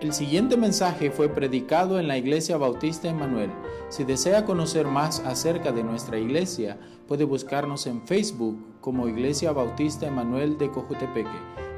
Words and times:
El 0.00 0.12
siguiente 0.12 0.56
mensaje 0.56 1.10
fue 1.10 1.28
predicado 1.28 1.98
en 1.98 2.06
la 2.06 2.16
Iglesia 2.16 2.56
Bautista 2.56 3.08
Emanuel. 3.08 3.50
Si 3.88 4.04
desea 4.04 4.44
conocer 4.44 4.86
más 4.86 5.18
acerca 5.26 5.72
de 5.72 5.82
nuestra 5.82 6.16
iglesia, 6.18 6.78
puede 7.08 7.24
buscarnos 7.24 7.84
en 7.88 8.06
Facebook 8.06 8.64
como 8.80 9.08
Iglesia 9.08 9.50
Bautista 9.50 10.06
Emanuel 10.06 10.56
de 10.56 10.70
Cojutepeque. 10.70 11.28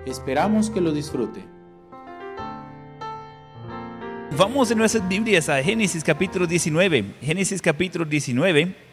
Esperamos 0.04 0.68
que 0.68 0.82
lo 0.82 0.92
disfrute. 0.92 1.42
Vamos 4.36 4.70
en 4.70 4.76
nuestras 4.76 5.08
Biblias 5.08 5.48
a 5.48 5.62
Génesis 5.62 6.04
capítulo 6.04 6.46
19. 6.46 7.14
Génesis 7.22 7.62
capítulo 7.62 8.04
19. 8.04 8.89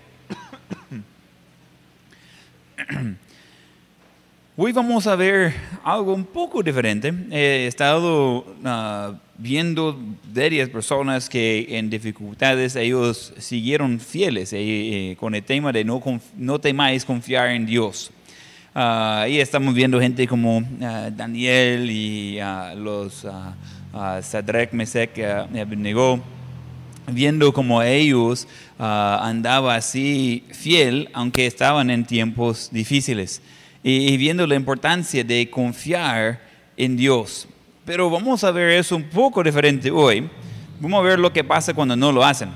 Hoy 4.60 4.72
vamos 4.72 5.06
a 5.06 5.16
ver 5.16 5.54
algo 5.84 6.16
un 6.16 6.26
poco 6.26 6.64
diferente. 6.64 7.14
He 7.30 7.68
estado 7.68 8.40
uh, 8.40 9.16
viendo 9.38 9.96
varias 10.34 10.68
personas 10.68 11.30
que 11.30 11.68
en 11.78 11.92
dificultades 11.92 12.76
ellos 12.76 13.36
siguieron 13.38 14.00
fieles 14.00 14.54
eh, 14.54 14.58
eh, 14.60 15.16
con 15.20 15.36
el 15.36 15.44
tema 15.44 15.72
de 15.72 15.84
no, 15.84 16.02
no 16.36 16.60
temáis 16.60 17.06
confiar 17.06 17.52
en 17.52 17.68
Dios. 17.68 18.10
Uh, 18.74 19.28
y 19.30 19.38
estamos 19.38 19.76
viendo 19.76 20.02
gente 20.02 20.28
como 20.28 20.58
uh, 20.58 20.64
Daniel 21.16 21.92
y 21.92 22.40
los 22.78 23.28
Sadrach, 24.24 24.72
Mesech, 24.72 25.20
Abednego, 25.20 26.20
viendo 27.06 27.54
como 27.54 27.84
ellos 27.84 28.48
andaban 28.80 29.78
así 29.78 30.46
fiel, 30.52 31.10
aunque 31.14 31.46
estaban 31.46 31.92
en 31.92 32.04
tiempos 32.06 32.70
difíciles 32.72 33.40
y, 33.90 34.18
viendo 34.18 34.46
la 34.46 34.56
importancia 34.56 35.24
de 35.24 35.50
confiar 35.50 36.42
en 36.76 36.98
Dios. 36.98 37.48
Pero 37.86 38.10
vamos 38.10 38.44
a 38.44 38.52
ver 38.52 38.72
eso 38.72 38.98
un 38.98 39.04
poco 39.04 39.42
diferente 39.42 39.90
hoy. 39.90 40.30
Vamos 40.82 41.00
a 41.00 41.04
ver 41.08 41.18
lo 41.18 41.32
que 41.32 41.42
pasa 41.42 41.74
cuando 41.74 41.96
no 41.96 42.12
lo 42.12 42.22
hacen. 42.24 42.50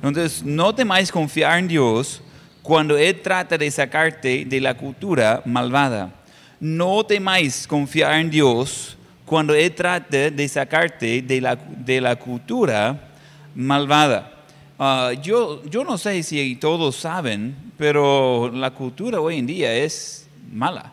Entonces, 0.00 0.44
no 0.44 0.72
temáis 0.72 1.10
confiar 1.10 1.58
en 1.58 1.66
Dios 1.66 2.22
cuando 2.62 2.96
Él 2.96 3.20
trata 3.20 3.58
de 3.58 3.68
sacarte 3.72 4.44
de 4.44 4.60
la 4.60 4.74
cultura 4.74 5.42
malvada. 5.44 6.14
No 6.60 7.04
temáis 7.04 7.66
confiar 7.66 8.20
en 8.20 8.30
Dios 8.30 8.96
cuando 9.26 9.54
Él 9.54 9.74
trata 9.74 10.30
de 10.30 10.48
sacarte 10.48 11.22
de 11.22 11.40
la, 11.40 11.56
de 11.56 12.00
la 12.00 12.14
cultura 12.14 13.10
malvada. 13.52 14.32
Ah, 14.78 15.10
yo, 15.20 15.64
yo 15.64 15.82
no 15.82 15.98
sé 15.98 16.22
si 16.22 16.54
todos 16.54 16.94
saben, 16.94 17.56
pero 17.76 18.48
la 18.54 18.70
cultura 18.70 19.20
hoy 19.20 19.38
en 19.38 19.46
día 19.46 19.74
es 19.74 20.17
mala. 20.50 20.92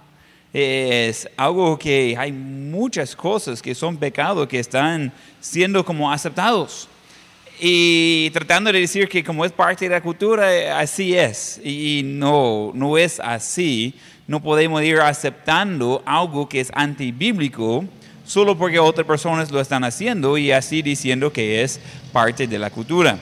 Es 0.54 1.28
algo 1.36 1.78
que 1.78 2.16
hay 2.18 2.32
muchas 2.32 3.16
cosas 3.16 3.62
que 3.62 3.76
son 3.76 3.98
pecados 3.98 4.48
que 4.48 4.60
están 4.60 5.12
siendo 5.42 5.84
como 5.84 6.12
aceptados. 6.12 6.88
Y 7.60 8.30
tratando 8.32 8.72
de 8.72 8.80
decir 8.82 9.08
que 9.08 9.24
como 9.24 9.46
es 9.46 9.52
parte 9.52 9.86
de 9.86 9.96
la 9.96 10.02
cultura, 10.02 10.80
así 10.80 11.16
es. 11.16 11.60
Y 11.64 12.02
no, 12.04 12.72
no 12.74 12.98
es 12.98 13.20
así. 13.20 13.94
No 14.28 14.42
podemos 14.42 14.82
ir 14.84 15.00
aceptando 15.00 16.02
algo 16.06 16.50
que 16.50 16.60
es 16.60 16.72
antibíblico 16.74 17.86
solo 18.26 18.58
porque 18.58 18.80
otras 18.80 19.06
personas 19.06 19.52
lo 19.52 19.62
están 19.62 19.84
haciendo 19.84 20.38
y 20.38 20.52
así 20.52 20.82
diciendo 20.82 21.32
que 21.32 21.62
es 21.62 21.80
parte 22.12 22.48
de 22.48 22.60
la 22.60 22.70
cultura. 22.70 23.18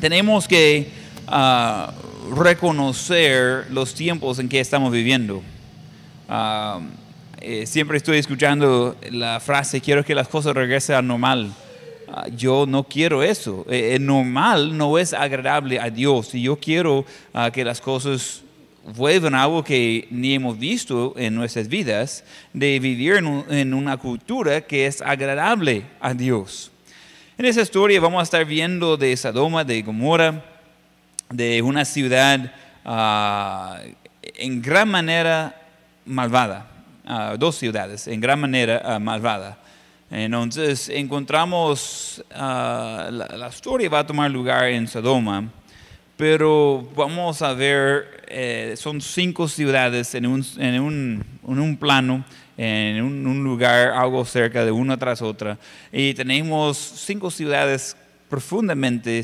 Tenemos 0.00 0.48
que 0.48 0.88
ah, 1.26 1.92
reconocer 2.34 3.66
los 3.70 3.94
tiempos 3.94 4.38
en 4.38 4.48
que 4.48 4.60
estamos 4.60 4.92
viviendo. 4.92 5.42
Ah, 6.28 6.80
eh, 7.40 7.66
siempre 7.66 7.96
estoy 7.96 8.18
escuchando 8.18 8.96
la 9.10 9.40
frase, 9.40 9.80
quiero 9.80 10.04
que 10.04 10.14
las 10.14 10.28
cosas 10.28 10.54
regresen 10.54 10.96
a 10.96 11.02
normal. 11.02 11.52
Ah, 12.08 12.26
yo 12.34 12.66
no 12.66 12.84
quiero 12.84 13.22
eso. 13.22 13.66
Eh, 13.68 13.94
el 13.94 14.06
normal 14.06 14.76
no 14.76 14.98
es 14.98 15.12
agradable 15.12 15.78
a 15.78 15.90
Dios 15.90 16.34
y 16.34 16.42
yo 16.42 16.56
quiero 16.56 17.04
ah, 17.34 17.50
que 17.52 17.64
las 17.64 17.80
cosas 17.80 18.42
vuelvan 18.94 19.34
a 19.34 19.42
algo 19.42 19.64
que 19.64 20.06
ni 20.10 20.34
hemos 20.34 20.58
visto 20.58 21.14
en 21.16 21.34
nuestras 21.34 21.68
vidas, 21.68 22.24
de 22.52 22.78
vivir 22.78 23.14
en, 23.14 23.44
en 23.50 23.74
una 23.74 23.96
cultura 23.96 24.60
que 24.60 24.86
es 24.86 25.02
agradable 25.02 25.84
a 26.00 26.14
Dios. 26.14 26.70
En 27.36 27.44
esa 27.44 27.60
historia 27.60 28.00
vamos 28.00 28.20
a 28.20 28.22
estar 28.22 28.44
viendo 28.44 28.96
de 28.96 29.16
Sodoma, 29.16 29.64
de 29.64 29.82
Gomorra, 29.82 30.42
de 31.30 31.62
una 31.62 31.84
ciudad 31.84 32.52
uh, 32.84 33.94
en 34.22 34.62
gran 34.62 34.88
manera 34.88 35.54
malvada, 36.04 36.66
uh, 37.04 37.36
dos 37.36 37.56
ciudades 37.56 38.06
en 38.06 38.20
gran 38.20 38.40
manera 38.40 38.82
uh, 38.84 39.00
malvada. 39.00 39.58
Entonces 40.08 40.88
encontramos, 40.88 42.24
la, 42.30 43.10
la, 43.10 43.48
historia 43.48 43.88
va 43.90 43.98
a 43.98 44.06
tomar 44.06 44.30
lugar 44.30 44.68
en 44.68 44.86
Sodoma, 44.86 45.50
pero 46.16 46.88
vamos 46.96 47.42
a 47.42 47.52
ver, 47.52 48.24
eh, 48.28 48.74
son 48.76 49.00
cinco 49.00 49.48
ciudades 49.48 50.14
en 50.14 50.26
un, 50.26 50.44
en 50.56 50.80
un, 50.80 51.24
en 51.46 51.58
un 51.58 51.76
plano, 51.76 52.24
en 52.56 53.02
un, 53.02 53.44
lugar 53.44 53.90
algo 53.90 54.24
cerca 54.24 54.64
de 54.64 54.70
una 54.70 54.96
tras 54.96 55.20
otra, 55.20 55.58
y 55.92 56.14
tenemos 56.14 56.78
cinco 56.78 57.30
ciudades 57.30 57.96
profundamente 58.30 59.22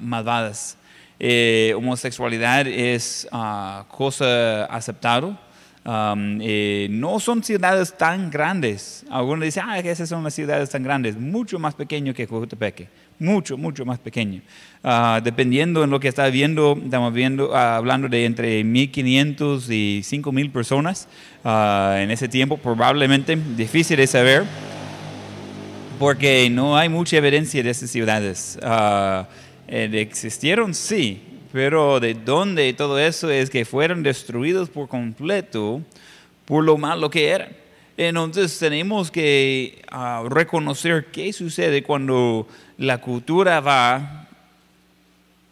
malvadas. 0.00 0.76
Eh, 1.22 1.74
homosexualidad 1.76 2.66
es 2.66 3.28
uh, 3.30 3.84
cosa 3.88 4.64
aceptada. 4.64 5.38
Um, 5.82 6.38
eh, 6.42 6.88
no 6.90 7.20
son 7.20 7.44
ciudades 7.44 7.94
tan 7.96 8.30
grandes. 8.30 9.04
Algunos 9.10 9.44
dicen, 9.44 9.64
ah, 9.66 9.78
esas 9.78 10.08
son 10.08 10.24
las 10.24 10.32
ciudades 10.32 10.70
tan 10.70 10.82
grandes. 10.82 11.18
Mucho 11.18 11.58
más 11.58 11.74
pequeño 11.74 12.14
que 12.14 12.26
Cojutepeque. 12.26 12.88
Mucho, 13.18 13.58
mucho 13.58 13.84
más 13.84 13.98
pequeño. 13.98 14.40
Uh, 14.82 15.20
dependiendo 15.22 15.84
en 15.84 15.90
lo 15.90 16.00
que 16.00 16.08
está 16.08 16.26
viendo, 16.28 16.78
estamos 16.82 17.12
viendo, 17.12 17.50
uh, 17.50 17.54
hablando 17.54 18.08
de 18.08 18.24
entre 18.24 18.62
1.500 18.62 19.68
y 19.68 20.00
5.000 20.00 20.52
personas 20.52 21.06
en 21.44 22.10
ese 22.10 22.28
tiempo. 22.28 22.56
Probablemente 22.56 23.36
difícil 23.36 23.98
de 23.98 24.06
saber 24.06 24.44
porque 25.98 26.48
no 26.48 26.78
hay 26.78 26.88
mucha 26.88 27.18
evidencia 27.18 27.62
de 27.62 27.68
esas 27.68 27.90
ciudades. 27.90 28.58
Eh, 29.72 29.88
existieron, 30.00 30.74
sí, 30.74 31.22
pero 31.52 32.00
de 32.00 32.14
dónde 32.14 32.72
todo 32.72 32.98
eso 32.98 33.30
es 33.30 33.48
que 33.48 33.64
fueron 33.64 34.02
destruidos 34.02 34.68
por 34.68 34.88
completo 34.88 35.80
por 36.44 36.64
lo 36.64 36.76
malo 36.76 37.08
que 37.08 37.28
eran. 37.28 37.50
Entonces 37.96 38.58
tenemos 38.58 39.12
que 39.12 39.80
ah, 39.88 40.24
reconocer 40.28 41.06
qué 41.12 41.32
sucede 41.32 41.84
cuando 41.84 42.48
la 42.78 42.98
cultura 42.98 43.60
va 43.60 44.26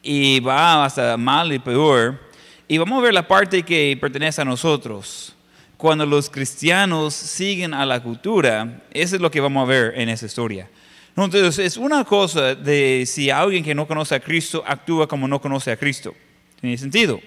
y 0.02 0.40
va 0.40 0.84
hasta 0.84 1.16
mal 1.16 1.52
y 1.52 1.60
peor. 1.60 2.18
Y 2.66 2.76
vamos 2.76 2.98
a 2.98 3.02
ver 3.02 3.14
la 3.14 3.28
parte 3.28 3.62
que 3.62 3.96
pertenece 4.00 4.42
a 4.42 4.44
nosotros. 4.44 5.32
Cuando 5.76 6.04
los 6.04 6.28
cristianos 6.28 7.14
siguen 7.14 7.72
a 7.72 7.86
la 7.86 8.02
cultura, 8.02 8.80
eso 8.90 9.14
es 9.14 9.22
lo 9.22 9.30
que 9.30 9.40
vamos 9.40 9.62
a 9.62 9.70
ver 9.70 9.92
en 9.94 10.08
esa 10.08 10.26
historia. 10.26 10.68
Entonces, 11.24 11.58
es 11.58 11.76
una 11.76 12.04
cosa 12.04 12.54
de 12.54 13.04
si 13.06 13.30
alguien 13.30 13.64
que 13.64 13.74
no 13.74 13.86
conoce 13.86 14.14
a 14.14 14.20
Cristo 14.20 14.62
actúa 14.66 15.06
como 15.06 15.26
no 15.26 15.40
conoce 15.40 15.72
a 15.72 15.76
Cristo. 15.76 16.14
Tiene 16.60 16.78
sentido. 16.78 17.20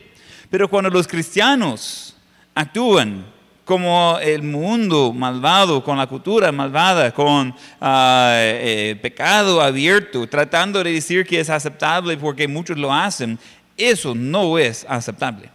Pero 0.49 0.69
cuando 0.69 0.89
los 0.89 1.07
cristianos 1.07 2.15
actúan 2.55 3.25
como 3.65 4.17
el 4.21 4.43
mundo 4.43 5.13
malvado, 5.13 5.83
con 5.83 5.97
la 5.97 6.07
cultura 6.07 6.51
malvada, 6.51 7.11
con 7.13 7.55
ah, 7.79 8.33
eh, 8.35 8.97
pecado 9.01 9.61
abierto, 9.61 10.27
tratando 10.27 10.83
de 10.83 10.93
decir 10.93 11.25
que 11.25 11.39
es 11.39 11.49
aceptable 11.49 12.17
porque 12.17 12.47
muchos 12.47 12.77
lo 12.77 12.93
hacen, 12.93 13.39
eso 13.77 14.13
no 14.13 14.57
es 14.57 14.85
aceptable. 14.89 15.49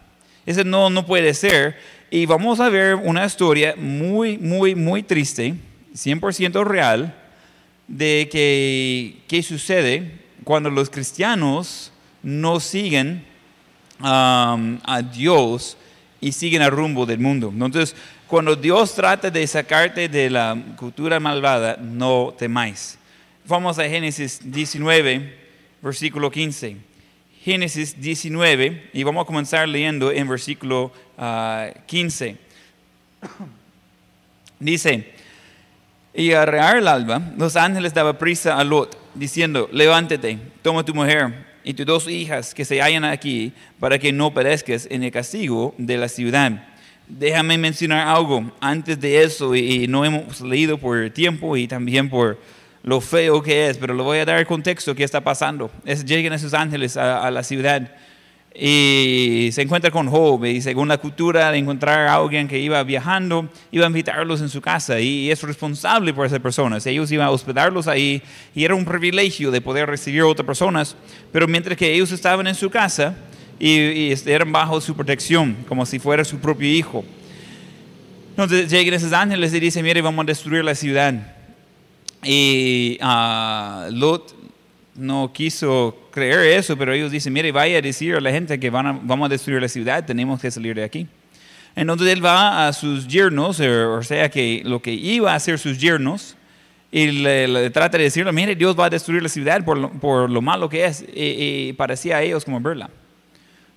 Eso 0.45 0.63
no, 0.63 0.89
no 0.89 1.05
puede 1.05 1.33
ser. 1.33 1.77
Y 2.09 2.25
vamos 2.25 2.59
a 2.59 2.69
ver 2.69 2.95
una 2.95 3.25
historia 3.25 3.75
muy, 3.77 4.37
muy, 4.37 4.73
muy 4.73 5.03
triste, 5.03 5.55
100% 5.93 6.63
real, 6.65 7.13
de 7.87 8.27
que, 8.31 9.17
qué 9.27 9.43
sucede 9.43 10.19
cuando 10.43 10.69
los 10.69 10.89
cristianos 10.89 11.91
no 12.23 12.59
siguen 12.59 13.25
um, 13.99 14.79
a 14.83 15.01
Dios 15.13 15.77
y 16.19 16.31
siguen 16.31 16.61
al 16.61 16.71
rumbo 16.71 17.05
del 17.05 17.19
mundo. 17.19 17.49
Entonces, 17.53 17.95
cuando 18.27 18.55
Dios 18.55 18.93
trata 18.93 19.29
de 19.29 19.45
sacarte 19.47 20.09
de 20.09 20.29
la 20.29 20.57
cultura 20.77 21.19
malvada, 21.19 21.77
no 21.77 22.33
temáis. 22.37 22.97
Vamos 23.45 23.79
a 23.79 23.87
Génesis 23.87 24.39
19, 24.43 25.33
versículo 25.81 26.29
15. 26.29 26.77
Génesis 27.43 27.99
19, 28.01 28.89
y 28.91 29.03
vamos 29.03 29.23
a 29.23 29.25
comenzar 29.25 29.69
leyendo 29.69 30.11
en 30.11 30.27
versículo 30.27 30.91
15. 31.85 32.31
Uh, 32.31 33.27
Dice, 34.59 35.13
y 36.17 36.33
a 36.33 36.47
rear 36.47 36.77
el 36.77 36.87
alba, 36.87 37.21
los 37.37 37.55
ángeles 37.55 37.93
daban 37.93 38.17
prisa 38.17 38.57
a 38.57 38.63
Lot, 38.63 38.97
diciendo, 39.13 39.69
levántate, 39.71 40.39
toma 40.63 40.83
tu 40.83 40.95
mujer 40.95 41.45
y 41.63 41.75
tus 41.75 41.85
dos 41.85 42.09
hijas 42.09 42.55
que 42.55 42.65
se 42.65 42.81
hallan 42.81 43.05
aquí, 43.05 43.53
para 43.79 43.99
que 43.99 44.11
no 44.11 44.33
perezcas 44.33 44.87
en 44.89 45.03
el 45.03 45.11
castigo 45.11 45.75
de 45.77 45.95
la 45.95 46.09
ciudad. 46.09 46.51
déjame 47.07 47.59
mencionar 47.59 48.07
algo 48.07 48.51
antes 48.59 48.99
de 48.99 49.21
eso, 49.21 49.55
y, 49.55 49.87
no 49.87 50.03
hemos 50.03 50.41
leído 50.41 50.79
por 50.79 51.07
tiempo 51.11 51.55
y 51.55 51.67
también 51.67 52.09
por 52.09 52.39
lo 52.81 52.99
feo 52.99 53.43
que 53.43 53.69
es, 53.69 53.77
pero 53.77 53.93
le 53.93 54.01
voy 54.01 54.17
a 54.17 54.25
dar 54.25 54.39
el 54.39 54.47
contexto 54.47 54.95
que 54.95 55.03
está 55.03 55.21
pasando. 55.21 55.69
Es, 55.85 56.03
llegan 56.03 56.33
esos 56.33 56.55
ángeles 56.55 56.97
a 56.97 57.29
la 57.29 57.43
ciudad 57.43 57.91
y 58.59 59.49
se 59.51 59.61
encuentra 59.61 59.91
con 59.91 60.07
Job 60.07 60.43
y 60.45 60.61
según 60.61 60.87
la 60.87 60.97
cultura 60.97 61.51
de 61.51 61.59
encontrar 61.59 62.07
a 62.07 62.15
alguien 62.15 62.47
que 62.47 62.57
iba 62.57 62.81
viajando, 62.83 63.47
iba 63.71 63.85
a 63.85 63.87
invitarlos 63.87 64.41
en 64.41 64.49
su 64.49 64.61
casa 64.61 64.99
y 64.99 65.29
es 65.29 65.43
responsable 65.43 66.11
por 66.11 66.25
esas 66.25 66.39
personas. 66.39 66.85
Ellos 66.87 67.11
iban 67.11 67.27
a 67.27 67.31
hospedarlos 67.31 67.87
ahí 67.87 68.21
y 68.55 68.63
era 68.63 68.73
un 68.73 68.83
privilegio 68.83 69.51
de 69.51 69.61
poder 69.61 69.87
recibir 69.87 70.21
a 70.21 70.25
otras 70.25 70.45
personas, 70.45 70.95
pero 71.31 71.47
mientras 71.47 71.77
que 71.77 71.93
ellos 71.93 72.11
estaban 72.11 72.47
en 72.47 72.55
su 72.55 72.71
casa 72.71 73.15
y, 73.59 73.69
y 73.69 74.15
eran 74.25 74.51
bajo 74.51 74.81
su 74.81 74.95
protección, 74.95 75.55
como 75.67 75.85
si 75.85 75.99
fuera 75.99 76.25
su 76.25 76.39
propio 76.39 76.67
hijo. 76.67 77.05
Entonces 78.31 78.71
llegan 78.71 78.95
esos 78.95 79.13
ángeles 79.13 79.53
y 79.53 79.59
dicen, 79.59 79.83
mire, 79.83 80.01
vamos 80.01 80.23
a 80.23 80.25
destruir 80.25 80.63
la 80.63 80.73
ciudad. 80.73 81.13
Y 82.23 82.97
uh, 83.01 83.91
Lot 83.91 84.36
no 84.97 85.31
quiso 85.31 86.09
creer 86.11 86.57
eso, 86.57 86.75
pero 86.77 86.93
ellos 86.93 87.11
dicen, 87.11 87.31
mire, 87.31 87.51
vaya 87.51 87.77
a 87.77 87.81
decir 87.81 88.15
a 88.15 88.21
la 88.21 88.31
gente 88.31 88.59
que 88.59 88.69
van 88.69 88.87
a, 88.87 88.99
vamos 89.01 89.27
a 89.27 89.29
destruir 89.29 89.61
la 89.61 89.69
ciudad, 89.69 90.05
tenemos 90.05 90.41
que 90.41 90.51
salir 90.51 90.75
de 90.75 90.83
aquí. 90.83 91.07
Entonces 91.75 92.07
él 92.07 92.25
va 92.25 92.67
a 92.67 92.73
sus 92.73 93.07
yernos, 93.07 93.59
o 93.59 94.03
sea, 94.03 94.29
que 94.29 94.63
lo 94.65 94.81
que 94.81 94.91
iba 94.91 95.31
a 95.31 95.35
hacer 95.35 95.59
sus 95.59 95.77
yernos, 95.77 96.35
y 96.91 97.11
le, 97.11 97.69
trata 97.69 97.97
de 97.97 98.05
decirle, 98.05 98.31
mire, 98.31 98.55
Dios 98.55 98.77
va 98.77 98.85
a 98.85 98.89
destruir 98.89 99.21
la 99.21 99.29
ciudad 99.29 99.63
por 99.63 99.77
lo, 99.77 99.91
por 99.91 100.29
lo 100.29 100.41
malo 100.41 100.69
que 100.69 100.85
es, 100.85 101.05
y, 101.13 101.73
parecía 101.73 102.17
a 102.17 102.23
ellos 102.23 102.43
como 102.43 102.59
verla. 102.59 102.89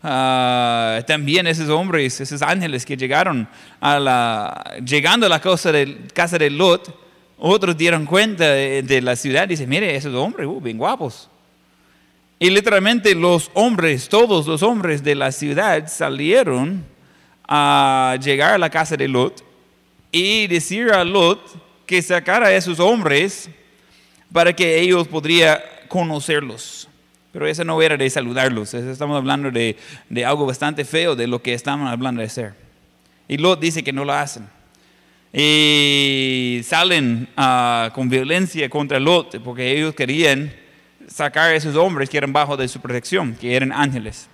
Uh, 0.03 1.03
también 1.05 1.47
esos 1.47 1.69
hombres, 1.69 2.19
esos 2.23 2.41
ángeles 2.41 2.87
que 2.87 2.97
llegaron 2.97 3.47
a 3.81 3.99
la, 3.99 4.81
llegando 4.83 5.27
a 5.27 5.29
la 5.29 5.41
casa 5.41 5.71
de, 5.71 6.07
casa 6.15 6.39
de 6.39 6.49
Lot, 6.49 7.10
otros 7.41 7.77
dieron 7.77 8.05
cuenta 8.05 8.51
de, 8.51 9.01
la 9.03 9.17
ciudad 9.17 9.45
y 9.45 9.49
dicen, 9.49 9.69
mire, 9.69 9.97
esos 9.97 10.15
hombres, 10.15 10.47
uh, 10.47 10.61
bien 10.61 10.77
guapos. 10.77 11.29
Y 12.39 12.51
literalmente 12.51 13.15
los 13.15 13.51
hombres, 13.55 14.09
todos 14.09 14.47
los 14.47 14.63
hombres 14.63 15.03
de 15.03 15.15
la 15.15 15.33
ciudad 15.33 15.89
salieron 15.89 16.85
a 17.49 18.17
llegar 18.23 18.55
a 18.55 18.59
la 18.59 18.71
casa 18.71 18.97
de 18.97 19.09
Lot 19.09 19.43
y 20.13 20.47
decir 20.47 20.91
a 20.91 21.03
Lot 21.03 21.41
que 21.87 22.03
sacara 22.03 22.49
a 22.49 22.55
esos 22.55 22.79
hombres 22.79 23.51
para 24.33 24.55
que 24.55 24.79
ellos 24.79 25.09
podrían 25.09 25.59
conocerlos. 25.89 26.89
Pero 27.33 27.47
eso 27.47 27.65
no 27.65 27.81
era 27.81 27.97
de 27.97 28.11
saludarlos, 28.11 28.75
estamos 28.75 29.17
hablando 29.17 29.51
de, 29.51 29.77
de 30.09 30.25
algo 30.25 30.47
bastante 30.47 30.85
feo, 30.85 31.15
de 31.15 31.27
lo 31.27 31.41
que 31.41 31.55
estaban 31.55 31.87
hablando 31.87 32.21
de 32.21 32.27
hacer. 32.27 32.55
Y 33.29 33.39
Lot 33.39 33.61
dice 33.61 33.83
que 33.83 33.93
no 33.93 34.05
lo 34.05 34.13
hacen. 34.13 34.60
Y 35.33 36.61
salen 36.65 37.29
uh, 37.37 37.93
con 37.93 38.09
violencia 38.09 38.69
contra 38.69 38.99
Lot 38.99 39.41
porque 39.43 39.79
ellos 39.79 39.95
querían 39.95 40.53
sacar 41.07 41.51
a 41.51 41.55
esos 41.55 41.77
hombres 41.77 42.11
que 42.11 42.19
eran 42.19 42.33
bajo 42.33 42.57
de 42.57 42.67
su 42.67 42.81
protección, 42.81 43.37
que 43.41 43.55
eran 43.55 43.73
ángeles. 43.73 44.29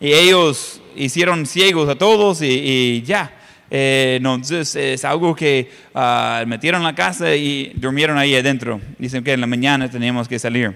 Y 0.00 0.12
ellos 0.12 0.80
hicieron 0.94 1.44
ciegos 1.44 1.88
a 1.88 1.96
todos 1.96 2.42
y, 2.42 2.46
y 2.46 3.02
ya. 3.02 3.32
Eh, 3.70 4.14
entonces 4.16 4.74
es 4.76 5.04
algo 5.04 5.34
que 5.34 5.70
uh, 5.94 6.46
metieron 6.46 6.80
en 6.80 6.86
la 6.86 6.94
casa 6.94 7.34
y 7.34 7.72
durmieron 7.74 8.16
ahí 8.16 8.34
adentro. 8.34 8.80
Dicen 8.98 9.24
que 9.24 9.32
en 9.32 9.40
la 9.40 9.46
mañana 9.46 9.90
tenemos 9.90 10.28
que 10.28 10.38
salir. 10.38 10.74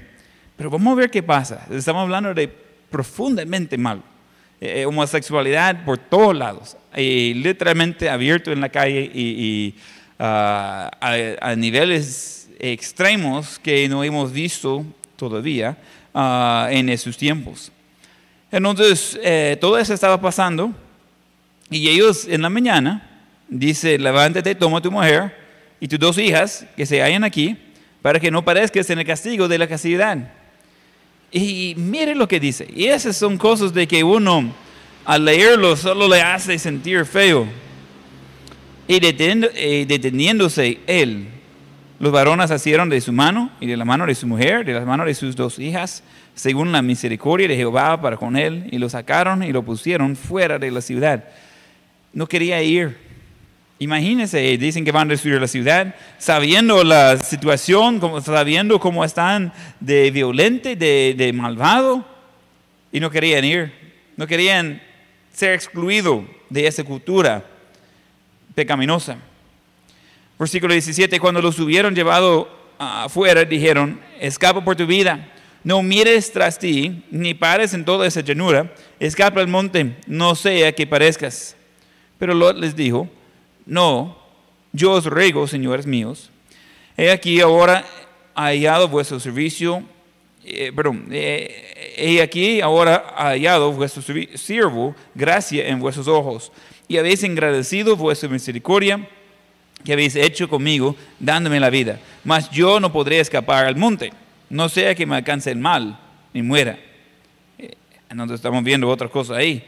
Pero 0.56 0.70
vamos 0.70 0.92
a 0.92 0.96
ver 0.96 1.10
qué 1.10 1.22
pasa. 1.22 1.66
Estamos 1.70 2.02
hablando 2.02 2.34
de 2.34 2.48
profundamente 2.90 3.78
mal. 3.78 4.02
Eh, 4.64 4.86
homosexualidad 4.86 5.84
por 5.84 5.98
todos 5.98 6.36
lados. 6.36 6.76
Y 6.96 7.34
literalmente 7.34 8.08
abierto 8.08 8.52
en 8.52 8.60
la 8.60 8.68
calle 8.68 9.10
y, 9.12 9.74
uh, 10.20 10.22
a, 10.22 11.54
niveles 11.56 12.48
extremos 12.60 13.58
que 13.58 13.88
no 13.88 14.04
hemos 14.04 14.30
visto 14.30 14.86
todavía 15.16 15.76
uh, 16.14 16.70
en 16.70 16.88
esos 16.90 17.16
tiempos. 17.16 17.72
Entonces, 18.52 19.18
eh, 19.24 19.56
todo 19.60 19.76
eso 19.78 19.94
estaba 19.94 20.20
pasando 20.20 20.72
y 21.68 21.88
ellos 21.88 22.28
en 22.28 22.42
la 22.42 22.48
mañana 22.48 23.10
dice, 23.48 23.98
levántate, 23.98 24.54
toma 24.54 24.80
tu 24.80 24.92
mujer 24.92 25.36
y 25.80 25.88
tus 25.88 25.98
dos 25.98 26.18
hijas 26.18 26.64
que 26.76 26.86
se 26.86 27.02
hallan 27.02 27.24
aquí 27.24 27.56
para 28.00 28.20
que 28.20 28.30
no 28.30 28.44
parezcas 28.44 28.88
en 28.90 29.00
el 29.00 29.04
castigo 29.04 29.48
de 29.48 29.58
la 29.58 29.66
castidad. 29.66 30.18
Y 31.32 31.75
mire 31.79 32.14
lo 32.14 32.29
que 32.29 32.38
dice. 32.38 32.69
Y 32.75 32.84
esas 32.87 33.17
son 33.17 33.38
cosas 33.38 33.73
de 33.73 33.88
que 33.88 34.05
uno 34.05 34.52
al 35.05 35.25
leerlo 35.25 35.76
solo 35.76 36.06
le 36.06 36.20
hace 36.20 36.58
sentir 36.58 37.06
feo. 37.06 37.46
Y 38.87 39.00
deteniéndose 39.00 40.81
él, 40.87 41.29
los 41.99 42.12
varones 42.12 42.50
asieron 42.50 42.90
de 42.90 43.00
su 43.00 43.12
mano 43.12 43.50
y 43.61 43.67
de 43.67 43.76
la 43.76 43.84
mano 43.84 44.06
de 44.06 44.14
su 44.14 44.26
mujer, 44.26 44.64
de 44.67 44.75
las 44.75 44.84
manos 44.84 45.06
de 45.06 45.14
sus 45.14 45.34
dos 45.34 45.58
hijas, 45.58 46.02
según 46.34 46.73
la 46.73 46.82
misericordia 46.82 47.49
de 47.49 47.56
Jehová 47.56 48.00
para 48.00 48.17
con 48.17 48.37
él, 48.37 48.69
y 48.70 48.79
lo 48.79 48.88
sacaron 48.88 49.43
y 49.43 49.52
lo 49.52 49.62
pusieron 49.62 50.17
fuera 50.17 50.58
de 50.58 50.70
la 50.70 50.81
ciudad. 50.81 51.25
No 52.12 52.26
quería 52.26 52.62
ir. 52.62 53.11
Imagínense, 53.82 54.38
dicen 54.58 54.84
que 54.84 54.93
van 54.93 55.08
a 55.08 55.11
destruir 55.11 55.40
la 55.40 55.49
ciudad, 55.49 55.96
sabiendo 56.17 56.84
la 56.84 57.17
situación, 57.17 58.00
sabiendo 58.23 58.79
cómo 58.79 59.05
están 59.05 59.52
de 59.81 60.12
violente, 60.12 60.76
de, 60.76 61.17
de 61.19 61.32
malvado, 61.32 62.06
y 62.93 63.00
no 63.00 63.11
querían 63.11 63.44
ir. 63.44 63.73
No 64.17 64.29
querían 64.29 64.81
ser 65.32 65.55
excluidos 65.55 66.23
de 66.49 66.64
esa 66.64 66.84
cultura 66.84 67.44
pecaminosa. 68.55 69.17
Versículo 70.38 70.75
17, 70.75 71.19
cuando 71.19 71.43
los 71.43 71.58
hubieron 71.58 71.93
llevado 71.93 72.49
afuera, 72.79 73.44
dijeron, 73.44 74.00
escapa 74.20 74.62
por 74.62 74.76
tu 74.76 74.87
vida, 74.87 75.29
no 75.64 75.82
mires 75.82 76.31
tras 76.31 76.56
ti, 76.56 77.02
ni 77.11 77.34
pares 77.34 77.75
en 77.75 77.84
toda 77.84 78.06
esa 78.06 78.20
llanura, 78.20 78.73
escapa 79.00 79.40
al 79.40 79.49
monte, 79.49 79.96
no 80.06 80.37
sea 80.37 80.70
que 80.70 80.87
parezcas. 80.87 81.56
Pero 82.17 82.32
Lot 82.32 82.56
les 82.58 82.76
dijo, 82.76 83.08
no, 83.66 84.16
yo 84.72 84.92
os 84.92 85.04
ruego, 85.04 85.46
señores 85.46 85.86
míos, 85.86 86.30
he 86.96 87.10
aquí 87.10 87.40
ahora 87.40 87.84
hallado 88.34 88.88
vuestro 88.88 89.20
servicio, 89.20 89.82
eh, 90.44 90.72
perdón, 90.74 91.06
eh, 91.10 91.94
he 91.96 92.22
aquí 92.22 92.60
ahora 92.60 93.14
hallado 93.16 93.72
vuestro 93.72 94.02
siervo 94.34 94.94
gracia 95.14 95.68
en 95.68 95.78
vuestros 95.78 96.08
ojos, 96.08 96.52
y 96.88 96.96
habéis 96.96 97.22
agradecido 97.24 97.96
vuestra 97.96 98.28
misericordia, 98.28 99.08
que 99.84 99.92
habéis 99.92 100.14
hecho 100.16 100.48
conmigo, 100.48 100.94
dándome 101.18 101.58
la 101.58 101.70
vida. 101.70 101.98
Mas 102.24 102.50
yo 102.50 102.78
no 102.81 102.92
podré 102.92 103.20
escapar 103.20 103.66
al 103.66 103.76
monte, 103.76 104.12
no 104.48 104.69
sea 104.69 104.94
que 104.94 105.06
me 105.06 105.16
alcance 105.16 105.50
el 105.50 105.58
mal 105.58 105.98
y 106.32 106.42
muera. 106.42 106.78
Eh, 107.58 107.74
entonces 108.10 108.36
estamos 108.36 108.62
viendo 108.62 108.88
otra 108.88 109.08
cosa 109.08 109.36
ahí. 109.36 109.64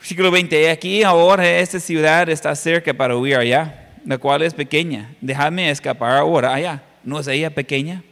Versículo 0.00 0.30
20, 0.32 0.70
aquí 0.70 1.02
ahora 1.02 1.48
esta 1.48 1.78
ciudad 1.78 2.28
está 2.28 2.56
cerca 2.56 2.92
para 2.92 3.16
huir 3.16 3.36
allá, 3.36 3.92
la 4.04 4.18
cual 4.18 4.42
es 4.42 4.54
pequeña. 4.54 5.14
Dejadme 5.20 5.70
escapar 5.70 6.16
ahora 6.16 6.52
allá. 6.52 6.82
¿No 7.04 7.20
es 7.20 7.28
ella 7.28 7.50
pequeña? 7.50 8.02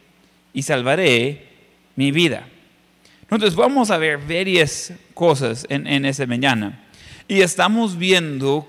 Y 0.53 0.61
salvaré 0.61 1.47
mi 1.95 2.11
vida. 2.11 2.47
Entonces 3.23 3.55
vamos 3.55 3.91
a 3.91 3.97
ver 3.97 4.19
varias 4.19 4.93
cosas 5.13 5.65
en, 5.67 5.85
en 5.87 6.29
mañana. 6.29 6.87
Y 7.27 7.41
estamos 7.41 7.97
viendo 7.97 8.67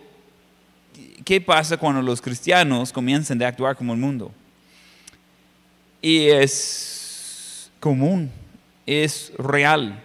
¿qué 1.25 1.41
pasa 1.41 1.77
cuando 1.77 2.03
los 2.03 2.21
cristianos 2.21 2.93
comienzan 2.93 3.41
a 3.43 3.49
actuar 3.49 3.77
como 3.77 3.93
el 3.93 3.99
mundo? 4.01 4.33
Y 6.03 6.27
es 6.29 7.71
común, 7.79 8.31
es 8.87 9.33
real. 9.39 10.03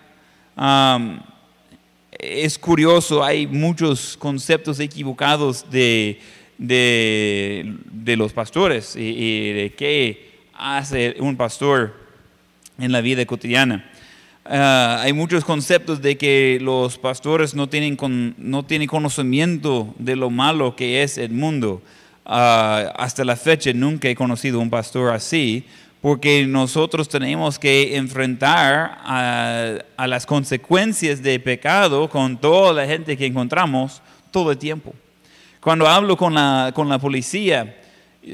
Es 2.26 2.58
curioso, 2.58 3.24
hay 3.24 3.48
muchos 3.48 4.18
conceptos 4.18 4.80
equivocados 4.80 5.70
de, 5.70 6.20
de, 6.58 8.16
los 8.18 8.34
pastores 8.34 8.96
y, 8.96 9.52
de 9.52 9.74
qué 9.78 10.32
hace 10.54 11.16
un 11.20 11.36
pastor 11.36 11.94
en 12.78 12.92
la 12.92 13.02
vida 13.02 13.26
cotidiana. 13.26 13.90
Uh, 14.46 15.02
hay 15.02 15.14
muchos 15.14 15.44
conceptos 15.44 16.02
de 16.02 16.18
que 16.18 16.60
los 16.62 17.00
pastores 17.00 17.56
no 17.56 17.68
tienen, 17.68 17.96
con, 17.96 18.36
no 18.38 18.64
tienen 18.64 18.88
conocimiento 18.88 19.96
de 19.98 20.16
lo 20.16 20.30
malo 20.30 20.76
que 20.76 21.02
es 21.02 21.18
el 21.18 21.32
mundo. 21.32 21.82
Uh, 22.26 22.94
hasta 22.96 23.26
la 23.26 23.36
fecha 23.36 23.72
nunca 23.74 24.08
he 24.08 24.16
conocido 24.16 24.60
un 24.60 24.70
pastor 24.70 25.14
así, 25.14 25.66
porque 26.06 26.46
nosotros 26.46 27.10
tenemos 27.10 27.58
que 27.58 27.98
enfrentar 27.98 29.00
a, 29.04 29.80
a, 29.98 30.06
las 30.06 30.24
consecuencias 30.24 31.24
de 31.24 31.40
pecado 31.40 32.08
con 32.08 32.38
toda 32.38 32.74
la 32.74 32.86
gente 32.86 33.18
que 33.18 33.26
encontramos 33.26 34.04
todo 34.30 34.52
el 34.52 34.60
tiempo. 34.60 34.94
Cuando 35.60 35.88
hablo 35.88 36.16
con 36.16 36.36
la, 36.36 36.72
con 36.76 36.90
la 36.90 37.00
policía, 37.00 37.76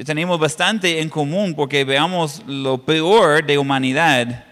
tenemos 0.04 0.38
bastante 0.38 1.00
en 1.00 1.08
común 1.08 1.54
porque 1.54 1.82
veamos 1.82 2.42
lo 2.46 2.76
peor 2.76 3.42
de 3.42 3.56
humanidad 3.56 4.44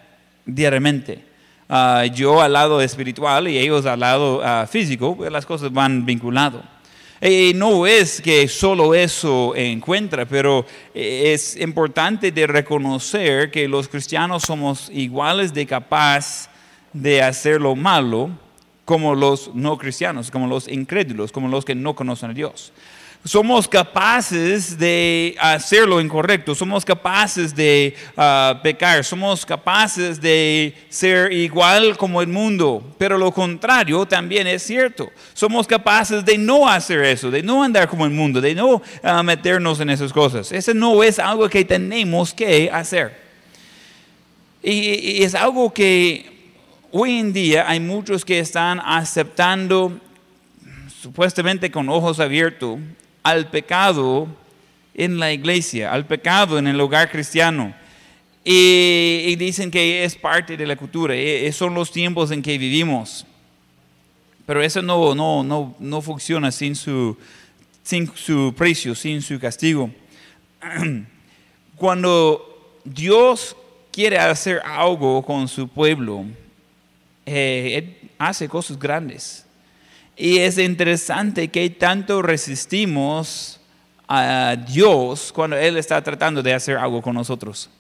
diariamente 0.46 1.22
uh, 1.68 2.04
yo 2.14 2.40
al 2.40 2.54
lado 2.54 2.80
espiritual 2.80 3.48
y 3.48 3.58
ellos 3.58 3.84
al 3.84 4.00
lado 4.00 4.38
uh, 4.38 4.66
físico, 4.66 5.14
pues 5.14 5.30
las 5.30 5.44
cosas 5.44 5.70
van 5.70 6.06
vinculadas. 6.06 6.62
Y 7.22 7.52
no 7.54 7.86
es 7.86 8.20
que 8.20 8.48
solo 8.48 8.94
eso 8.94 9.54
encuentra, 9.54 10.24
pero 10.24 10.64
es 10.94 11.56
importante 11.56 12.32
de 12.32 12.46
reconocer 12.46 13.50
que 13.50 13.68
los 13.68 13.88
cristianos 13.88 14.44
somos 14.44 14.88
iguales 14.92 15.52
de 15.52 15.66
capaz 15.66 16.48
de 16.92 17.22
hacer 17.22 17.60
lo 17.60 17.76
malo 17.76 18.30
como 18.86 19.14
los 19.14 19.54
no 19.54 19.76
cristianos, 19.76 20.30
como 20.30 20.46
los 20.46 20.66
incrédulos, 20.66 21.30
como 21.30 21.48
los 21.48 21.64
que 21.64 21.74
no 21.74 21.94
conocen 21.94 22.30
a 22.30 22.34
Dios 22.34 22.72
somos 23.24 23.68
capaces 23.68 24.78
de 24.78 25.36
hacer 25.38 25.86
lo 25.86 26.00
incorrecto, 26.00 26.54
somos 26.54 26.84
capaces 26.84 27.54
de 27.54 27.94
ah, 28.16 28.58
pecar, 28.62 29.04
somos 29.04 29.44
capaces 29.44 30.20
de 30.20 30.74
ser 30.88 31.30
igual 31.32 31.98
como 31.98 32.22
el 32.22 32.28
mundo, 32.28 32.82
pero 32.96 33.18
lo 33.18 33.30
contrario 33.30 34.06
también 34.06 34.46
es 34.46 34.62
cierto. 34.62 35.10
Somos 35.34 35.66
capaces 35.66 36.24
de 36.24 36.38
no 36.38 36.66
hacer 36.66 37.04
eso, 37.04 37.30
de 37.30 37.42
no 37.42 37.62
andar 37.62 37.88
como 37.88 38.06
el 38.06 38.10
mundo, 38.10 38.40
de 38.40 38.54
no 38.54 38.80
ah, 39.02 39.22
meternos 39.22 39.80
en 39.80 39.90
esas 39.90 40.12
cosas. 40.12 40.50
Eso 40.50 40.72
no 40.72 41.02
es 41.02 41.18
algo 41.18 41.48
que 41.48 41.64
tenemos 41.64 42.32
que 42.32 42.70
hacer. 42.72 43.20
y 44.62 45.22
es 45.22 45.34
algo 45.34 45.72
que 45.72 46.40
hoy 46.90 47.18
en 47.18 47.32
día 47.34 47.68
hay 47.68 47.80
muchos 47.80 48.24
que 48.24 48.38
están 48.38 48.80
aceptando 48.80 49.92
supuestamente 51.00 51.70
con 51.70 51.88
ojos 51.88 52.18
abiertos 52.18 52.78
al 53.22 53.48
pecado 53.48 54.28
en 54.94 55.18
la 55.18 55.32
iglesia, 55.32 55.92
al 55.92 56.06
pecado 56.06 56.58
en 56.58 56.66
el 56.66 56.80
hogar 56.80 57.10
cristiano. 57.10 57.74
Y, 58.44 59.36
dicen 59.36 59.70
que 59.70 60.04
es 60.04 60.14
parte 60.14 60.56
de 60.56 60.66
la 60.66 60.76
cultura, 60.76 61.14
e, 61.14 61.46
e, 61.46 61.52
son 61.52 61.74
los 61.74 61.92
tiempos 61.92 62.30
en 62.30 62.42
que 62.42 62.56
vivimos. 62.56 63.26
Pero 64.46 64.62
eso 64.62 64.82
no, 64.82 65.14
no, 65.14 65.44
no, 65.44 65.76
no 65.78 66.02
funciona 66.02 66.50
sin 66.50 66.74
su, 66.74 67.16
sin 67.82 68.10
su 68.14 68.54
precio, 68.56 68.94
sin 68.94 69.22
su 69.22 69.38
castigo. 69.38 69.90
Cuando 71.76 72.80
Dios 72.84 73.56
quiere 73.92 74.18
hacer 74.18 74.60
algo 74.64 75.22
con 75.22 75.46
su 75.46 75.68
pueblo, 75.68 76.24
eh, 77.26 78.10
hace 78.18 78.48
cosas 78.48 78.78
grandes. 78.78 79.46
Y 80.22 80.36
es 80.36 80.58
interesante 80.58 81.48
que 81.48 81.70
tanto 81.70 82.20
resistimos 82.20 83.58
a 84.06 84.54
Dios 84.54 85.32
cuando 85.32 85.56
Él 85.56 85.78
está 85.78 86.02
tratando 86.02 86.42
de 86.42 86.52
hacer 86.52 86.76
algo 86.76 87.00
con 87.00 87.14
nosotros. 87.14 87.70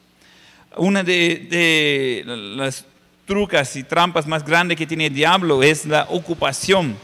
Una 0.74 1.02
de, 1.02 2.22
las 2.56 2.86
trucas 3.26 3.76
y 3.76 3.84
trampas 3.84 4.26
más 4.26 4.42
grandes 4.42 4.78
que 4.78 4.86
tiene 4.86 5.08
el 5.08 5.14
diablo 5.14 5.62
es 5.62 5.84
la 5.84 6.06
ocupación. 6.08 6.96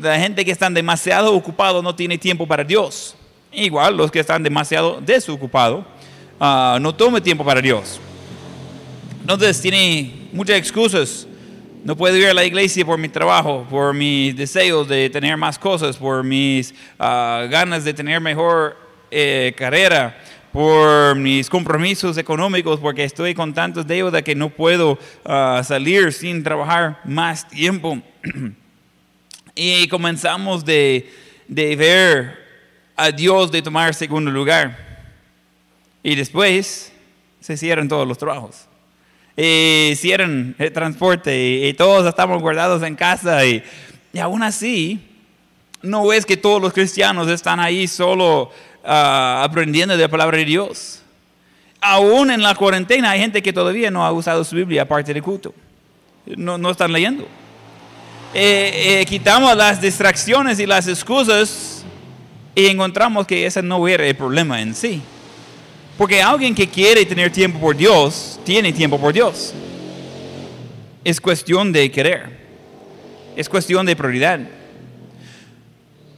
La 0.00 0.18
gente 0.18 0.44
que 0.44 0.50
está 0.50 0.68
demasiado 0.68 1.32
ocupado 1.36 1.80
no 1.80 1.94
tiene 1.94 2.18
tiempo 2.18 2.44
para 2.44 2.64
Dios. 2.64 3.14
Igual 3.52 3.96
los 3.96 4.10
que 4.10 4.18
están 4.18 4.42
demasiado 4.42 5.00
desocupados 5.00 5.84
ah, 6.40 6.78
no 6.80 6.92
toman 6.92 7.22
tiempo 7.22 7.44
para 7.44 7.60
Dios. 7.60 8.00
Entonces 9.20 9.60
tiene 9.60 10.28
muchas 10.32 10.56
excusas 10.56 11.28
no 11.84 11.96
puedo 11.96 12.16
ir 12.16 12.26
a 12.26 12.34
la 12.34 12.44
iglesia 12.44 12.84
por 12.84 12.98
mi 12.98 13.08
trabajo, 13.08 13.66
por 13.68 13.92
mis 13.92 14.36
deseos 14.36 14.88
de 14.88 15.10
tener 15.10 15.36
más 15.36 15.58
cosas, 15.58 15.96
por 15.96 16.22
mis 16.22 16.74
ah, 16.98 17.46
ganas 17.50 17.84
de 17.84 17.92
tener 17.92 18.20
mejor 18.20 18.76
eh, 19.10 19.52
carrera, 19.56 20.16
por 20.52 21.16
mis 21.16 21.50
compromisos 21.50 22.16
económicos, 22.18 22.78
porque 22.78 23.04
estoy 23.04 23.34
con 23.34 23.52
tantas 23.52 23.86
deudas 23.86 24.22
que 24.22 24.34
no 24.34 24.50
puedo 24.50 24.98
ah, 25.24 25.62
salir 25.64 26.12
sin 26.12 26.44
trabajar 26.44 27.00
más 27.04 27.48
tiempo. 27.48 28.00
y 29.54 29.88
comenzamos 29.88 30.64
de, 30.64 31.10
de 31.48 31.76
ver 31.76 32.42
a 32.96 33.10
Dios 33.10 33.50
de 33.50 33.60
tomar 33.60 33.94
segundo 33.94 34.30
lugar. 34.30 34.92
Y 36.04 36.14
después 36.14 36.92
se 37.40 37.56
cierran 37.56 37.88
todos 37.88 38.06
los 38.06 38.18
trabajos 38.18 38.68
y 39.36 39.88
hicieron 39.92 40.54
el 40.58 40.72
transporte 40.72 41.66
y, 41.68 41.72
todos 41.74 42.06
estamos 42.06 42.40
guardados 42.40 42.82
en 42.82 42.94
casa 42.94 43.44
y, 43.46 43.62
aún 44.20 44.42
así 44.42 45.00
no 45.82 46.12
es 46.12 46.26
que 46.26 46.36
todos 46.36 46.60
los 46.60 46.72
cristianos 46.72 47.28
están 47.28 47.58
ahí 47.58 47.88
solo 47.88 48.50
ah, 48.84 49.42
aprendiendo 49.44 49.96
de 49.96 50.02
la 50.02 50.08
palabra 50.08 50.38
de 50.38 50.44
Dios. 50.44 51.02
Aún 51.80 52.30
en 52.30 52.42
la 52.42 52.54
cuarentena 52.54 53.10
hay 53.10 53.20
gente 53.20 53.42
que 53.42 53.52
todavía 53.52 53.90
no 53.90 54.04
ha 54.04 54.12
usado 54.12 54.44
su 54.44 54.54
Biblia 54.54 54.82
aparte 54.82 55.12
de 55.12 55.20
culto. 55.20 55.52
No, 56.24 56.56
no 56.56 56.70
están 56.70 56.92
leyendo. 56.92 57.26
Eh, 58.34 59.00
eh, 59.00 59.06
quitamos 59.06 59.56
las 59.56 59.80
distracciones 59.80 60.60
y 60.60 60.66
las 60.66 60.86
excusas 60.86 61.84
y 62.54 62.66
encontramos 62.66 63.26
que 63.26 63.44
ese 63.44 63.62
no 63.62 63.86
era 63.88 64.06
el 64.06 64.14
problema 64.14 64.60
en 64.60 64.74
sí. 64.74 65.02
Porque 66.02 66.20
alguien 66.20 66.52
que 66.52 66.66
quiere 66.66 67.06
tener 67.06 67.30
tiempo 67.30 67.60
por 67.60 67.76
Dios, 67.76 68.40
tiene 68.44 68.72
tiempo 68.72 68.98
por 68.98 69.12
Dios. 69.12 69.54
Es 71.04 71.20
cuestión 71.20 71.70
de 71.70 71.88
querer. 71.92 72.40
Es 73.36 73.48
cuestión 73.48 73.86
de 73.86 73.94
prioridad. 73.94 74.40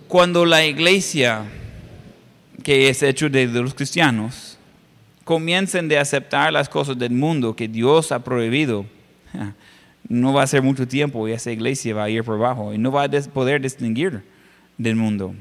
Cuando 0.09 0.47
la 0.47 0.65
iglesia, 0.65 1.43
que 2.63 2.89
es 2.89 3.03
hecho 3.03 3.29
de, 3.29 3.47
los 3.47 3.75
cristianos, 3.75 4.57
comiencen 5.23 5.87
de 5.87 5.99
aceptar 5.99 6.51
las 6.51 6.71
cosas 6.71 6.99
del 6.99 7.13
mundo 7.13 7.55
que 7.55 7.69
Dios 7.69 8.11
ha 8.11 8.25
prohibido, 8.25 8.87
no 10.09 10.33
va 10.33 10.45
a 10.45 10.47
ser 10.47 10.63
mucho 10.63 10.89
tiempo 10.89 11.29
y 11.29 11.33
esa 11.33 11.53
iglesia 11.53 11.95
va 11.95 12.05
a 12.05 12.09
ir 12.09 12.25
por 12.25 12.37
abajo 12.37 12.73
y 12.73 12.79
no 12.79 12.91
va 12.91 13.05
a 13.05 13.11
poder 13.35 13.61
distinguir 13.61 14.23
del 14.79 14.97
mundo. 14.97 15.35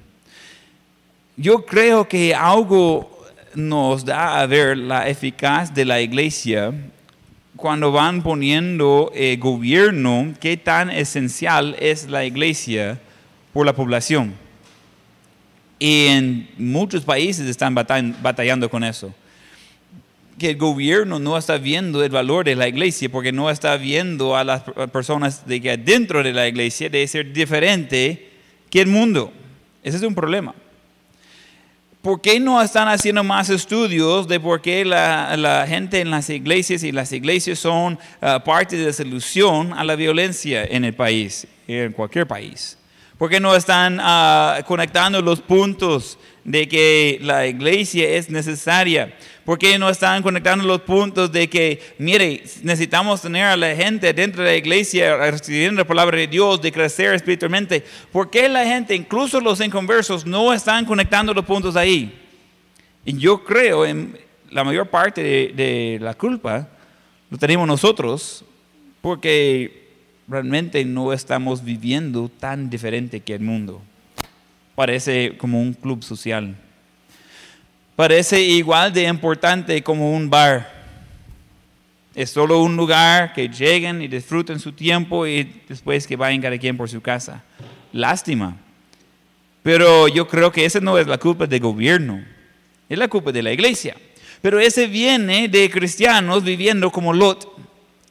Yo 1.38 1.66
creo 1.66 2.10
que 2.10 2.36
algo 2.36 3.23
nos 3.56 4.06
da 4.06 4.42
a 4.42 4.46
ver 4.46 4.78
la 4.78 5.08
eficaz 5.08 5.74
de 5.74 5.86
la 5.86 6.02
iglesia 6.02 6.74
cuando 7.56 7.92
van 7.92 8.24
poniendo 8.24 9.12
eh, 9.16 9.38
gobierno, 9.40 10.34
qué 10.40 10.58
tan 10.58 10.90
esencial 10.90 11.76
es 11.80 12.10
la 12.10 12.26
iglesia 12.26 13.00
por 13.54 13.66
la 13.66 13.74
población. 13.74 14.34
Y 15.80 16.08
en 16.08 16.50
muchos 16.58 17.04
países 17.04 17.48
están 17.48 17.76
batallando 17.76 18.70
con 18.70 18.84
eso. 18.84 19.14
Que 20.38 20.52
el 20.52 20.58
gobierno 20.58 21.20
no 21.20 21.38
está 21.38 21.58
viendo 21.58 22.04
el 22.04 22.10
valor 22.10 22.46
de 22.46 22.56
la 22.56 22.68
iglesia 22.68 23.10
porque 23.10 23.32
no 23.32 23.50
está 23.50 23.78
viendo 23.78 24.36
a 24.36 24.44
las 24.44 24.64
personas 24.92 25.46
de 25.46 25.62
que 25.62 25.78
dentro 25.78 26.24
de 26.24 26.34
la 26.34 26.48
iglesia 26.48 26.90
debe 26.90 27.08
ser 27.08 27.32
diferente 27.32 28.32
que 28.70 28.82
el 28.82 28.88
mundo. 28.88 29.32
Ese 29.84 29.98
es 29.98 30.04
un 30.04 30.16
problema. 30.16 30.56
¿Por 32.04 32.20
qué 32.20 32.38
no 32.38 32.62
están 32.62 32.90
haciendo 32.90 33.24
más 33.24 33.50
estudios 33.50 34.28
de 34.28 34.38
por 34.38 34.60
qué 34.60 34.84
la, 34.84 35.66
gente 35.70 36.02
en 36.02 36.12
las 36.12 36.30
iglesias 36.30 36.84
y 36.84 36.92
las 36.92 37.14
iglesias 37.14 37.60
son 37.60 37.98
ah, 38.20 38.44
parte 38.44 38.76
de 38.76 38.88
la 38.88 38.92
solución 38.92 39.72
a 39.72 39.86
la 39.86 39.96
violencia 39.96 40.66
en 40.66 40.84
el 40.84 40.94
país, 40.94 41.48
en 41.66 41.94
cualquier 41.94 42.28
país? 42.28 42.78
¿Por 43.18 43.30
qué 43.30 43.40
no 43.40 43.56
están 43.56 44.00
ah, 44.02 44.60
conectando 44.68 45.22
los 45.22 45.40
puntos 45.40 46.20
de 46.44 46.68
que 46.68 47.20
la 47.22 47.48
iglesia 47.48 48.10
es 48.10 48.30
necesaria? 48.30 49.16
¿Por 49.46 49.60
qué 49.60 49.78
no 49.78 49.90
están 49.90 50.24
conectando 50.24 50.64
los 50.66 50.82
puntos 50.82 51.30
de 51.32 51.50
que, 51.50 51.82
mire, 51.98 52.44
necesitamos 52.62 53.22
tener 53.22 53.44
a 53.44 53.58
la 53.58 53.76
gente 53.76 54.14
dentro 54.14 54.42
de 54.42 54.52
la 54.52 54.56
iglesia 54.56 55.18
recibiendo 55.18 55.82
la 55.82 55.88
palabra 55.88 56.18
de 56.18 56.28
Dios, 56.28 56.62
de 56.62 56.72
crecer 56.72 57.14
espiritualmente? 57.14 57.84
¿Por 58.12 58.30
qué 58.30 58.48
la 58.48 58.64
gente, 58.66 58.96
incluso 58.96 59.42
los 59.42 59.60
inconversos, 59.60 60.26
no 60.26 60.54
están 60.54 60.86
conectando 60.86 61.34
los 61.34 61.44
puntos 61.44 61.76
ahí? 61.76 62.22
Y 63.04 63.18
yo 63.18 63.44
creo 63.44 63.86
en 63.86 64.18
la 64.50 64.64
mayor 64.64 64.88
parte 64.88 65.22
de, 65.22 65.54
de 65.54 65.98
la 66.00 66.14
culpa 66.14 66.70
lo 67.30 67.38
tenemos 67.38 67.68
nosotros 67.68 68.46
porque 69.02 69.90
realmente 70.28 70.86
no 70.86 71.12
estamos 71.12 71.66
viviendo 71.66 72.30
tan 72.30 72.70
diferente 72.70 73.20
que 73.20 73.34
el 73.34 73.42
mundo. 73.42 73.82
Parece 74.76 75.36
como 75.38 75.62
un 75.62 75.74
club 75.74 76.02
social 76.02 76.56
parece 77.96 78.42
igual 78.42 78.92
de 78.94 79.04
importante 79.04 79.82
como 79.84 80.14
un 80.14 80.30
bar. 80.30 80.72
Es 82.16 82.30
solo 82.30 82.62
un 82.62 82.76
lugar 82.78 83.34
que 83.34 83.50
lleguen 83.50 84.02
y 84.02 84.08
disfruten 84.08 84.60
su 84.60 84.72
tiempo 84.72 85.26
y 85.26 85.62
después 85.68 86.06
que 86.06 86.16
vayan 86.16 86.42
cada 86.42 86.58
quien 86.58 86.78
por 86.78 86.90
su 86.90 87.02
casa. 87.02 87.44
Lástima. 87.92 88.56
Pero 89.64 90.08
yo 90.08 90.28
creo 90.28 90.52
que 90.52 90.66
esa 90.66 90.80
no 90.80 90.98
es 90.98 91.08
la 91.08 91.18
culpa 91.18 91.48
del 91.48 91.62
gobierno, 91.62 92.24
es 92.90 92.98
la 92.98 93.08
culpa 93.08 93.32
de 93.32 93.42
la 93.42 93.52
iglesia. 93.52 93.96
Pero 94.42 94.60
ese 94.60 94.88
viene 94.88 95.48
de 95.48 95.70
cristianos 95.70 96.44
viviendo 96.44 96.92
como 96.92 97.14
Lot 97.14 97.50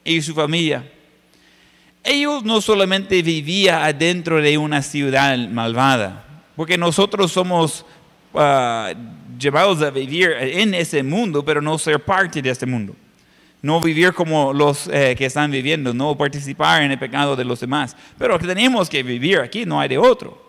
y 0.03 0.21
su 0.21 0.33
familia. 0.33 0.83
Ellos 2.03 2.43
no 2.43 2.59
solamente 2.59 3.21
vivían 3.21 3.83
adentro 3.83 4.41
de 4.41 4.57
una 4.57 4.81
ciudad 4.81 5.37
malvada, 5.47 6.25
porque 6.55 6.77
nosotros 6.77 7.31
somos 7.31 7.85
uh, 8.33 8.93
llevados 9.37 9.81
a 9.81 9.89
vivir 9.89 10.31
en 10.39 10.73
ese 10.73 11.03
mundo, 11.03 11.43
pero 11.43 11.61
no 11.61 11.77
ser 11.77 11.99
parte 11.99 12.41
de 12.41 12.49
este 12.49 12.65
mundo. 12.65 12.95
No 13.61 13.79
vivir 13.79 14.13
como 14.13 14.51
los 14.51 14.87
eh, 14.87 15.15
que 15.17 15.25
están 15.25 15.49
viviendo, 15.49 15.93
no 15.93 16.17
participar 16.17 16.83
en 16.83 16.91
el 16.91 16.99
pecado 16.99 17.35
de 17.35 17.45
los 17.45 17.59
demás. 17.59 17.95
Pero 18.17 18.37
tenemos 18.37 18.89
que 18.89 19.03
vivir 19.03 19.39
aquí, 19.39 19.65
no 19.65 19.79
hay 19.79 19.89
de 19.89 19.97
otro. 19.97 20.41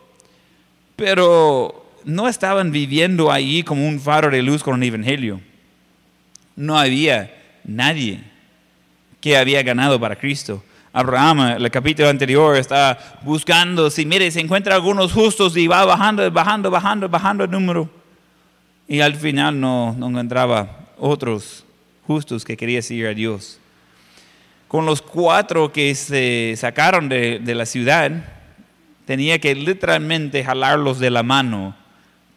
pero 0.96 1.82
no 2.04 2.28
estaban 2.28 2.70
viviendo 2.70 3.32
allí 3.32 3.62
como 3.62 3.86
un 3.88 3.98
faro 3.98 4.30
de 4.30 4.42
luz 4.42 4.62
con 4.62 4.74
un 4.74 4.82
evangelio. 4.82 5.40
No 6.56 6.78
había 6.78 7.34
nadie 7.64 8.20
que 9.20 9.36
había 9.36 9.62
ganado 9.62 9.98
para 9.98 10.16
Cristo. 10.16 10.62
Abraham, 10.92 11.56
el 11.56 11.70
capítulo 11.70 12.08
anterior, 12.08 12.56
está 12.56 13.18
buscando, 13.22 13.90
si 13.90 14.06
mire, 14.06 14.30
se 14.30 14.40
encuentra 14.40 14.76
algunos 14.76 15.12
justos 15.12 15.56
y 15.56 15.66
va 15.66 15.84
bajando, 15.84 16.30
bajando, 16.30 16.70
bajando, 16.70 17.08
bajando 17.08 17.44
el 17.44 17.50
número. 17.50 17.90
Y 18.86 19.00
al 19.00 19.14
final 19.14 19.58
no, 19.60 19.94
no 19.94 20.08
encontraba 20.08 20.88
otros 20.98 21.64
justos 22.06 22.44
que 22.44 22.56
querían 22.56 22.82
seguir 22.82 23.06
a 23.06 23.14
Dios. 23.14 23.58
Con 24.68 24.86
los 24.86 25.00
cuatro 25.00 25.72
que 25.72 25.94
se 25.94 26.54
sacaron 26.56 27.08
de, 27.08 27.38
de 27.38 27.54
la 27.54 27.66
ciudad, 27.66 28.12
tenía 29.06 29.38
que 29.38 29.54
literalmente 29.54 30.44
jalarlos 30.44 30.98
de 30.98 31.10
la 31.10 31.22
mano 31.22 31.76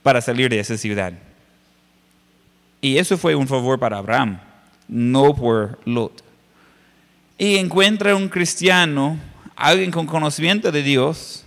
para 0.04 0.22
salir 0.22 0.50
de 0.50 0.60
esa 0.60 0.78
ciudad. 0.78 1.14
Y 2.80 2.98
eso 2.98 3.18
fue 3.18 3.36
un 3.36 3.48
favor 3.48 3.80
para 3.80 3.98
Abraham, 3.98 4.40
no 4.88 5.36
por 5.36 5.80
Lot 5.86 6.28
y 7.38 7.58
encuentra 7.58 8.16
un 8.16 8.30
cristiano, 8.30 9.18
alguien 9.56 9.92
con 9.92 10.08
conocimiento 10.08 10.72
de 10.72 10.82
Dios, 10.82 11.44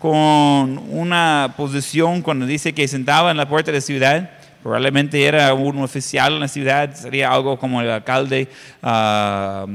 con 0.00 0.78
una 0.90 1.52
posición 1.58 2.22
cuando 2.22 2.46
dice 2.46 2.72
que 2.72 2.88
sentaba 2.88 3.30
en 3.30 3.36
la 3.36 3.46
puerta 3.46 3.70
de 3.70 3.76
la 3.76 3.82
ciudad, 3.82 4.30
probablemente 4.62 5.22
era 5.22 5.52
un 5.52 5.78
oficial 5.78 6.32
en 6.32 6.40
la 6.40 6.48
ciudad, 6.48 6.94
sería 6.94 7.30
algo 7.30 7.58
como 7.58 7.82
el 7.82 7.90
alcalde 7.90 8.48
ah, 8.82 9.66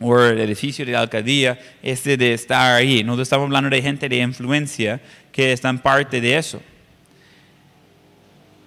o 0.00 0.20
el 0.20 0.40
edificio 0.40 0.84
de 0.84 0.92
la 0.92 1.00
alcaldía, 1.00 1.56
este 1.80 2.16
de 2.16 2.34
estar 2.34 2.74
ahí. 2.74 3.04
Nosotros 3.04 3.26
estamos 3.26 3.44
hablando 3.46 3.70
de 3.70 3.80
gente 3.80 4.08
de 4.08 4.16
influencia 4.16 5.00
que 5.30 5.52
están 5.52 5.78
parte 5.78 6.20
de 6.20 6.36
eso. 6.36 6.60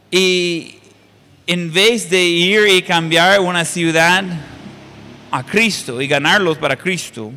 Y 0.09 0.75
en 1.45 1.73
vez 1.73 2.09
de 2.09 2.23
ir 2.23 2.61
y 2.69 2.81
cambiar 2.83 3.41
una 3.41 3.65
ciudad, 3.65 4.23
a 5.29 5.43
Cristo 5.43 5.99
y 5.99 6.07
ganarlos 6.07 6.57
para 6.57 6.77
Cristo, 6.77 7.33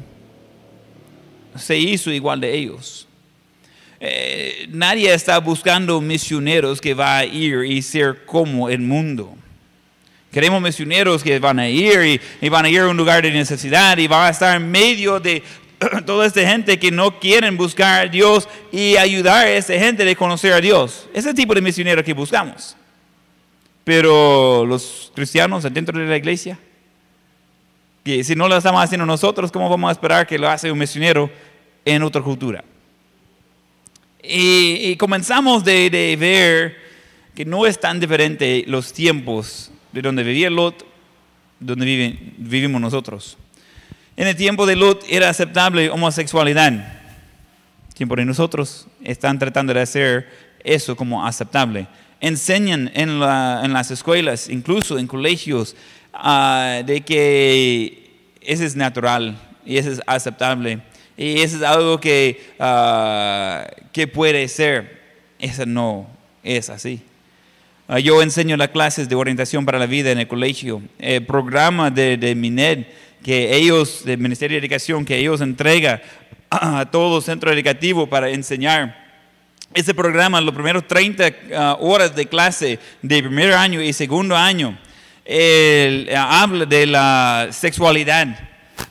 se 1.56 1.76
hizo 1.76 2.12
igual 2.12 2.40
de 2.40 2.54
ellos. 2.54 3.05
Eh, 3.98 4.66
nadie 4.70 5.12
está 5.12 5.38
buscando 5.38 6.00
misioneros 6.00 6.80
que 6.80 6.94
va 6.94 7.18
a 7.18 7.24
ir 7.24 7.64
y 7.64 7.80
ser 7.82 8.24
como 8.26 8.68
el 8.68 8.80
mundo. 8.80 9.36
Queremos 10.30 10.60
misioneros 10.60 11.22
que 11.22 11.38
van 11.38 11.58
a 11.58 11.68
ir 11.68 12.20
y, 12.40 12.48
van 12.48 12.66
a 12.66 12.68
ir 12.68 12.80
a 12.80 12.88
un 12.88 12.96
lugar 12.96 13.22
de 13.22 13.30
necesidad 13.30 13.96
y 13.96 14.06
van 14.06 14.26
a 14.26 14.28
estar 14.28 14.56
en 14.56 14.70
medio 14.70 15.18
de 15.18 15.42
toda 16.04 16.26
esta 16.26 16.40
gente 16.46 16.78
que 16.78 16.90
no 16.90 17.18
quieren 17.18 17.56
buscar 17.56 18.06
a 18.06 18.08
Dios 18.08 18.48
y 18.70 18.96
ayudar 18.96 19.46
a 19.46 19.50
esa 19.50 19.72
gente 19.74 20.08
a 20.08 20.14
conocer 20.14 20.52
a 20.52 20.60
Dios. 20.60 21.08
Ese 21.14 21.32
tipo 21.32 21.54
de 21.54 21.62
misionero 21.62 22.04
que 22.04 22.12
buscamos. 22.12 22.76
Pero 23.82 24.66
los 24.66 25.10
cristianos 25.14 25.62
dentro 25.72 25.98
de 25.98 26.06
la 26.06 26.16
iglesia, 26.16 26.58
que 28.04 28.22
si 28.22 28.34
no 28.34 28.46
lo 28.46 28.56
estamos 28.56 28.82
haciendo 28.82 29.06
nosotros, 29.06 29.50
¿cómo 29.50 29.70
vamos 29.70 29.88
a 29.88 29.92
esperar 29.92 30.26
que 30.26 30.38
lo 30.38 30.48
hace 30.48 30.70
un 30.70 30.78
misionero 30.78 31.30
en 31.84 32.02
otra 32.02 32.20
cultura? 32.20 32.62
Y, 34.28 34.96
comenzamos 34.96 35.64
de, 35.64 36.16
ver 36.18 36.76
que 37.34 37.44
no 37.44 37.66
es 37.66 37.78
tan 37.78 38.00
diferente 38.00 38.64
los 38.66 38.92
tiempos 38.92 39.70
de 39.92 40.02
donde 40.02 40.22
vivía 40.22 40.50
Lot, 40.50 40.86
donde 41.60 42.18
vivimos 42.38 42.80
nosotros. 42.80 43.36
En 44.16 44.26
el 44.26 44.36
tiempo 44.36 44.66
de 44.66 44.76
Lot 44.76 45.04
era 45.08 45.28
aceptable 45.28 45.90
homosexualidad. 45.90 46.72
El 46.72 47.94
tiempo 47.94 48.16
de 48.16 48.24
nosotros 48.24 48.86
están 49.02 49.38
tratando 49.38 49.74
de 49.74 49.80
hacer 49.80 50.28
eso 50.64 50.96
como 50.96 51.26
aceptable. 51.26 51.86
Enseñan 52.20 52.90
en, 52.94 53.10
en 53.22 53.72
las 53.72 53.90
escuelas, 53.90 54.48
incluso 54.48 54.98
en 54.98 55.06
colegios, 55.06 55.76
Ah, 56.18 56.82
de 56.84 57.02
que 57.02 58.10
ese 58.40 58.64
es 58.64 58.74
natural 58.74 59.36
y 59.66 59.76
ese 59.76 59.92
es 59.92 60.02
aceptable 60.06 60.80
y 61.16 61.40
eso 61.40 61.56
es 61.56 61.62
algo 61.62 61.98
que, 61.98 62.40
uh, 62.58 63.88
que 63.92 64.06
puede 64.06 64.46
ser. 64.48 65.00
Eso 65.38 65.66
no 65.66 66.06
es 66.42 66.70
así. 66.70 67.02
Ah, 67.88 67.98
yo 67.98 68.20
enseño 68.22 68.56
las 68.56 68.68
clases 68.68 69.08
de 69.08 69.14
orientación 69.14 69.64
para 69.64 69.78
la 69.78 69.86
vida 69.86 70.10
en 70.10 70.18
el 70.18 70.26
colegio. 70.26 70.82
El 70.98 71.24
programa 71.24 71.90
de, 71.90 72.16
de 72.16 72.34
MINED 72.34 72.86
que 73.26 73.56
ellos, 73.56 74.04
del 74.04 74.18
Ministerio 74.18 74.54
de 74.54 74.64
Educación, 74.64 75.04
que 75.04 75.16
ellos 75.16 75.40
entrega 75.40 76.00
a 76.48 76.86
todo 76.88 77.20
centro 77.20 77.52
educativo 77.52 78.06
para 78.06 78.30
enseñar. 78.30 79.04
Ese 79.74 79.94
programa, 79.94 80.40
los 80.40 80.54
primeros 80.54 80.86
30 80.86 81.76
horas 81.80 82.14
de 82.14 82.26
clase 82.26 82.78
de 83.02 83.22
primer 83.22 83.52
año 83.52 83.82
y 83.82 83.92
segundo 83.92 84.36
año, 84.36 84.78
habla 86.16 86.66
de 86.66 86.86
la 86.86 87.48
sexualidad, 87.50 88.28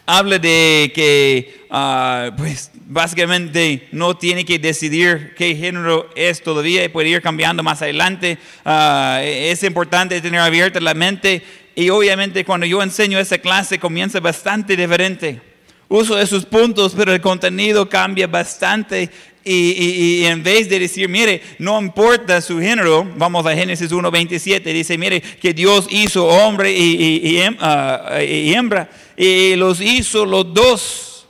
habla 0.05 0.39
de 0.39 0.91
que, 0.93 1.65
ah, 1.69 2.31
pues, 2.37 2.71
básicamente 2.87 3.87
no 3.91 4.15
tiene 4.15 4.45
que 4.45 4.59
decidir 4.59 5.33
qué 5.35 5.55
género 5.55 6.09
es 6.15 6.41
todavía 6.41 6.83
y 6.83 6.89
puede 6.89 7.09
ir 7.09 7.21
cambiando 7.21 7.63
más 7.63 7.81
adelante. 7.81 8.37
Ah, 8.63 9.21
es 9.23 9.63
importante 9.63 10.21
tener 10.21 10.39
abierta 10.39 10.79
la 10.79 10.93
mente 10.93 11.41
y 11.75 11.89
obviamente 11.89 12.45
cuando 12.45 12.65
yo 12.65 12.81
enseño 12.81 13.19
esa 13.19 13.37
clase 13.37 13.79
comienza 13.79 14.19
bastante 14.19 14.75
diferente. 14.75 15.41
Uso 15.87 16.19
esos 16.19 16.45
puntos, 16.45 16.93
pero 16.97 17.13
el 17.13 17.21
contenido 17.21 17.87
cambia 17.87 18.25
bastante 18.25 19.09
y, 19.47 20.25
en 20.25 20.41
vez 20.41 20.67
de 20.67 20.79
decir, 20.79 21.07
mire, 21.07 21.39
no 21.59 21.79
importa 21.79 22.41
su 22.41 22.59
género, 22.59 23.07
vamos 23.15 23.45
a 23.45 23.53
Génesis 23.53 23.91
1.27, 23.91 24.63
dice, 24.73 24.97
mire, 24.97 25.21
que 25.21 25.53
Dios 25.53 25.87
hizo 25.91 26.25
hombre 26.25 26.75
y, 26.75 27.39
ah, 27.59 28.19
y, 28.27 28.53
hembra, 28.53 28.89
y 29.15 29.55
los 29.55 29.79
hizo 29.81 30.25
los 30.25 30.51
dos. 30.51 31.27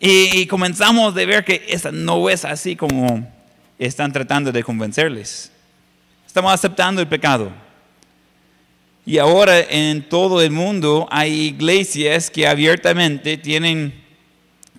Y, 0.00 0.46
comenzamos 0.46 1.12
a 1.14 1.26
ver 1.26 1.44
que 1.44 1.66
esa 1.68 1.92
no 1.92 2.30
es 2.30 2.46
así 2.46 2.74
como 2.74 3.30
están 3.78 4.10
tratando 4.10 4.50
de 4.50 4.64
convencerles. 4.64 5.52
Estamos 6.26 6.52
aceptando 6.52 7.02
el 7.02 7.08
pecado. 7.08 7.52
Y 9.04 9.18
ahora 9.18 9.60
en 9.60 10.08
todo 10.08 10.40
el 10.40 10.50
mundo 10.50 11.06
hay 11.10 11.32
iglesias 11.48 12.30
que 12.30 12.46
abiertamente 12.46 13.36
tienen 13.36 14.05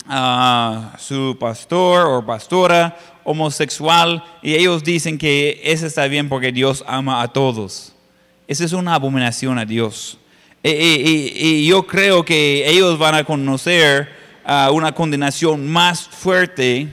a 0.08 0.96
su 1.00 1.38
pastor 1.40 2.08
o 2.08 2.26
pastora 2.26 2.98
homosexual 3.24 4.24
y 4.42 4.56
ellos 4.56 4.84
dicen 4.84 5.18
que 5.18 5.60
eso 5.64 5.86
está 5.86 6.08
bien 6.08 6.30
porque 6.30 6.52
Dios 6.52 6.84
ama 6.88 7.22
a 7.22 7.28
todos. 7.28 7.94
Esa 8.48 8.64
es 8.64 8.72
una 8.72 8.96
abominación 8.96 9.60
a 9.60 9.66
Dios. 9.66 10.18
Y, 10.64 11.66
yo 11.68 11.86
creo 11.86 12.24
que 12.24 12.70
ellos 12.70 12.98
van 12.98 13.16
a 13.16 13.24
conocer 13.24 14.10
una 14.72 14.94
condenación 14.94 15.68
más 15.68 16.08
fuerte 16.08 16.88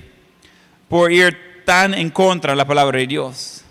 por 0.88 1.12
ir 1.12 1.62
tan 1.64 1.94
en 1.94 2.10
contra 2.10 2.52
de 2.52 2.56
la 2.56 2.66
palabra 2.66 2.98
de 2.98 3.06
Dios. 3.06 3.62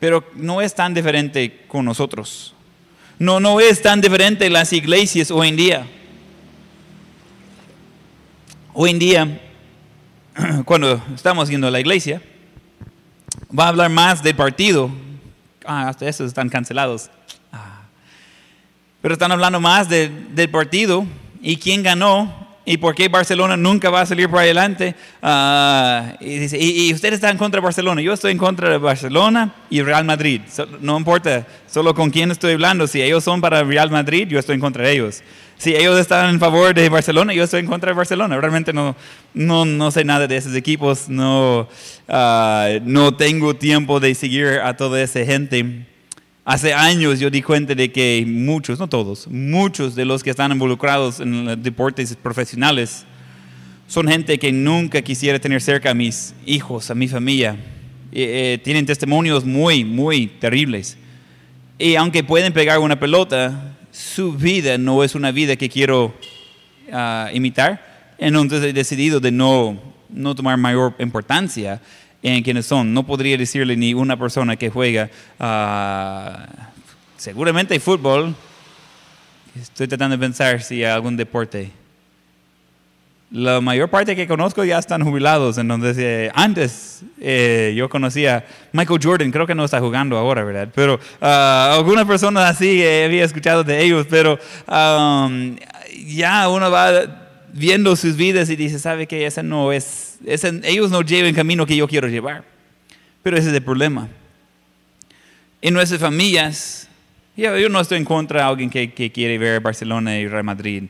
Pero 0.00 0.24
no 0.34 0.60
es 0.60 0.74
tan 0.74 0.92
diferente 0.92 1.64
con 1.68 1.84
nosotros. 1.84 2.54
No, 3.18 3.38
no 3.38 3.60
es 3.60 3.80
tan 3.80 4.00
diferente 4.00 4.50
las 4.50 4.72
iglesias 4.72 5.30
hoy 5.30 5.48
en 5.48 5.56
día. 5.56 5.86
Hoy 8.74 8.88
en 8.88 8.98
día, 8.98 9.40
cuando 10.64 11.02
estamos 11.14 11.50
yendo 11.50 11.66
a 11.66 11.70
la 11.70 11.78
iglesia, 11.78 12.22
va 13.56 13.66
a 13.66 13.68
hablar 13.68 13.90
más 13.90 14.22
del 14.22 14.34
partido. 14.34 14.90
Ah, 15.66 15.88
hasta 15.88 16.08
esos 16.08 16.28
están 16.28 16.48
cancelados. 16.48 17.10
Ah. 17.52 17.82
Pero 19.02 19.12
están 19.12 19.30
hablando 19.30 19.60
más 19.60 19.90
del 19.90 20.48
partido 20.50 21.04
y 21.42 21.58
quién 21.58 21.82
ganó 21.82 22.41
y 22.64 22.76
por 22.76 22.94
qué 22.94 23.08
Barcelona 23.08 23.56
nunca 23.56 23.90
va 23.90 24.02
a 24.02 24.06
salir 24.06 24.28
por 24.28 24.38
adelante. 24.40 24.94
Ah, 25.20 26.14
y, 26.20 26.38
dice, 26.38 26.58
y, 26.60 26.92
ustedes 26.92 27.14
están 27.14 27.36
contra 27.38 27.60
Barcelona. 27.60 28.00
Yo 28.02 28.12
estoy 28.12 28.32
en 28.32 28.38
contra 28.38 28.70
de 28.70 28.78
Barcelona 28.78 29.54
y 29.70 29.82
Real 29.82 30.04
Madrid. 30.04 30.40
no 30.80 30.96
importa 30.96 31.46
solo 31.66 31.94
con 31.94 32.10
quién 32.10 32.30
estoy 32.30 32.52
hablando. 32.52 32.86
Si 32.86 33.02
ellos 33.02 33.24
son 33.24 33.40
para 33.40 33.64
Real 33.64 33.90
Madrid, 33.90 34.28
yo 34.28 34.38
estoy 34.38 34.54
en 34.54 34.60
contra 34.60 34.84
de 34.84 34.92
ellos 34.92 35.22
si 35.62 35.76
ellos 35.76 35.96
están 35.96 36.28
en 36.28 36.40
favor 36.40 36.74
de 36.74 36.88
Barcelona, 36.88 37.32
yo 37.34 37.44
estoy 37.44 37.60
en 37.60 37.66
contra 37.66 37.92
de 37.92 37.96
Barcelona. 37.96 38.36
Realmente 38.40 38.72
no, 38.72 38.96
no, 39.32 39.64
no 39.64 39.92
sé 39.92 40.04
nada 40.04 40.26
de 40.26 40.36
esos 40.36 40.56
equipos, 40.56 41.08
no, 41.08 41.68
ah, 42.08 42.68
no 42.82 43.14
tengo 43.14 43.54
tiempo 43.54 44.00
de 44.00 44.12
seguir 44.16 44.58
a 44.58 44.76
toda 44.76 45.00
esa 45.00 45.24
gente. 45.24 45.86
Hace 46.44 46.74
años 46.74 47.20
yo 47.20 47.30
di 47.30 47.40
cuenta 47.40 47.72
de 47.72 47.92
que 47.92 48.24
muchos, 48.26 48.80
no 48.80 48.88
todos, 48.88 49.28
muchos 49.28 49.94
de 49.94 50.04
los 50.04 50.24
que 50.24 50.30
están 50.30 50.50
involucrados 50.50 51.20
en 51.20 51.62
deportes 51.62 52.16
profesionales 52.16 53.04
son 53.86 54.08
gente 54.08 54.36
que 54.40 54.50
nunca 54.50 55.02
quisiera 55.02 55.38
tener 55.38 55.62
cerca 55.62 55.90
a 55.90 55.94
mis 55.94 56.34
hijos, 56.44 56.90
a 56.90 56.96
mi 56.96 57.06
familia. 57.06 57.56
Eh, 58.10 58.58
tienen 58.64 58.86
testimonios 58.86 59.44
muy, 59.44 59.84
muy 59.84 60.26
terribles. 60.26 60.96
Y 61.78 61.94
aunque 61.94 62.24
pueden 62.24 62.52
pegar 62.52 62.80
una 62.80 62.98
pelota, 62.98 63.76
su 63.92 64.32
vida 64.32 64.78
no 64.78 65.04
es 65.04 65.14
una 65.14 65.30
vida 65.30 65.54
que 65.54 65.68
quiero 65.68 66.12
ah, 66.92 67.30
imitar, 67.32 68.14
entonces 68.18 68.64
he 68.64 68.72
decidido 68.72 69.20
de 69.20 69.30
no 69.30 69.92
no 70.12 70.34
tomar 70.34 70.56
mayor 70.56 70.94
importancia 70.98 71.80
en 72.22 72.42
quiénes 72.42 72.66
son. 72.66 72.94
No 72.94 73.04
podría 73.04 73.36
decirle 73.36 73.76
ni 73.76 73.94
una 73.94 74.16
persona 74.16 74.56
que 74.56 74.70
juega 74.70 75.10
ah, 75.38 76.46
seguramente 77.16 77.78
fútbol. 77.80 78.34
Estoy 79.60 79.88
tratando 79.88 80.16
de 80.16 80.20
pensar 80.20 80.62
si 80.62 80.84
hay 80.84 80.90
algún 80.92 81.16
deporte. 81.16 81.70
La 83.30 83.62
mayor 83.62 83.88
parte 83.88 84.14
que 84.14 84.26
conozco 84.26 84.62
ya 84.62 84.78
están 84.78 85.02
jubilados. 85.02 85.56
Entonces, 85.56 85.96
eh, 85.98 86.30
antes 86.34 87.02
yo 87.74 87.88
conocía 87.88 88.44
Michael 88.72 89.00
Jordan, 89.02 89.30
creo 89.30 89.46
que 89.46 89.54
no 89.54 89.64
está 89.64 89.80
jugando 89.80 90.18
ahora, 90.18 90.44
¿verdad? 90.44 90.68
Pero 90.74 91.00
ah, 91.20 91.74
algunas 91.76 92.06
personas 92.06 92.50
así 92.50 92.82
eh, 92.82 93.04
había 93.06 93.24
escuchado 93.24 93.64
de 93.64 93.82
ellos, 93.82 94.06
pero 94.08 94.38
ya 96.06 96.48
uno 96.48 96.70
va 96.70 97.22
viendo 97.52 97.94
sus 97.96 98.16
vidas 98.16 98.50
y 98.50 98.56
dice, 98.56 98.78
¿sabe 98.78 99.06
que 99.06 99.26
ese 99.26 99.42
no 99.42 99.72
es, 99.72 100.11
ese, 100.26 100.60
ellos 100.64 100.90
no 100.90 101.02
llevan 101.02 101.30
el 101.30 101.34
camino 101.34 101.66
que 101.66 101.76
yo 101.76 101.88
quiero 101.88 102.08
llevar? 102.08 102.44
Pero 103.22 103.36
ese 103.36 103.48
es 103.48 103.54
el 103.54 103.62
problema. 103.62 104.08
En 105.60 105.74
nuestras 105.74 106.00
familias, 106.00 106.88
yo, 107.36 107.68
no 107.68 107.80
estoy 107.80 107.98
en 107.98 108.04
contra 108.04 108.40
de 108.40 108.46
alguien 108.46 108.70
que, 108.70 109.12
quiere 109.12 109.38
ver 109.38 109.60
Barcelona 109.60 110.18
y 110.18 110.26
Real 110.26 110.44
Madrid. 110.44 110.84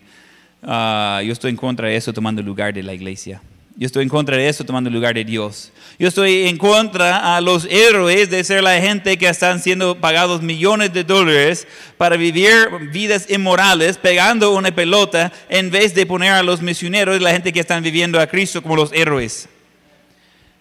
Ah, 0.62 1.20
yo 1.24 1.32
estoy 1.32 1.50
en 1.50 1.56
contra 1.56 1.88
de 1.88 1.96
eso 1.96 2.12
tomando 2.12 2.42
lugar 2.42 2.72
de 2.72 2.82
la 2.82 2.94
iglesia. 2.94 3.42
Yo 3.82 3.86
estoy 3.86 4.04
en 4.04 4.08
contra 4.08 4.36
de 4.36 4.48
eso 4.48 4.62
tomando 4.62 4.86
el 4.86 4.94
lugar 4.94 5.16
de 5.16 5.24
Dios. 5.24 5.72
Yo 5.98 6.06
estoy 6.06 6.46
en 6.46 6.56
contra 6.56 7.34
a 7.36 7.40
los 7.40 7.64
héroes 7.64 8.30
de 8.30 8.44
ser 8.44 8.62
la 8.62 8.80
gente 8.80 9.18
que 9.18 9.26
están 9.26 9.60
siendo 9.60 10.00
pagados 10.00 10.40
millones 10.40 10.92
de 10.92 11.02
dólares 11.02 11.66
para 11.98 12.16
vivir 12.16 12.68
vidas 12.92 13.28
inmorales 13.28 13.98
pegando 13.98 14.54
una 14.54 14.72
pelota 14.72 15.32
en 15.48 15.72
vez 15.72 15.96
de 15.96 16.06
poner 16.06 16.30
a 16.30 16.44
los 16.44 16.62
misioneros, 16.62 17.20
la 17.20 17.32
gente 17.32 17.52
que 17.52 17.58
están 17.58 17.82
viviendo 17.82 18.20
a 18.20 18.28
Cristo 18.28 18.62
como 18.62 18.76
los 18.76 18.92
héroes. 18.92 19.48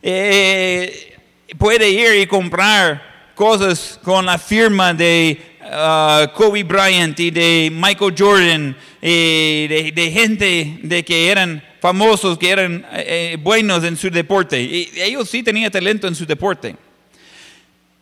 Eh, 0.01 1.15
puede 1.59 1.91
ir 1.91 2.23
y 2.23 2.25
comprar 2.25 3.29
cosas 3.35 3.99
con 4.01 4.25
la 4.25 4.39
firma 4.39 4.95
de 4.95 5.39
uh, 5.65 6.31
Kobe 6.33 6.63
Bryant 6.63 7.19
y 7.19 7.31
de 7.31 7.69
Michael 7.71 8.15
Jordan, 8.17 8.75
y 9.01 9.67
de, 9.67 10.11
gente 10.11 10.79
de 10.83 11.03
que 11.03 11.29
eran 11.29 11.63
famosos, 11.79 12.37
que 12.37 12.49
eran 12.49 12.85
eh, 12.93 13.37
buenos 13.41 13.83
en 13.83 13.97
su 13.97 14.09
deporte. 14.09 14.61
Y 14.61 14.91
ellos 14.95 15.29
sí 15.29 15.43
tenían 15.43 15.71
talento 15.71 16.07
en 16.07 16.15
su 16.15 16.25
deporte. 16.25 16.75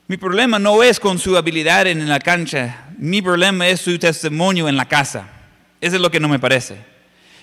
Mi 0.07 0.17
problema 0.17 0.57
no 0.59 0.81
es 0.81 0.99
con 0.99 1.19
su 1.19 1.37
habilidad 1.37 1.87
en 1.87 2.09
la 2.09 2.19
cancha, 2.19 2.89
mi 2.97 3.21
problema 3.21 3.67
es 3.67 3.79
su 3.79 3.97
testimonio 3.99 4.67
en 4.67 4.75
la 4.75 4.87
casa. 4.87 5.29
Eso 5.79 5.95
es 5.95 6.01
lo 6.01 6.11
que 6.11 6.19
no 6.19 6.27
me 6.27 6.39
parece. 6.39 6.88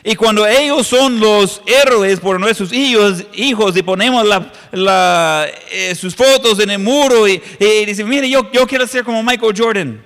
Y 0.09 0.15
cuando 0.15 0.47
ellos 0.47 0.87
son 0.87 1.19
los 1.19 1.61
héroes 1.67 2.21
por 2.21 2.39
nuestros 2.39 2.73
hijos, 2.73 3.25
hijos 3.35 3.77
y 3.77 3.83
ponemos 3.83 4.25
la, 4.25 4.53
la, 4.71 5.49
eh, 5.73 5.97
sus 5.97 6.15
fotos 6.15 6.61
en 6.61 6.71
el 6.71 6.79
muro 6.79 7.27
y, 7.27 7.43
y 7.59 7.85
dicen, 7.85 8.09
mire, 8.09 8.31
yo, 8.31 8.49
yo 8.53 8.69
quiero 8.69 8.87
ser 8.87 9.03
como 9.03 9.21
Michael 9.25 9.53
Jordan. 9.59 10.01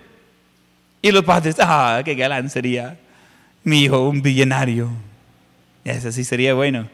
Y 1.03 1.11
los 1.11 1.23
padres, 1.23 1.57
ah, 1.59 2.01
qué 2.03 2.15
galán 2.15 2.49
sería 2.49 2.99
mi 3.63 3.83
hijo, 3.83 4.09
un 4.09 4.23
billonario. 4.23 4.89
Eso 5.85 6.11
sí 6.11 6.25
sería 6.25 6.55
bueno. 6.55 6.89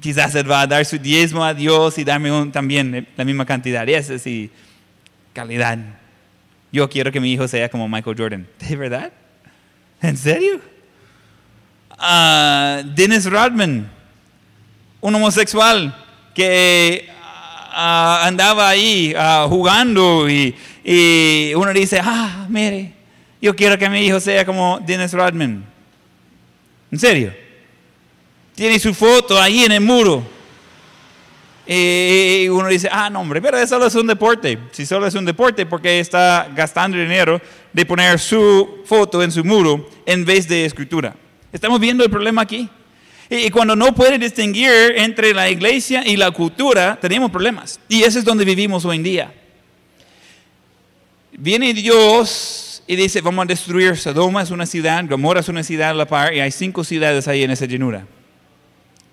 Quizás 0.00 0.34
él 0.34 0.50
va 0.50 0.62
a 0.62 0.66
dar 0.66 0.82
su 0.86 0.96
diezmo 0.96 1.44
a 1.44 1.52
Dios 1.52 1.98
y 1.98 2.04
darme 2.04 2.32
un, 2.32 2.50
también 2.50 3.06
la 3.18 3.24
misma 3.26 3.44
cantidad. 3.44 3.86
Y 3.86 3.92
eso 3.92 4.18
sí, 4.18 4.50
calidad. 5.34 5.78
Yo 6.72 6.88
quiero 6.88 7.12
que 7.12 7.20
mi 7.20 7.34
hijo 7.34 7.46
sea 7.48 7.68
como 7.68 7.86
Michael 7.86 8.16
Jordan. 8.18 8.46
¿De 8.66 8.76
verdad? 8.76 9.12
¿En 10.00 10.16
serio? 10.16 10.72
Dennis 12.94 13.24
Rodman, 13.26 13.90
un 15.00 15.14
homosexual 15.14 15.94
que 16.34 17.08
uh, 17.08 18.26
andaba 18.26 18.68
ahí 18.68 19.14
uh, 19.14 19.48
jugando 19.48 20.28
y, 20.28 20.54
uno 21.54 21.72
dice, 21.72 22.00
ah, 22.02 22.46
mire, 22.48 22.92
yo 23.40 23.54
quiero 23.54 23.78
que 23.78 23.88
mi 23.88 24.06
hijo 24.06 24.20
sea 24.20 24.44
como 24.44 24.80
Dennis 24.84 25.12
Rodman. 25.12 25.64
¿En 26.90 26.98
serio? 26.98 27.34
Tiene 28.54 28.78
su 28.78 28.92
foto 28.94 29.40
ahí 29.40 29.64
en 29.64 29.72
el 29.72 29.80
muro. 29.80 30.22
Y 31.66 32.46
uno 32.50 32.68
dice, 32.68 32.88
ah, 32.92 33.08
no, 33.08 33.20
hombre, 33.20 33.40
pero 33.40 33.58
eso 33.58 33.84
es 33.86 33.94
un 33.94 34.06
deporte. 34.06 34.58
Si 34.72 34.84
solo 34.84 35.06
es 35.06 35.14
un 35.14 35.24
deporte, 35.24 35.64
porque 35.64 35.98
está 35.98 36.48
gastando 36.54 36.98
dinero 36.98 37.40
de 37.72 37.86
poner 37.86 38.18
su 38.18 38.82
foto 38.84 39.22
en 39.22 39.32
su 39.32 39.42
muro 39.42 39.88
en 40.04 40.24
vez 40.24 40.46
de 40.46 40.66
escritura. 40.66 41.16
Estamos 41.54 41.78
viendo 41.78 42.02
el 42.02 42.10
problema 42.10 42.42
aquí. 42.42 42.68
Y 43.30 43.48
cuando 43.50 43.76
no 43.76 43.94
puede 43.94 44.18
distinguir 44.18 44.70
entre 44.96 45.32
la 45.32 45.48
iglesia 45.48 46.02
y 46.04 46.16
la 46.16 46.32
cultura, 46.32 46.98
tenemos 47.00 47.30
problemas. 47.30 47.78
Y 47.88 48.02
eso 48.02 48.18
es 48.18 48.24
donde 48.24 48.44
vivimos 48.44 48.84
hoy 48.84 48.96
en 48.96 49.02
día. 49.04 49.34
Viene 51.30 51.72
Dios 51.72 52.82
y 52.88 52.96
dice, 52.96 53.20
vamos 53.20 53.44
a 53.44 53.46
destruir 53.46 53.96
Sodoma, 53.96 54.42
es 54.42 54.50
una 54.50 54.66
ciudad, 54.66 55.04
Gomorra 55.08 55.38
es 55.40 55.48
una 55.48 55.62
ciudad 55.62 55.90
a 55.90 55.94
la 55.94 56.06
par, 56.06 56.34
y 56.34 56.40
hay 56.40 56.50
cinco 56.50 56.82
ciudades 56.82 57.28
ahí 57.28 57.44
en 57.44 57.52
esa 57.52 57.66
llanura. 57.66 58.04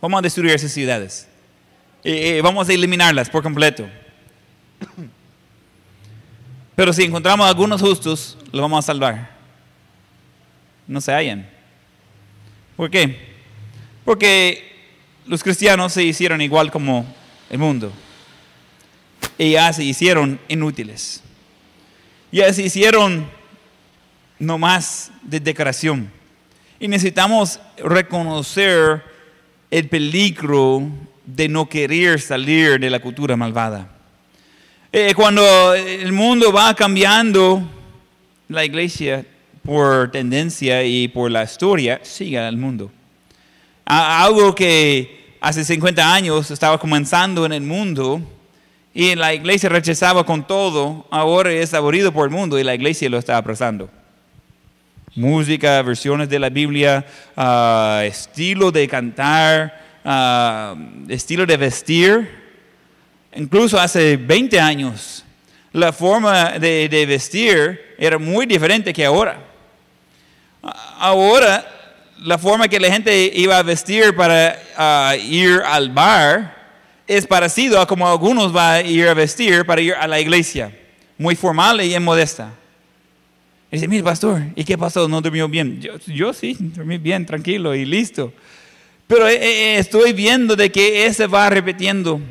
Vamos 0.02 0.18
a 0.18 0.22
destruir 0.24 0.52
esas 0.54 0.72
ciudades. 0.72 1.28
Y, 2.04 2.42
vamos 2.42 2.68
a 2.68 2.74
eliminarlas 2.74 3.30
por 3.30 3.44
completo. 3.44 3.88
Pero 6.76 6.92
si 6.92 7.04
encontramos 7.04 7.48
algunos 7.48 7.80
justos, 7.82 8.36
los 8.52 8.62
vamos 8.64 8.84
a 8.84 8.88
salvar. 8.88 9.30
No 10.88 11.00
se 11.00 11.12
hallan. 11.12 11.61
¿Por 12.82 12.90
qué? 12.90 13.16
Porque 14.04 14.72
los 15.28 15.44
cristianos 15.44 15.94
se 15.94 16.04
hicieron 16.04 16.42
igual 16.42 16.72
como 16.72 17.06
el 17.52 17.60
mundo. 17.60 17.94
Y 19.38 19.52
ya 19.52 19.72
se 19.72 19.84
hicieron 19.84 20.40
inútiles. 20.48 21.22
Ya 22.32 22.52
se 22.52 22.64
hicieron 22.64 23.30
no 24.40 24.58
más 24.58 25.12
de 25.22 25.40
decoración. 25.40 26.12
Y 26.80 26.88
necesitamos 26.88 27.60
reconocer 27.78 29.04
el 29.70 29.88
peligro 29.88 30.82
de 31.24 31.48
no 31.48 31.70
querer 31.70 32.20
salir 32.20 32.80
de 32.80 32.90
la 32.90 33.00
cultura 33.00 33.38
malvada. 33.38 33.92
Eh, 34.92 35.14
cuando 35.16 35.76
el 35.76 36.12
mundo 36.14 36.52
va 36.52 36.74
cambiando, 36.74 37.62
la 38.48 38.66
iglesia 38.66 39.24
por 39.64 40.12
tendencia 40.12 40.84
y 40.84 41.08
por 41.08 41.30
la 41.32 41.44
historia 41.44 42.00
sigue 42.04 42.40
al 42.40 42.58
mundo. 42.58 42.92
algo 43.86 44.56
que 44.56 45.36
hace 45.42 45.64
50 45.64 46.14
años 46.14 46.52
estaba 46.52 46.78
comenzando 46.78 47.46
en 47.46 47.54
el 47.54 47.62
mundo 47.62 48.22
y 48.94 49.16
la 49.16 49.34
iglesia 49.34 49.70
rechazaba 49.70 50.26
con 50.26 50.46
todo, 50.46 51.06
ahora 51.10 51.52
es 51.52 51.74
aburrido 51.74 52.12
por 52.12 52.28
el 52.28 52.36
mundo 52.36 52.60
y 52.60 52.64
la 52.64 52.76
iglesia 52.76 53.10
lo 53.10 53.18
está 53.18 53.38
abrazando 53.38 53.90
música, 55.16 55.82
versiones 55.82 56.30
de 56.30 56.40
la 56.40 56.50
Biblia, 56.50 57.06
uh, 57.36 58.02
estilo 58.04 58.72
de 58.72 58.88
cantar, 58.88 60.00
uh, 60.04 61.12
estilo 61.12 61.46
de 61.46 61.58
vestir. 61.58 62.42
Incluso 63.36 63.80
hace 63.80 64.18
20 64.18 64.60
años, 64.60 65.24
la 65.74 65.92
forma 65.92 66.52
de, 66.52 66.88
de 66.90 67.06
vestir 67.06 67.96
era 67.98 68.18
muy 68.18 68.46
diferente 68.46 68.94
que 68.94 69.06
ahora. 69.06 69.51
Ahora, 70.62 71.66
la 72.20 72.38
forma 72.38 72.68
que 72.68 72.80
la 72.80 72.92
gente 72.92 73.32
iba 73.36 73.58
a 73.58 73.64
vestir 73.64 74.16
para 74.16 74.58
uh, 74.78 75.20
ir 75.20 75.62
al 75.66 75.90
bar 75.90 76.56
es 77.08 77.26
parecido 77.26 77.82
a 77.82 77.88
como 77.88 78.08
algunos 78.08 78.54
van 78.54 78.76
a 78.76 78.82
ir 78.82 79.08
a 79.08 79.14
vestir 79.14 79.66
para 79.66 79.82
ir 79.82 79.94
a 79.96 80.08
la 80.08 80.20
iglesia, 80.20 80.72
muy 81.18 81.36
formal 81.36 81.82
y 81.82 82.00
modesta. 82.00 82.54
Y 83.72 83.76
dice, 83.76 83.88
mire, 83.88 84.04
pastor, 84.04 84.42
¿y 84.56 84.64
qué 84.64 84.78
pasó? 84.78 85.08
¿No 85.08 85.22
durmió 85.22 85.48
bien? 85.48 85.82
Yo, 85.82 85.98
yo 86.08 86.34
sí, 86.34 86.56
dormí 86.60 86.98
bien, 86.98 87.26
tranquilo 87.26 87.74
y 87.74 87.86
listo. 87.86 88.34
Pero 89.08 89.28
eh, 89.28 89.36
eh, 89.36 89.78
estoy 89.78 90.14
viendo 90.14 90.56
de 90.56 90.72
que 90.72 91.06
ese 91.06 91.28
va 91.28 91.50
repitiendo. 91.50 92.22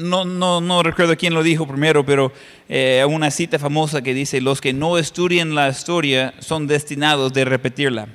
No, 0.00 0.24
no, 0.24 0.60
no 0.60 0.82
recuerdo 0.82 1.16
quién 1.16 1.34
lo 1.34 1.42
dijo 1.42 1.66
primero, 1.66 2.04
pero 2.04 2.32
eh, 2.68 3.04
una 3.08 3.30
cita 3.30 3.58
famosa 3.58 4.02
que 4.02 4.14
dice, 4.14 4.40
los 4.40 4.60
que 4.60 4.72
no 4.72 4.98
estudian 4.98 5.54
la 5.54 5.68
historia 5.68 6.34
son 6.38 6.66
destinados 6.66 7.32
de 7.32 7.44
repetirla. 7.44 8.08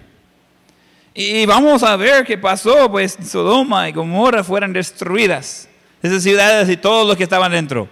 Y 1.13 1.45
vamos 1.45 1.83
a 1.83 1.95
ver 1.97 2.25
qué 2.25 2.37
pasó, 2.37 2.89
pues 2.89 3.17
Sodoma 3.25 3.89
y 3.89 3.91
Gomorra 3.91 4.43
fueron 4.43 4.71
destruidas, 4.71 5.67
esas 6.01 6.23
ciudades 6.23 6.69
y 6.69 6.77
todos 6.77 7.05
los 7.05 7.17
que 7.17 7.23
estaban 7.23 7.51
dentro. 7.51 7.89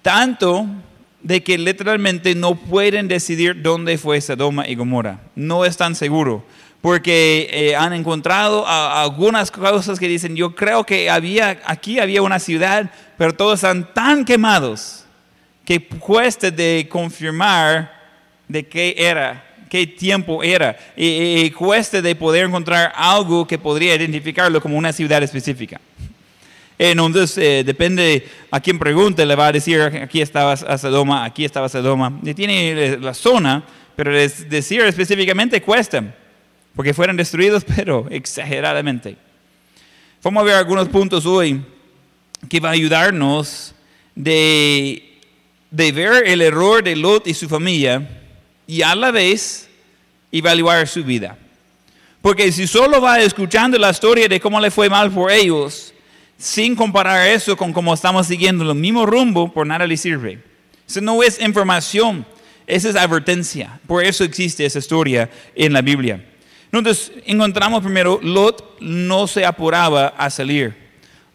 Tanto 0.00 0.66
de 1.22 1.42
que 1.42 1.58
literalmente 1.58 2.34
no 2.34 2.54
pueden 2.54 3.08
decidir 3.08 3.60
dónde 3.62 3.98
fue 3.98 4.20
Sodoma 4.20 4.66
y 4.66 4.74
Gomorra. 4.74 5.20
No 5.34 5.64
están 5.64 5.94
seguros. 5.94 6.42
Porque 6.82 7.48
eh, 7.50 7.76
han 7.76 7.94
encontrado 7.94 8.66
algunas 8.66 9.50
cosas 9.50 9.98
que 9.98 10.08
dicen, 10.08 10.36
yo 10.36 10.54
creo 10.54 10.84
que 10.84 11.08
había, 11.08 11.60
aquí 11.64 11.98
había 11.98 12.20
una 12.20 12.38
ciudad, 12.38 12.90
pero 13.16 13.32
todos 13.32 13.60
están 13.60 13.94
tan 13.94 14.24
quemados 14.24 15.04
que 15.64 15.82
cuesta 15.86 16.50
de 16.50 16.86
confirmar 16.90 17.90
de 18.48 18.66
qué 18.66 18.94
era, 18.98 19.42
qué 19.70 19.86
tiempo 19.86 20.42
era. 20.42 20.76
Y, 20.96 21.44
y 21.44 21.50
cuesta 21.52 22.02
de 22.02 22.14
poder 22.14 22.46
encontrar 22.46 22.92
algo 22.94 23.46
que 23.46 23.58
podría 23.58 23.94
identificarlo 23.94 24.60
como 24.60 24.76
una 24.76 24.92
ciudad 24.92 25.22
específica. 25.22 25.80
Entonces, 26.78 27.38
eh, 27.38 27.62
depende 27.64 28.26
a 28.50 28.58
quién 28.58 28.76
pregunte, 28.76 29.24
le 29.24 29.36
va 29.36 29.46
a 29.46 29.52
decir, 29.52 29.80
aquí 29.80 30.20
estaba 30.20 30.56
Sodoma, 30.56 31.24
aquí 31.24 31.44
estaba 31.44 31.68
Sodoma. 31.68 32.18
Y 32.24 32.34
tiene 32.34 32.98
la 32.98 33.14
zona, 33.14 33.62
pero 33.94 34.12
decir 34.12 34.80
específicamente 34.80 35.62
cuesta, 35.62 36.02
porque 36.74 36.94
fueron 36.94 37.16
destruidos, 37.16 37.64
pero 37.76 38.06
exageradamente. 38.10 39.16
Vamos 40.22 40.42
a 40.42 40.44
ver 40.44 40.54
algunos 40.54 40.88
puntos 40.88 41.26
hoy 41.26 41.60
que 42.48 42.60
va 42.60 42.70
a 42.70 42.72
ayudarnos 42.72 43.74
de, 44.14 45.18
de 45.70 45.92
ver 45.92 46.26
el 46.26 46.42
error 46.42 46.82
de 46.82 46.96
Lot 46.96 47.26
y 47.26 47.34
su 47.34 47.48
familia 47.48 48.20
y 48.66 48.82
a 48.82 48.94
la 48.94 49.10
vez 49.10 49.68
evaluar 50.30 50.86
su 50.86 51.04
vida. 51.04 51.36
Porque 52.20 52.52
si 52.52 52.66
solo 52.66 53.00
va 53.00 53.20
escuchando 53.20 53.76
la 53.78 53.90
historia 53.90 54.28
de 54.28 54.40
cómo 54.40 54.60
le 54.60 54.70
fue 54.70 54.88
mal 54.88 55.10
por 55.10 55.30
ellos, 55.30 55.92
sin 56.38 56.76
comparar 56.76 57.28
eso 57.28 57.56
con 57.56 57.72
cómo 57.72 57.92
estamos 57.92 58.28
siguiendo 58.28 58.68
el 58.70 58.78
mismo 58.78 59.06
rumbo, 59.06 59.52
por 59.52 59.66
nada 59.66 59.86
le 59.86 59.96
sirve. 59.96 60.42
Eso 60.88 61.00
no 61.00 61.22
es 61.22 61.40
información, 61.40 62.24
esa 62.66 62.88
es 62.88 62.96
advertencia. 62.96 63.80
Por 63.86 64.04
eso 64.04 64.24
existe 64.24 64.64
esa 64.64 64.78
historia 64.78 65.30
en 65.54 65.72
la 65.72 65.82
Biblia. 65.82 66.24
Entonces, 66.72 67.12
encontramos 67.26 67.82
primero, 67.82 68.18
Lot 68.22 68.80
no 68.80 69.26
se 69.26 69.44
apuraba 69.44 70.08
a 70.08 70.30
salir. 70.30 70.74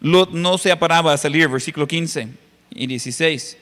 Lot 0.01 0.31
no 0.31 0.57
se 0.57 0.71
apuraba 0.71 1.13
a 1.13 1.17
salir, 1.17 1.47
versículo 1.47 1.87
15 1.87 2.27
y 2.71 2.87
16. 2.87 3.57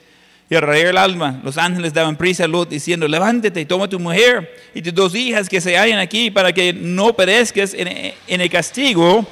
Y 0.48 0.54
al 0.54 0.62
rayar 0.62 0.86
el 0.86 0.96
alma, 0.96 1.40
los 1.42 1.58
ángeles 1.58 1.92
daban 1.92 2.16
prisa 2.16 2.44
a 2.44 2.48
Lot 2.48 2.68
diciendo, 2.68 3.06
levántate, 3.08 3.64
toma 3.66 3.88
tu 3.88 3.98
mujer 3.98 4.54
y 4.74 4.80
tus 4.80 4.94
dos 4.94 5.14
hijas 5.14 5.48
que 5.48 5.60
se 5.60 5.76
hallan 5.76 5.98
aquí 5.98 6.30
para 6.30 6.52
que 6.52 6.72
no 6.72 7.14
perezcas 7.14 7.74
en, 7.74 8.40
el 8.40 8.50
castigo 8.50 9.26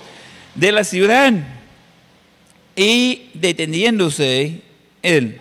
de 0.54 0.72
la 0.72 0.84
ciudad. 0.84 1.32
Y 2.76 3.30
deteniéndose 3.34 4.60
él, 5.02 5.40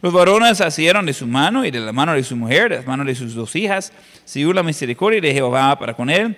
los 0.00 0.12
varones 0.12 0.60
asieron 0.60 1.06
de 1.06 1.12
su 1.12 1.26
mano 1.26 1.64
y 1.64 1.70
de 1.70 1.80
la 1.80 1.92
mano 1.92 2.12
de 2.12 2.22
su 2.22 2.36
mujer, 2.36 2.70
de 2.70 2.76
las 2.76 2.86
manos 2.86 3.06
de 3.06 3.14
sus 3.14 3.34
dos 3.34 3.54
hijas, 3.56 3.92
siguió 4.24 4.52
la 4.52 4.62
misericordia 4.62 5.20
de 5.20 5.32
Jehová 5.32 5.78
para 5.78 5.94
con 5.94 6.08
él, 6.10 6.36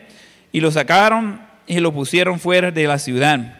y 0.52 0.60
lo 0.60 0.70
sacaron 0.70 1.40
y 1.66 1.78
lo 1.78 1.92
pusieron 1.92 2.40
fuera 2.40 2.70
de 2.70 2.86
la 2.86 2.98
ciudad. 2.98 3.58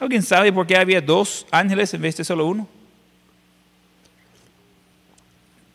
¿Alguien 0.00 0.22
sabe 0.22 0.52
por 0.52 0.66
qué 0.66 0.76
había 0.76 1.00
dos 1.00 1.46
ángeles 1.50 1.92
en 1.94 2.02
vez 2.02 2.16
de 2.16 2.24
solo 2.24 2.46
uno? 2.46 2.68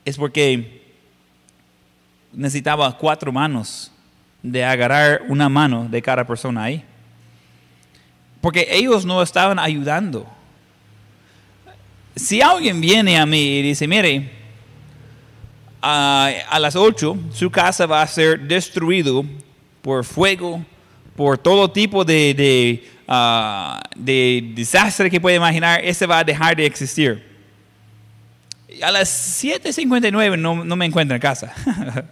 es 0.06 0.18
porque 0.18 0.82
necesitaba 2.34 2.98
cuatro 2.98 3.32
manos 3.32 3.92
de 4.42 4.64
agarrar 4.66 5.22
una 5.28 5.50
mano 5.50 5.88
de 5.90 6.02
cada 6.02 6.26
persona 6.26 6.64
ahí. 6.64 6.84
Porque 8.40 8.68
ellos 8.72 9.06
no 9.06 9.22
estaban 9.22 9.60
ayudando. 9.60 10.26
Si 12.16 12.42
alguien 12.42 12.82
viene 12.82 13.18
a 13.18 13.26
mí 13.26 13.60
y 13.60 13.62
dice, 13.62 13.88
mire, 13.88 14.30
a, 15.82 16.60
las 16.60 16.76
ocho 16.76 17.18
su 17.34 17.50
casa 17.50 17.86
va 17.86 18.02
a 18.02 18.08
ser 18.08 18.40
destruido 18.42 19.26
por 19.82 20.04
fuego, 20.04 20.64
por 21.16 21.38
todo 21.38 21.72
tipo 21.72 22.06
de, 22.06 22.34
de, 22.34 22.90
ah, 23.08 23.82
de 23.96 24.52
desastre 24.56 25.10
que 25.10 25.20
puede 25.20 25.38
imaginar, 25.38 25.84
ese 25.84 26.06
va 26.06 26.20
a 26.20 26.24
dejar 26.24 26.56
de 26.56 26.66
existir 26.66 27.32
a 28.82 28.92
las 28.92 29.44
7.59 29.44 30.38
no, 30.38 30.64
no 30.64 30.76
me 30.76 30.86
encuentro 30.86 31.16
en 31.16 31.22
casa. 31.22 31.54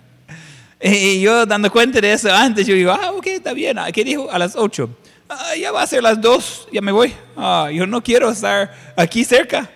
y 0.82 1.22
yo 1.22 1.46
dando 1.46 1.72
cuenta 1.72 2.00
de 2.02 2.14
eso 2.14 2.34
antes, 2.34 2.66
yo 2.68 2.76
digo, 2.76 2.92
ah, 2.92 3.12
ok, 3.12 3.28
está 3.28 3.54
bien. 3.54 3.78
Ah, 3.78 3.92
¿Qué 3.92 4.04
dijo? 4.04 4.30
A 4.32 4.38
las 4.38 4.56
8. 4.56 4.90
Ah, 5.30 5.56
ya 5.56 5.72
va 5.72 5.84
a 5.84 5.88
ser 5.88 6.04
las 6.04 6.20
2, 6.20 6.70
ya 6.72 6.82
me 6.82 6.92
voy. 6.92 7.14
Ah, 7.38 7.70
yo 7.72 7.86
no 7.86 8.02
quiero 8.02 8.30
estar 8.30 8.94
aquí 8.96 9.24
cerca. 9.24 9.70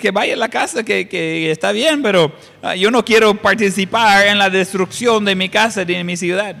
Que 0.00 0.10
vaya 0.12 0.34
a 0.34 0.36
la 0.36 0.48
casa, 0.48 0.82
que, 0.82 1.06
que 1.08 1.50
está 1.50 1.72
bien, 1.72 2.02
pero 2.02 2.32
yo 2.76 2.90
no 2.90 3.04
quiero 3.04 3.34
participar 3.34 4.26
en 4.26 4.38
la 4.38 4.48
destrucción 4.48 5.24
de 5.24 5.34
mi 5.34 5.48
casa, 5.48 5.84
de 5.84 6.02
mi 6.02 6.16
ciudad. 6.16 6.56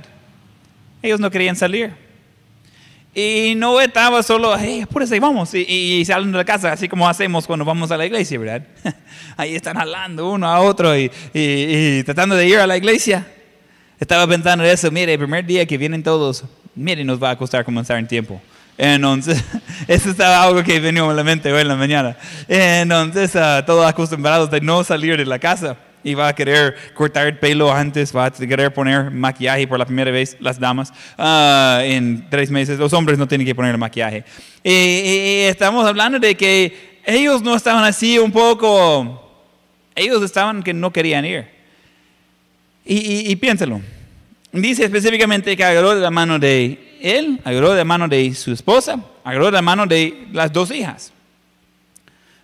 Ellos 1.02 1.20
no 1.20 1.30
querían 1.30 1.56
salir. 1.56 2.04
Y 3.14 3.54
no 3.56 3.80
estaba 3.80 4.24
solo, 4.24 4.56
hey, 4.58 4.80
apúrese, 4.82 5.20
vamos, 5.20 5.54
y, 5.54 5.60
y, 5.60 6.04
salen 6.04 6.32
de 6.32 6.38
la 6.38 6.44
casa, 6.44 6.72
así 6.72 6.88
como 6.88 7.08
hacemos 7.08 7.46
cuando 7.46 7.64
vamos 7.64 7.92
a 7.92 7.96
la 7.96 8.04
iglesia, 8.04 8.40
¿verdad? 8.40 8.66
Ahí 9.36 9.54
están 9.54 9.76
hablando 9.76 10.28
uno 10.28 10.48
a 10.48 10.60
otro 10.60 10.98
y, 10.98 11.12
y, 11.32 12.02
tratando 12.02 12.34
de 12.34 12.48
ir 12.48 12.58
a 12.58 12.66
la 12.66 12.76
iglesia. 12.76 13.24
Estaba 14.00 14.26
pensando 14.26 14.64
eso, 14.64 14.90
mire, 14.90 15.12
el 15.12 15.18
primer 15.20 15.46
día 15.46 15.64
que 15.64 15.78
vienen 15.78 16.02
todos, 16.02 16.42
mire, 16.74 17.04
nos 17.04 17.22
va 17.22 17.30
a 17.30 17.38
costar 17.38 17.64
comenzar 17.64 17.98
en 17.98 18.08
tiempo. 18.08 18.42
Entonces, 18.76 19.42
eso 19.88 20.10
estaba 20.10 20.42
algo 20.42 20.62
que 20.62 20.80
venía 20.80 21.08
a 21.08 21.12
la 21.12 21.24
mente 21.24 21.52
hoy 21.52 21.60
en 21.60 21.68
la 21.68 21.76
mañana. 21.76 22.16
Entonces, 22.48 23.34
uh, 23.34 23.64
todos 23.64 23.86
acostumbrados 23.86 24.50
de 24.50 24.60
no 24.60 24.82
salir 24.84 25.16
de 25.16 25.26
la 25.26 25.38
casa 25.38 25.76
y 26.04 26.14
va 26.14 26.28
a 26.28 26.34
querer 26.34 26.76
cortar 26.92 27.26
el 27.26 27.38
pelo 27.38 27.72
antes, 27.72 28.14
va 28.14 28.26
a 28.26 28.30
querer 28.30 28.72
poner 28.72 29.10
maquillaje 29.10 29.66
por 29.66 29.78
la 29.78 29.86
primera 29.86 30.10
vez, 30.10 30.36
las 30.38 30.60
damas, 30.60 30.92
ah, 31.16 31.80
en 31.82 32.28
tres 32.28 32.50
meses. 32.50 32.78
Los 32.78 32.92
hombres 32.92 33.18
no 33.18 33.26
tienen 33.26 33.46
que 33.46 33.54
poner 33.54 33.76
maquillaje. 33.78 34.22
Y, 34.62 35.46
estamos 35.48 35.86
hablando 35.86 36.18
de 36.18 36.36
que 36.36 37.00
ellos 37.06 37.42
no 37.42 37.56
estaban 37.56 37.84
así 37.84 38.18
un 38.18 38.30
poco, 38.30 39.44
ellos 39.94 40.22
estaban 40.22 40.62
que 40.62 40.74
no 40.74 40.92
querían 40.92 41.24
ir. 41.24 41.46
Y, 42.84 43.30
y, 43.30 43.36
piénselo. 43.36 43.80
Dice 44.52 44.84
específicamente 44.84 45.56
que 45.56 45.64
agarró 45.64 45.94
de 45.94 46.02
la 46.02 46.10
mano 46.10 46.38
de 46.38 46.83
él, 47.04 47.40
agarró 47.44 47.72
de 47.72 47.78
la 47.78 47.84
mano 47.84 48.08
de 48.08 48.34
su 48.34 48.50
esposa, 48.50 48.98
agarró 49.22 49.46
de 49.46 49.52
la 49.52 49.62
mano 49.62 49.86
de 49.86 50.26
las 50.32 50.50
dos 50.50 50.70
hijas. 50.70 51.12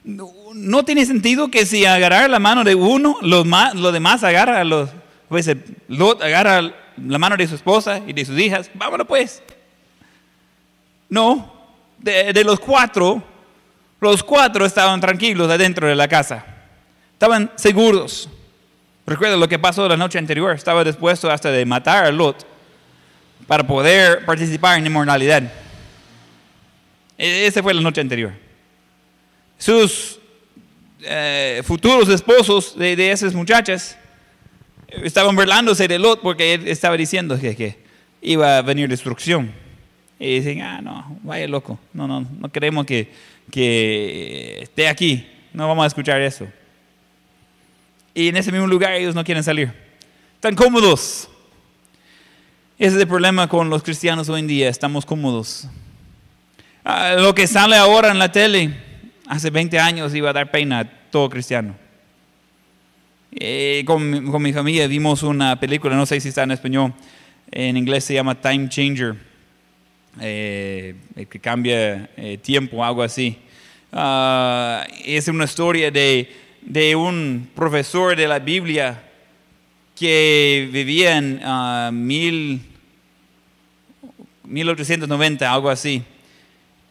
No 0.05 0.85
tiene 0.85 1.07
sentido 1.07 1.51
que 1.51 1.65
si 1.65 1.87
agarrar 1.87 2.29
la 2.29 2.39
mano 2.39 2.63
de 2.63 2.75
uno, 2.75 3.17
los, 3.23 3.45
demás 3.93 4.23
agarra 4.23 4.63
los, 4.65 4.91
pues 5.29 5.51
Lot 5.89 6.23
agarra 6.23 6.73
la 6.97 7.19
mano 7.19 7.37
de 7.39 7.47
su 7.47 7.55
esposa 7.55 8.01
y 8.07 8.13
de 8.13 8.25
sus 8.25 8.39
hijas, 8.39 8.71
vámonos 8.75 9.07
pues. 9.07 9.43
No, 11.09 11.53
de, 11.99 12.45
los 12.45 12.61
cuatro, 12.61 13.23
los 13.99 14.23
cuatro 14.23 14.67
estaban 14.67 15.01
tranquilos 15.01 15.51
adentro 15.51 15.89
de 15.89 15.95
la 15.95 16.07
casa, 16.07 16.45
estaban 17.15 17.51
seguros. 17.57 18.29
Recuerda 19.07 19.39
lo 19.39 19.49
que 19.49 19.59
pasó 19.59 19.89
la 19.89 19.97
noche 19.97 20.19
anterior, 20.19 20.55
estaba 20.55 20.85
dispuesto 20.85 21.31
hasta 21.31 21.51
de 21.51 21.65
matar 21.65 22.05
a 22.05 22.13
Lot 22.13 22.50
para 23.51 23.67
poder 23.67 24.25
participar 24.25 24.79
en 24.79 24.87
inmortalidad. 24.87 25.43
E, 27.19 27.47
esa 27.47 27.61
fue 27.65 27.75
la 27.75 27.81
noche 27.81 28.01
anterior. 28.01 28.33
Sus 29.59 30.21
eh, 31.03 31.61
futuros 31.65 32.09
esposos 32.11 32.79
de, 32.79 33.11
esas 33.11 33.35
muchachas 33.35 33.99
estaban 35.03 35.35
burlándose 35.35 35.89
de 35.89 35.99
Lot 35.99 36.21
porque 36.23 36.55
él 36.55 36.69
estaba 36.69 36.97
diciendo 36.97 37.37
que, 37.41 37.77
iba 38.23 38.59
a 38.59 38.63
venir 38.63 38.89
destrucción. 38.89 39.53
Y 40.21 40.37
dicen, 40.37 40.63
ah, 40.63 40.81
no, 40.81 41.19
vaya 41.25 41.49
loco, 41.49 41.77
no, 41.93 42.07
no, 42.07 42.21
no 42.21 42.53
queremos 42.53 42.87
que, 42.87 43.11
que 43.51 44.61
esté 44.63 44.87
aquí, 44.87 45.29
no 45.53 45.67
vamos 45.67 45.83
a 45.83 45.87
escuchar 45.89 46.21
eso. 46.21 46.47
Y 48.15 48.29
en 48.29 48.37
ese 48.37 48.53
mismo 48.53 48.69
lugar 48.69 48.93
ellos 48.93 49.17
no 49.17 49.25
quieren 49.25 49.43
salir. 49.43 49.73
Están 50.37 50.55
cómodos. 50.55 51.30
Ese 52.81 52.97
es 52.97 53.03
el 53.03 53.09
problema 53.09 53.47
con 53.47 53.69
los 53.69 53.83
cristianos 53.83 54.31
hoy 54.31 54.41
en 54.41 54.47
día, 54.47 54.71
estamos 54.71 55.05
cómodos. 55.05 55.69
Ah, 56.83 57.15
lo 57.19 57.35
que 57.35 57.47
sale 57.47 57.77
ahora 57.77 58.11
en 58.11 58.19
la 58.19 58.33
tele, 58.33 58.75
hace 59.27 59.51
20 59.51 59.79
años 59.79 60.15
iba 60.15 60.31
a 60.31 60.33
dar 60.33 60.51
pena 60.51 60.79
a 60.79 60.85
todo 61.11 61.29
cristiano. 61.29 61.77
Eh, 63.33 63.83
con, 63.85 64.31
con, 64.31 64.41
mi 64.41 64.55
familia 64.55 64.87
vimos 64.87 65.23
una 65.23 65.61
película, 65.61 65.95
no 65.95 66.07
sé 66.07 66.23
si 66.23 66.31
está 66.31 66.45
en 66.45 66.53
español, 66.53 66.95
en 67.51 67.77
inglés 67.77 68.05
se 68.05 68.15
llama 68.15 68.41
Time 68.41 68.71
Changer, 68.71 69.15
eh, 70.19 70.97
que 71.29 71.39
cambia 71.39 72.09
eh, 72.17 72.39
tiempo, 72.39 72.83
algo 72.83 73.03
así. 73.03 73.37
Ah, 73.93 74.87
es 75.05 75.29
una 75.29 75.45
historia 75.45 75.91
de, 75.91 76.35
de, 76.63 76.97
un 76.97 77.51
profesor 77.55 78.17
de 78.17 78.27
la 78.27 78.39
Biblia 78.39 79.03
que 79.95 80.67
vivía 80.73 81.19
en 81.19 81.43
uh, 81.45 81.93
mil, 81.93 82.70
1890, 84.51 85.51
algo 85.51 85.71
así 85.71 86.05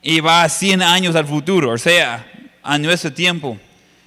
y 0.02 0.20
va 0.22 0.48
100 0.48 0.82
años 0.82 1.16
al 1.16 1.26
futuro, 1.26 1.72
o 1.72 1.78
sea, 1.78 2.26
a 2.64 2.78
nuestro 2.78 3.12
tiempo. 3.12 3.58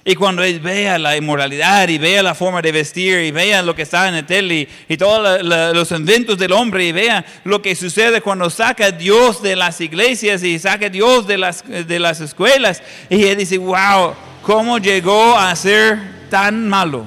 Y 0.05 0.15
cuando 0.15 0.43
él 0.43 0.59
vea 0.59 0.97
la 0.97 1.15
inmoralidad 1.15 1.87
y 1.87 1.97
vea 1.97 2.21
la 2.21 2.35
forma 2.35 2.61
de 2.61 2.73
vestir 2.73 3.19
y 3.19 3.31
vea 3.31 3.61
lo 3.61 3.73
que 3.73 3.83
está 3.83 4.09
en 4.09 4.15
el 4.15 4.25
tele 4.25 4.67
y, 4.89 4.97
todos 4.97 5.41
los 5.43 5.91
inventos 5.91 6.37
del 6.37 6.51
hombre 6.51 6.85
y 6.85 6.91
vea 6.91 7.23
lo 7.45 7.61
que 7.61 7.73
sucede 7.73 8.19
cuando 8.19 8.49
saca 8.49 8.87
a 8.87 8.91
Dios 8.91 9.41
de 9.41 9.55
las 9.55 9.79
iglesias 9.79 10.43
y 10.43 10.59
saca 10.59 10.87
a 10.87 10.89
Dios 10.89 11.25
de 11.25 11.37
las, 11.37 11.63
de 11.65 11.99
las 11.99 12.19
escuelas, 12.19 12.83
y 13.09 13.23
él 13.23 13.37
dice, 13.37 13.57
wow, 13.57 14.13
¿cómo 14.41 14.77
llegó 14.77 15.37
a 15.37 15.55
ser 15.55 15.99
tan 16.29 16.67
malo? 16.67 17.05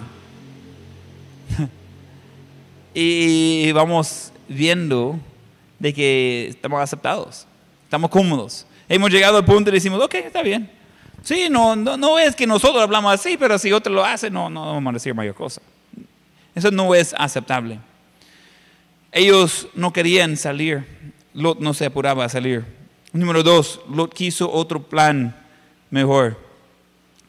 y 2.95 3.71
vamos 3.73 4.33
viendo 4.49 5.21
de 5.79 5.93
que 5.93 6.47
estamos 6.49 6.81
aceptados, 6.81 7.47
estamos 7.85 8.11
cómodos 8.11 8.67
Hemos 8.89 9.11
llegado 9.11 9.39
al 9.39 9.45
punto 9.45 9.71
y 9.71 9.75
decimos, 9.75 10.01
ok, 10.03 10.15
está 10.15 10.43
bien. 10.43 10.71
Sí, 11.23 11.49
no, 11.51 11.75
no, 11.75 11.97
no 11.97 12.19
es 12.19 12.37
que 12.37 12.47
nosotros 12.47 12.83
hablamos 12.83 13.13
así, 13.13 13.37
pero 13.37 13.59
si 13.59 13.73
otro 13.73 13.93
lo 13.93 14.05
hace, 14.05 14.31
no, 14.31 14.49
no 14.49 14.75
vamos 14.75 14.93
a 14.93 14.95
decir 14.95 15.13
mayor 15.13 15.35
cosa. 15.35 15.61
Eso 16.55 16.71
no 16.71 16.95
es 16.95 17.15
aceptable. 17.19 17.81
Ellos 19.11 19.67
no 19.75 19.93
querían 19.93 20.37
salir. 20.37 20.85
Lot 21.35 21.59
no 21.59 21.75
se 21.75 21.87
apuraba 21.87 22.25
a 22.25 22.29
salir. 22.29 22.65
Número 23.13 23.43
dos, 23.43 23.81
Lot 23.93 24.15
quiso 24.15 24.51
otro 24.51 24.83
plan 24.83 25.35
mejor. 25.91 26.39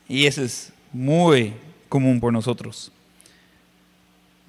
Y 0.07 0.27
eso 0.27 0.43
es 0.43 0.71
muy 0.93 1.53
común 1.89 2.19
por 2.19 2.31
nosotros. 2.31 2.91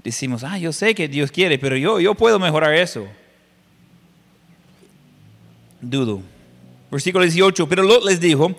Decimos, 0.05 0.45
ah, 0.45 0.59
yo 0.59 0.73
sé 0.73 0.95
que 0.95 1.09
Dios 1.09 1.31
quiere, 1.33 1.59
pero 1.59 1.77
yo, 1.77 2.01
yo 2.01 2.15
puedo 2.15 2.39
mejorar 2.39 2.75
eso. 2.75 3.09
Dudo. 5.81 6.23
Versículo 6.91 7.25
18, 7.25 7.69
pero 7.69 7.83
Lot 7.83 8.05
les 8.05 8.21
dijo, 8.21 8.55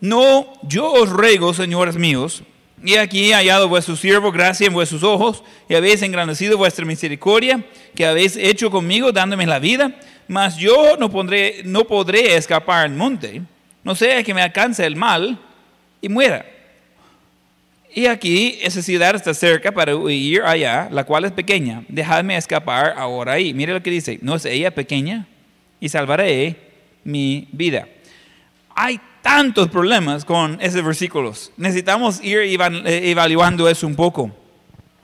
no, 0.00 0.52
yo 0.62 0.92
os 0.92 1.10
ruego, 1.10 1.52
señores 1.54 1.96
míos, 1.96 2.42
y 2.82 2.96
aquí 2.96 3.30
he 3.30 3.34
hallado 3.34 3.68
vuestro 3.68 3.96
siervo 3.96 4.30
gracia 4.30 4.66
en 4.66 4.72
vuestros 4.72 5.02
ojos, 5.02 5.42
y 5.68 5.74
habéis 5.74 6.02
engrandecido 6.02 6.58
vuestra 6.58 6.84
misericordia, 6.84 7.64
que 7.94 8.06
habéis 8.06 8.36
hecho 8.36 8.70
conmigo, 8.70 9.12
dándome 9.12 9.46
la 9.46 9.58
vida, 9.58 9.94
mas 10.28 10.56
yo 10.56 10.96
no, 10.98 11.10
pondré, 11.10 11.62
no 11.64 11.84
podré 11.84 12.36
escapar 12.36 12.84
al 12.84 12.92
monte, 12.92 13.42
no 13.82 13.94
sea 13.94 14.22
que 14.22 14.34
me 14.34 14.42
alcance 14.42 14.84
el 14.84 14.96
mal 14.96 15.38
y 16.00 16.08
muera. 16.08 16.46
Y 17.94 18.06
aquí 18.06 18.58
esa 18.60 18.82
ciudad 18.82 19.14
está 19.14 19.32
cerca 19.34 19.70
para 19.70 19.92
ir 20.10 20.42
allá, 20.42 20.88
la 20.90 21.04
cual 21.04 21.26
es 21.26 21.32
pequeña. 21.32 21.84
Dejadme 21.88 22.36
escapar 22.36 22.94
ahora 22.96 23.34
ahí. 23.34 23.54
Mire 23.54 23.72
lo 23.72 23.82
que 23.82 23.90
dice, 23.90 24.18
¿no 24.20 24.34
es 24.34 24.44
ella 24.46 24.72
pequeña? 24.72 25.28
Y 25.84 25.90
salvaré 25.90 26.56
mi 27.04 27.46
vida. 27.52 27.86
Hay 28.74 28.98
tantos 29.20 29.68
problemas 29.68 30.24
con 30.24 30.56
esos 30.62 30.82
versículos. 30.82 31.52
Necesitamos 31.58 32.24
ir 32.24 32.38
eh, 32.38 33.10
evaluando 33.10 33.68
eso 33.68 33.86
un 33.86 33.94
poco. 33.94 34.34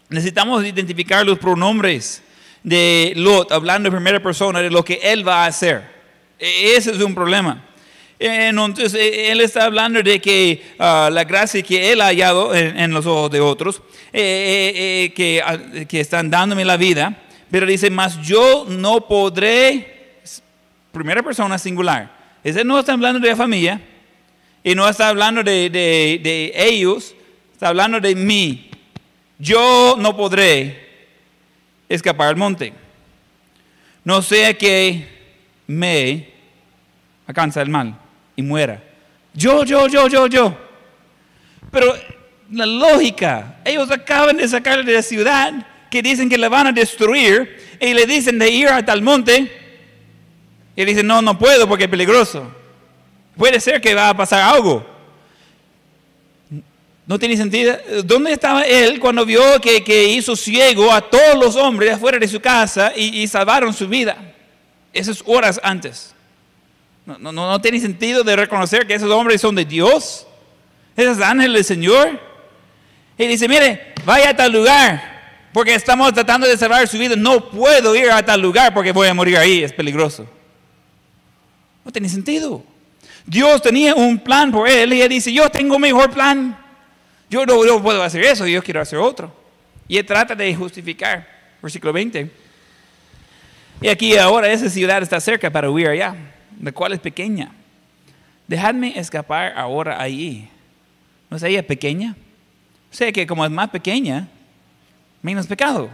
Necesitamos 0.09 0.64
identificar 0.64 1.27
los 1.27 1.38
pronombres 1.38 2.23
de 2.62 3.12
Lot, 3.14 3.53
hablando 3.53 3.90
en 3.90 3.95
primera 3.95 4.23
persona 4.23 4.62
de 4.62 4.71
lo 4.71 4.83
que 4.83 5.01
él 5.03 5.29
va 5.29 5.45
a 5.45 5.49
hacer. 5.49 5.85
E-, 6.38 6.75
ese 6.75 6.93
es 6.93 7.01
un 7.03 7.14
problema. 7.14 7.62
Entonces, 8.19 8.95
e-, 8.95 9.31
él 9.31 9.43
está 9.43 9.66
hablando 9.66 10.03
de 10.03 10.19
que 10.19 10.62
ah, 10.79 11.11
la 11.12 11.25
gracia 11.25 11.61
que 11.61 11.93
él 11.93 12.01
ha 12.01 12.07
hallado 12.07 12.55
en, 12.55 12.90
los 12.90 13.05
ojos 13.05 13.31
de 13.31 13.40
otros, 13.40 13.83
eh, 14.14 15.12
eh, 15.14 15.43
ah, 15.45 15.59
que, 15.87 16.01
están 16.01 16.31
dándome 16.31 16.64
la 16.64 16.79
vida, 16.79 17.23
pero 17.51 17.66
dice, 17.66 17.90
más 17.90 18.19
yo 18.23 18.64
no 18.66 19.07
podré, 19.07 19.99
primera 20.92 21.22
persona 21.22 21.59
singular. 21.59 22.11
Ese 22.42 22.64
no 22.64 22.79
está 22.79 22.92
hablando 22.92 23.20
de 23.20 23.29
la 23.29 23.37
familia, 23.37 23.81
y 24.62 24.74
no 24.74 24.88
está 24.88 25.09
hablando 25.09 25.42
de, 25.42 26.53
ellos, 26.55 27.14
está 27.53 27.68
hablando 27.68 28.00
de 28.00 28.14
mí. 28.14 28.70
Yo 29.38 29.96
no 29.98 30.16
podré 30.16 30.88
escapar 31.88 32.29
al 32.29 32.37
monte. 32.37 32.72
No 34.05 34.20
sea 34.20 34.57
que 34.57 35.07
me 35.66 36.29
alcanza 37.26 37.62
el 37.62 37.70
mal 37.70 37.96
y 38.37 38.42
muera. 38.42 38.83
Yo, 39.33 39.64
yo, 39.64 39.87
yo, 39.87 40.09
yo, 40.09 40.26
yo. 40.26 40.57
Pero 41.70 41.94
la 42.50 42.66
lógica, 42.66 43.61
ellos 43.64 43.90
acaban 43.90 44.37
de 44.37 44.48
sacarle 44.48 44.85
de 44.85 44.92
la 44.92 45.03
ciudad 45.03 45.66
que 45.90 46.03
dicen 46.03 46.29
que 46.29 46.37
la 46.37 46.48
van 46.48 46.66
a 46.66 46.72
destruir 46.72 47.79
y 47.81 47.94
le 47.94 48.07
dicen 48.07 48.38
de 48.38 48.50
ir 48.50 48.68
hasta 48.68 48.92
el 48.92 49.03
monte 49.03 49.60
y 50.83 50.85
dicen, 50.85 51.07
no, 51.07 51.21
no 51.21 51.38
puedo 51.38 51.69
porque 51.69 51.85
es 51.85 51.90
peligroso. 51.90 52.47
Puede 53.37 53.61
ser 53.61 53.81
que 53.81 53.95
va 53.95 54.11
a 54.11 54.16
pasar 54.16 54.43
algo. 54.43 54.85
No 57.07 57.19
tiene 57.19 57.37
sentido. 57.37 57.77
¿Dónde 58.05 58.33
estaba 58.33 58.62
él 58.62 59.01
cuando 59.01 59.27
vio 59.27 59.61
que, 59.61 60.05
hizo 60.05 60.37
ciego 60.37 60.93
a 60.93 61.01
todos 61.01 61.35
los 61.37 61.57
hombres 61.57 61.95
afuera 61.95 62.19
de 62.19 62.29
su 62.29 62.40
casa 62.40 62.93
y, 62.95 63.27
salvaron 63.27 63.73
su 63.75 63.88
vida? 63.88 64.16
Esas 64.93 65.23
horas 65.27 65.61
antes. 65.62 66.14
No, 67.05 67.19
no, 67.19 67.33
no, 67.33 67.61
tiene 67.61 67.81
sentido 67.81 68.23
de 68.23 68.37
reconocer 68.37 68.87
que 68.87 68.95
esos 68.95 69.11
hombres 69.11 69.40
son 69.40 69.55
de 69.55 69.64
Dios. 69.64 70.27
Esos 70.97 71.21
ángeles 71.21 71.55
del 71.55 71.64
Señor. 71.64 72.21
Y 73.19 73.27
dice, 73.27 73.49
mire, 73.49 73.95
vaya 74.05 74.31
a 74.31 74.37
tal 74.37 74.53
lugar. 74.53 75.49
Porque 75.53 75.75
estamos 75.75 76.12
tratando 76.12 76.47
de 76.47 76.57
salvar 76.57 76.87
su 76.87 76.97
vida. 76.97 77.16
No 77.16 77.51
puedo 77.51 77.97
ir 77.97 78.11
a 78.11 78.25
tal 78.25 78.40
lugar 78.40 78.73
porque 78.73 78.93
voy 78.93 79.09
a 79.09 79.14
morir 79.14 79.37
ahí. 79.37 79.64
Es 79.64 79.73
peligroso. 79.73 80.29
No 81.85 81.93
tiene 81.93 82.09
sentido. 82.09 82.62
Dios 83.27 83.62
tenía 83.62 83.95
un 83.95 84.19
plan 84.19 84.51
por 84.51 84.69
él 84.69 84.93
él 84.93 85.09
dice, 85.09 85.33
yo 85.33 85.49
tengo 85.51 85.79
mejor 85.79 86.11
plan. 86.11 86.57
Yo 87.29 87.47
no, 87.47 87.83
puedo 87.83 88.03
hacer 88.03 88.25
eso, 88.25 88.47
yo 88.47 88.62
quiero 88.62 88.81
hacer 88.81 88.99
otro. 88.99 89.33
Y 89.87 89.97
él 89.97 90.07
trata 90.07 90.35
de 90.35 90.55
justificar. 90.55 91.27
Versículo 91.62 91.93
20. 91.93 92.31
Y 93.83 93.88
aquí 93.88 94.16
ahora 94.16 94.51
esa 94.51 94.69
ciudad 94.69 95.03
está 95.03 95.21
cerca 95.21 95.51
para 95.51 95.71
huir 95.71 95.88
allá, 95.88 96.14
la 96.61 96.73
cual 96.73 96.93
es 96.93 97.01
pequeña. 97.01 97.53
Dejadme 98.49 98.99
escapar 98.99 99.53
ahora 99.57 100.01
allí. 100.01 100.49
¿No 101.29 101.37
es 101.37 101.43
ella 101.45 101.64
pequeña? 101.64 102.16
Sé 102.90 103.12
que 103.12 103.27
como 103.27 103.45
es 103.45 103.51
más 103.51 103.71
pequeña, 103.71 104.29
menos 105.23 105.47
pecado. 105.47 105.88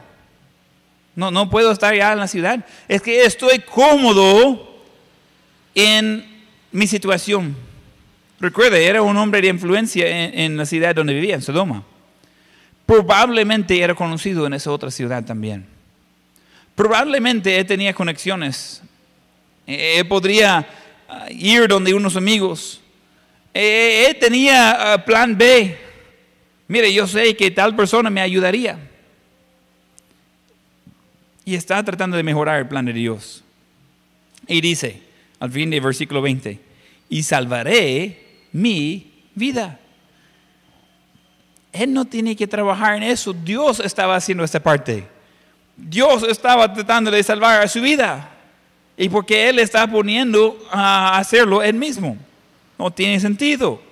No, 1.14 1.30
no 1.30 1.50
puedo 1.50 1.70
estar 1.70 1.94
ya 1.94 2.12
en 2.12 2.18
la 2.18 2.28
ciudad. 2.28 2.64
Es 2.88 3.02
que 3.02 3.24
estoy 3.24 3.58
cómodo 3.58 4.75
en 5.76 6.24
mi 6.72 6.88
situación. 6.88 7.54
Recuerde, 8.40 8.84
era 8.84 9.02
un 9.02 9.16
hombre 9.16 9.40
de 9.40 9.48
influencia 9.48 10.06
en, 10.08 10.56
la 10.56 10.66
ciudad 10.66 10.94
donde 10.94 11.14
vivía, 11.14 11.36
en 11.36 11.42
Sodoma. 11.42 11.84
Probablemente 12.84 13.80
era 13.80 13.94
conocido 13.94 14.46
en 14.46 14.54
esa 14.54 14.72
otra 14.72 14.90
ciudad 14.90 15.24
también. 15.24 15.66
Probablemente 16.74 17.58
él 17.58 17.66
tenía 17.66 17.94
conexiones. 17.94 18.82
Él 19.66 20.06
podría 20.08 20.66
ah, 21.08 21.26
ir 21.30 21.68
donde 21.68 21.94
unos 21.94 22.16
amigos. 22.16 22.80
Él 23.52 24.16
tenía 24.18 24.92
ah, 24.92 25.04
plan 25.04 25.36
B. 25.36 25.78
Mire, 26.68 26.92
yo 26.92 27.06
sé 27.06 27.36
que 27.36 27.50
tal 27.50 27.74
persona 27.76 28.10
me 28.10 28.20
ayudaría. 28.20 28.78
Y 31.44 31.54
está 31.54 31.82
tratando 31.82 32.16
de 32.16 32.22
mejorar 32.22 32.58
el 32.58 32.68
plan 32.68 32.84
de 32.84 32.92
Dios. 32.92 33.42
Y 34.46 34.60
dice, 34.60 35.05
al 35.38 35.50
fin 35.50 35.70
del 35.70 35.80
versículo 35.80 36.22
20, 36.22 36.60
y 37.08 37.22
salvaré 37.22 38.46
mi 38.52 39.12
vida. 39.34 39.78
Él 41.72 41.92
no 41.92 42.04
tiene 42.06 42.34
que 42.34 42.46
trabajar 42.46 42.96
en 42.96 43.02
eso, 43.02 43.32
Dios 43.32 43.80
estaba 43.80 44.16
haciendo 44.16 44.44
esta 44.44 44.60
parte. 44.60 45.06
Dios 45.76 46.22
estaba 46.22 46.72
tratando 46.72 47.10
de 47.10 47.22
salvar 47.22 47.62
a 47.62 47.68
su 47.68 47.82
vida. 47.82 48.30
Y 48.96 49.10
porque 49.10 49.50
Él 49.50 49.58
está 49.58 49.86
poniendo 49.86 50.58
a 50.70 51.18
hacerlo 51.18 51.62
Él 51.62 51.74
mismo. 51.74 52.16
No 52.78 52.90
tiene 52.90 53.20
sentido. 53.20 53.82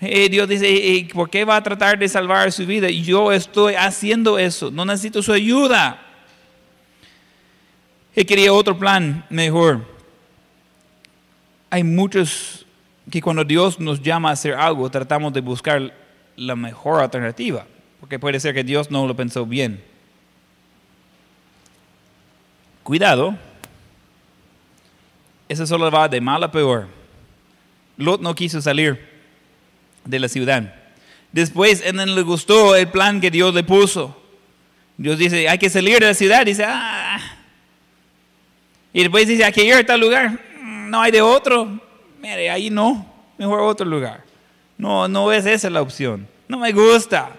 Eh, 0.00 0.28
Dios 0.30 0.48
dice, 0.48 1.06
¿por 1.12 1.28
qué 1.28 1.44
va 1.44 1.56
a 1.56 1.62
tratar 1.62 1.98
de 1.98 2.08
salvar 2.08 2.50
su 2.52 2.64
vida? 2.64 2.88
Y 2.88 3.02
yo 3.02 3.32
estoy 3.32 3.74
haciendo 3.74 4.38
eso. 4.38 4.70
No 4.70 4.86
necesito 4.86 5.22
su 5.22 5.32
ayuda. 5.32 6.00
Él 8.14 8.24
quería 8.24 8.52
otro 8.52 8.78
plan 8.78 9.26
mejor 9.28 9.93
hay 11.74 11.82
muchos 11.82 12.64
que 13.10 13.20
cuando 13.20 13.42
Dios 13.42 13.80
nos 13.80 14.00
llama 14.00 14.30
a 14.30 14.34
hacer 14.34 14.54
algo, 14.54 14.88
tratamos 14.90 15.32
de 15.32 15.40
buscar 15.40 15.92
la 16.36 16.54
mejor 16.54 17.02
alternativa, 17.02 17.66
porque 17.98 18.16
puede 18.16 18.38
ser 18.38 18.54
que 18.54 18.62
Dios 18.62 18.92
no 18.92 19.08
lo 19.08 19.16
pensó 19.16 19.44
bien. 19.44 19.82
Cuidado, 22.84 23.36
eso 25.48 25.66
solo 25.66 25.90
va 25.90 26.08
de 26.08 26.20
mal 26.20 26.44
a 26.44 26.52
peor. 26.52 26.86
Lot 27.96 28.20
no 28.20 28.36
quiso 28.36 28.62
salir 28.62 29.08
de 30.04 30.20
la 30.20 30.28
ciudad. 30.28 30.76
Después, 31.32 31.82
no 31.92 32.06
le 32.06 32.22
gustó 32.22 32.76
el 32.76 32.86
plan 32.86 33.20
que 33.20 33.32
Dios 33.32 33.52
le 33.52 33.64
puso. 33.64 34.16
Dios 34.96 35.18
dice, 35.18 35.48
hay 35.48 35.58
que 35.58 35.70
salir 35.70 35.98
de 35.98 36.06
la 36.06 36.14
ciudad. 36.14 36.46
Dice, 36.46 36.66
ah. 36.68 37.18
Y 38.92 39.00
después 39.00 39.26
dice, 39.26 39.44
hay 39.44 39.52
que 39.52 39.64
ir 39.64 39.74
a 39.74 39.84
tal 39.84 39.98
lugar 39.98 40.53
no 40.94 41.02
hay 41.02 41.10
de 41.10 41.20
otro, 41.20 41.80
mire, 42.20 42.48
ahí 42.48 42.70
no, 42.70 43.04
mejor 43.36 43.62
otro 43.62 43.84
lugar. 43.84 44.22
No, 44.78 45.08
no 45.08 45.32
es 45.32 45.44
esa 45.44 45.68
la 45.68 45.82
opción. 45.82 46.28
No 46.46 46.56
me 46.56 46.70
gusta. 46.70 47.32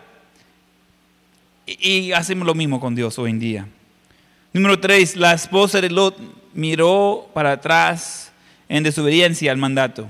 Y, 1.65 2.11
hacemos 2.11 2.45
lo 2.45 2.53
mismo 2.53 2.81
con 2.81 2.93
Dios 2.95 3.17
hoy 3.17 3.29
en 3.29 3.39
día. 3.39 3.65
Número 4.51 4.77
tres, 4.77 5.15
la 5.15 5.31
esposa 5.31 5.79
de 5.79 5.89
Lot 5.89 6.17
miró 6.53 7.29
para 7.33 7.53
atrás 7.53 8.29
en 8.67 8.83
desobediencia 8.83 9.53
al 9.53 9.57
mandato. 9.57 10.05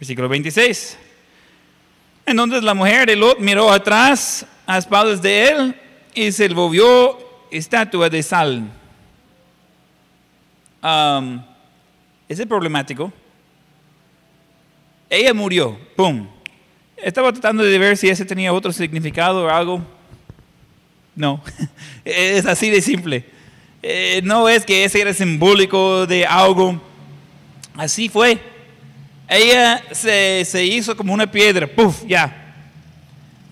Versículo 0.00 0.28
26. 0.28 0.98
Entonces 2.26 2.64
la 2.64 2.74
mujer 2.74 3.06
de 3.06 3.14
Lot 3.14 3.38
miró 3.38 3.70
atrás 3.70 4.44
a 4.66 4.78
espaldas 4.78 5.22
de 5.22 5.48
él 5.48 5.74
y 6.12 6.32
se 6.32 6.48
volvió 6.48 7.18
estatua 7.52 8.10
de 8.10 8.20
sal. 8.20 8.64
Um, 10.82 11.51
¿Es 12.40 12.46
problemático? 12.46 13.12
ella 15.10 15.34
murió, 15.34 15.78
¡pum! 15.94 16.26
Estaba 16.96 17.30
tratando 17.32 17.62
de 17.62 17.78
ver 17.78 17.98
si 17.98 18.08
ese 18.08 18.24
tenía 18.24 18.52
otro 18.52 18.72
significado 18.72 19.44
o 19.44 19.48
algo. 19.50 19.82
No, 21.14 21.42
es 22.04 22.46
así 22.46 22.70
de 22.70 22.80
simple. 22.80 23.24
Eh, 23.82 24.22
no 24.24 24.48
es 24.48 24.64
que 24.64 24.84
ese 24.84 25.02
era 25.02 25.12
simbólico 25.12 26.06
de 26.06 26.24
algo. 26.24 26.80
Así 27.74 28.08
fue. 28.08 28.38
Ella 29.28 29.82
se, 29.90 30.44
se 30.46 30.64
hizo 30.64 30.96
como 30.96 31.12
una 31.12 31.30
piedra, 31.30 31.66
¡puf! 31.66 32.02
Ya. 32.06 32.54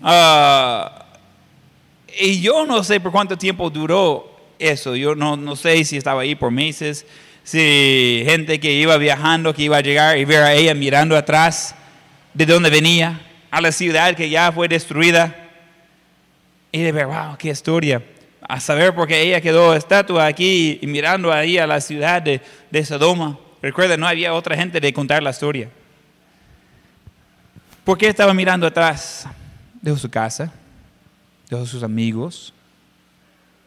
Ah, 0.01 1.05
y 2.19 2.41
yo 2.41 2.65
no 2.65 2.83
sé 2.83 2.99
por 2.99 3.11
cuánto 3.11 3.37
tiempo 3.37 3.69
duró 3.69 4.35
eso. 4.57 4.95
Yo 4.95 5.13
no, 5.13 5.37
no 5.37 5.55
sé 5.55 5.83
si 5.85 5.97
estaba 5.97 6.21
ahí 6.21 6.33
por 6.33 6.49
meses, 6.49 7.05
si 7.43 8.23
gente 8.25 8.59
que 8.59 8.71
iba 8.73 8.97
viajando, 8.97 9.53
que 9.53 9.63
iba 9.63 9.77
a 9.77 9.81
llegar 9.81 10.17
y 10.17 10.25
ver 10.25 10.43
a 10.43 10.53
ella 10.53 10.73
mirando 10.73 11.17
atrás 11.17 11.75
de 12.33 12.45
dónde 12.45 12.69
venía, 12.69 13.21
a 13.49 13.61
la 13.61 13.71
ciudad 13.71 14.15
que 14.15 14.29
ya 14.29 14.51
fue 14.51 14.67
destruida. 14.67 15.35
Y 16.71 16.81
de 16.81 16.91
ver, 16.91 17.07
wow, 17.07 17.35
qué 17.37 17.49
historia. 17.49 18.01
A 18.47 18.59
saber 18.59 18.95
por 18.95 19.07
qué 19.07 19.21
ella 19.21 19.41
quedó 19.41 19.75
estatua 19.75 20.25
aquí 20.25 20.79
y 20.81 20.87
mirando 20.87 21.31
ahí 21.31 21.57
a 21.57 21.67
la 21.67 21.81
ciudad 21.81 22.21
de, 22.21 22.41
de 22.69 22.85
Sodoma. 22.85 23.37
Recuerda, 23.61 23.97
no 23.97 24.07
había 24.07 24.33
otra 24.33 24.55
gente 24.55 24.79
de 24.79 24.93
contar 24.93 25.21
la 25.21 25.31
historia. 25.31 25.69
¿Por 27.83 27.97
qué 27.97 28.07
estaba 28.07 28.33
mirando 28.33 28.65
atrás? 28.65 29.27
Dejó 29.81 29.97
su 29.97 30.09
casa, 30.09 30.51
dejó 31.49 31.65
sus 31.65 31.83
amigos. 31.83 32.53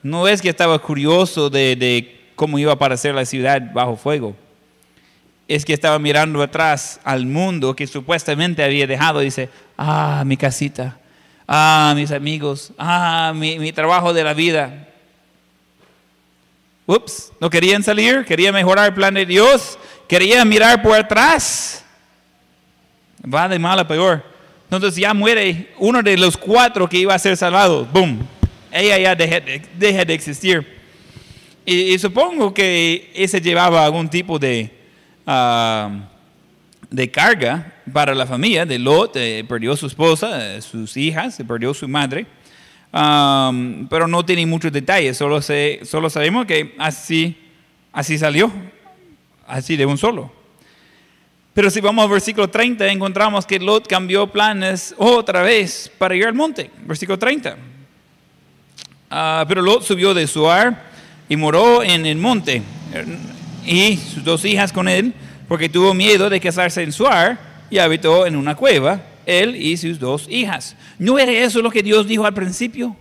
No 0.03 0.29
es 0.29 0.41
que 0.41 0.49
estaba 0.49 0.79
curioso 0.79 1.51
de, 1.51 1.77
de 1.77 2.24
cómo 2.35 2.59
iba 2.59 2.73
a 2.73 2.75
aparecer 2.75 3.15
la 3.15 3.25
ciudad 3.25 3.63
bajo 3.73 3.97
fuego. 3.97 4.37
Es 5.47 5.65
que 5.65 5.75
estaba 5.75 5.99
mirando 5.99 6.43
atrás 6.43 7.01
al 7.05 7.27
mundo 7.27 7.77
que 7.77 7.87
supuestamente 7.87 8.65
había 8.65 8.87
dejado. 8.87 9.21
Dice, 9.21 9.51
ah, 9.77 10.23
mi 10.25 10.37
casita, 10.37 10.99
ah, 11.47 11.93
mis 11.95 12.11
amigos, 12.11 12.73
ah, 12.79 13.33
mi, 13.35 13.73
trabajo 13.73 14.13
de 14.13 14.25
la 14.25 14.35
vida. 14.35 14.89
Ups, 16.87 17.33
no 17.41 17.49
querían 17.51 17.83
salir, 17.83 18.25
querían 18.25 18.55
mejorar 18.55 18.87
el 18.87 18.95
plan 18.95 19.15
de 19.15 19.25
Dios, 19.25 19.79
querían 20.09 20.49
mirar 20.49 20.83
por 20.83 20.99
atrás. 20.99 21.85
Va 23.23 23.49
de 23.49 23.59
mal 23.59 23.79
a 23.79 23.89
peor. 23.89 24.23
Entonces 24.71 24.97
ya 24.97 25.15
muere 25.15 25.73
uno 25.79 26.03
de 26.03 26.17
los 26.17 26.37
cuatro 26.37 26.89
que 26.89 26.99
iba 26.99 27.15
a 27.15 27.19
ser 27.19 27.37
salvado. 27.37 27.87
Boom. 27.87 28.27
Ella 28.71 28.99
ya 28.99 29.15
deja, 29.15 29.41
deja 29.79 30.05
de 30.05 30.15
existir. 30.15 30.84
Y, 31.67 31.95
y, 31.95 31.99
supongo 31.99 32.53
que 32.53 33.11
ese 33.15 33.41
llevaba 33.41 33.85
algún 33.85 34.09
tipo 34.09 34.39
de, 34.39 34.71
uh, 35.27 35.89
de 36.91 37.11
carga 37.11 37.73
para 37.93 38.15
la 38.15 38.27
familia 38.27 38.67
de 38.67 38.79
Lot. 38.79 39.17
Eh, 39.17 39.45
perdió 39.49 39.77
su 39.77 39.87
esposa, 39.87 40.61
sus 40.61 40.97
hijas, 40.97 41.43
perdió 41.47 41.73
su 41.73 41.89
madre. 41.89 42.27
Um, 42.93 43.89
pero 43.89 44.07
no 44.07 44.25
tiene 44.25 44.47
muchos 44.47 44.71
detalles, 44.71 45.17
solo, 45.17 45.43
se, 45.43 45.81
solo 45.83 46.09
sabemos 46.09 46.47
que 46.47 46.77
así, 46.79 47.37
así 47.93 48.17
salió, 48.17 48.53
así 49.49 49.77
de 49.77 49.85
un 49.85 49.99
solo. 49.99 50.31
Pero 51.55 51.71
si 51.71 51.81
vamos 51.81 52.05
al 52.05 52.11
versículo 52.13 52.49
30, 52.49 52.87
encontramos 52.87 53.47
que 53.47 53.59
Lot 53.59 53.89
cambió 53.89 54.29
planes 54.29 54.95
otra 54.97 55.43
vez 55.43 55.91
para 55.99 56.15
ir 56.15 56.25
al 56.25 56.35
monte. 56.35 56.71
Versículo 56.83 57.19
30. 57.19 57.57
Uh, 59.11 59.47
pero 59.49 59.61
Lot 59.61 59.83
subió 59.83 60.15
de 60.15 60.29
Suar 60.29 60.94
y 61.29 61.37
moró 61.37 61.83
en 61.83 62.07
el 62.07 62.17
monte, 62.17 62.63
y 63.67 63.97
sus 63.97 64.25
dos 64.25 64.45
hijas 64.45 64.73
con 64.73 64.89
él, 64.89 65.15
porque 65.49 65.69
tuvo 65.69 65.95
miedo 65.95 66.31
de 66.31 66.41
casarse 66.41 66.83
en 66.83 66.93
Suar, 66.93 67.39
y 67.71 67.79
habitó 67.79 68.27
en 68.27 68.37
una 68.37 68.55
cueva, 68.55 69.03
él 69.27 69.57
y 69.57 69.77
sus 69.77 69.99
dos 69.99 70.27
hijas. 70.29 70.77
¿No 70.99 71.19
era 71.19 71.33
eso 71.33 71.63
lo 71.63 71.71
que 71.71 71.83
Dios 71.83 72.07
dijo 72.07 72.27
al 72.27 72.35
principio? 72.35 72.97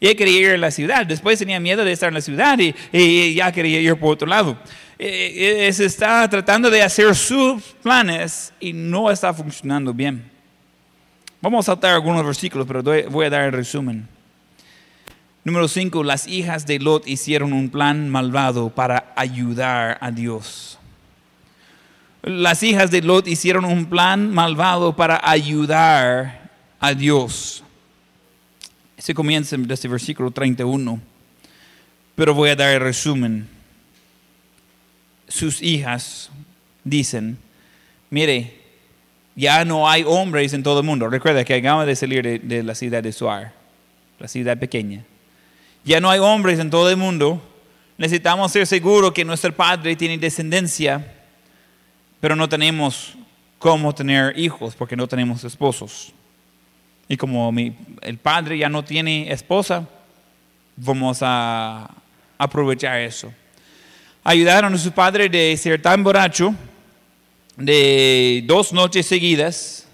Él 0.00 0.16
quería 0.16 0.40
ir 0.40 0.50
a 0.50 0.58
la 0.58 0.70
ciudad, 0.70 1.06
después 1.06 1.38
tenía 1.38 1.60
miedo 1.60 1.84
de 1.84 1.92
estar 1.92 2.08
en 2.08 2.14
la 2.14 2.20
ciudad 2.20 2.58
y, 2.58 2.74
y 2.92 3.34
ya 3.34 3.52
quería 3.52 3.80
ir 3.80 3.96
por 3.96 4.14
otro 4.14 4.26
lado. 4.26 4.58
Eh, 4.98 5.68
se 5.72 5.86
está 5.86 6.28
tratando 6.28 6.70
de 6.70 6.80
hacer 6.80 7.14
sus 7.16 7.62
planes 7.82 8.52
y 8.60 8.72
no 8.72 9.10
está 9.10 9.34
funcionando 9.34 9.92
bien. 9.92 10.30
Vamos 11.40 11.66
a 11.66 11.72
saltar 11.72 11.94
algunos 11.94 12.24
versículos, 12.24 12.68
pero 12.68 12.82
voy 13.10 13.26
a 13.26 13.30
dar 13.30 13.42
el 13.46 13.52
resumen. 13.52 14.06
Número 15.44 15.66
5, 15.66 16.04
las 16.04 16.28
hijas 16.28 16.66
de 16.66 16.78
Lot 16.78 17.08
hicieron 17.08 17.52
un 17.52 17.68
plan 17.68 18.08
malvado 18.08 18.70
para 18.70 19.12
ayudar 19.16 19.98
a 20.00 20.12
Dios. 20.12 20.78
Las 22.22 22.62
hijas 22.62 22.92
de 22.92 23.02
Lot 23.02 23.26
hicieron 23.26 23.64
un 23.64 23.86
plan 23.86 24.32
malvado 24.32 24.94
para 24.94 25.20
ayudar 25.28 26.48
a 26.78 26.94
Dios. 26.94 27.64
Se 28.96 29.14
comienza 29.14 29.56
desde 29.56 29.88
el 29.88 29.92
versículo 29.92 30.30
31, 30.30 31.00
pero 32.14 32.34
voy 32.34 32.50
a 32.50 32.56
dar 32.56 32.72
el 32.74 32.80
resumen. 32.80 33.48
Sus 35.26 35.60
hijas 35.60 36.30
dicen, 36.84 37.36
mire, 38.10 38.60
ya 39.34 39.64
no 39.64 39.90
hay 39.90 40.04
hombres 40.06 40.52
en 40.52 40.62
todo 40.62 40.78
el 40.78 40.86
mundo. 40.86 41.08
Recuerda 41.08 41.44
que 41.44 41.54
acabamos 41.54 41.86
de 41.86 41.96
salir 41.96 42.22
de, 42.22 42.38
de 42.38 42.62
la 42.62 42.76
ciudad 42.76 43.02
de 43.02 43.10
Suar, 43.10 43.52
la 44.20 44.28
ciudad 44.28 44.56
pequeña. 44.56 45.04
Ya 45.84 46.00
no 46.00 46.10
hay 46.10 46.20
hombres 46.20 46.60
en 46.60 46.70
todo 46.70 46.88
el 46.90 46.96
mundo. 46.96 47.42
Necesitamos 47.98 48.52
ser 48.52 48.66
seguros 48.66 49.12
que 49.12 49.24
nuestro 49.24 49.54
padre 49.54 49.96
tiene 49.96 50.16
descendencia, 50.16 51.04
pero 52.20 52.36
no 52.36 52.48
tenemos 52.48 53.14
cómo 53.58 53.94
tener 53.94 54.38
hijos 54.38 54.74
porque 54.76 54.96
no 54.96 55.08
tenemos 55.08 55.42
esposos. 55.44 56.12
Y 57.08 57.16
como 57.16 57.50
mi, 57.50 57.76
el 58.00 58.18
padre 58.18 58.58
ya 58.58 58.68
no 58.68 58.84
tiene 58.84 59.30
esposa, 59.32 59.88
vamos 60.76 61.18
a 61.20 61.90
aprovechar 62.38 63.00
eso. 63.00 63.32
Ayudaron 64.24 64.72
a 64.74 64.78
su 64.78 64.92
padre 64.92 65.28
de 65.28 65.56
ser 65.56 65.82
tan 65.82 66.04
borracho 66.04 66.54
de 67.56 68.44
dos 68.46 68.72
noches 68.72 69.06
seguidas 69.06 69.86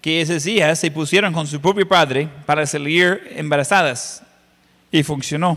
que 0.00 0.20
esas 0.20 0.44
hijas 0.46 0.80
se 0.80 0.90
pusieron 0.90 1.32
con 1.32 1.46
su 1.46 1.60
propio 1.60 1.86
padre 1.86 2.28
para 2.46 2.66
salir 2.66 3.32
embarazadas 3.36 4.24
y 4.94 5.02
funcionó. 5.02 5.56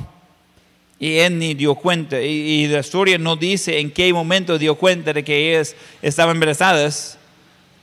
Y 0.97 1.17
él 1.17 1.38
ni 1.38 1.53
dio 1.53 1.75
cuenta. 1.75 2.19
Y, 2.19 2.67
la 2.67 2.79
historia 2.79 3.19
no 3.19 3.35
dice 3.35 3.79
en 3.79 3.91
qué 3.91 4.11
momento 4.11 4.57
dio 4.57 4.73
cuenta 4.73 5.13
de 5.13 5.23
que 5.23 5.51
ellas 5.51 5.75
estaban 6.01 6.35
embarazadas 6.35 7.19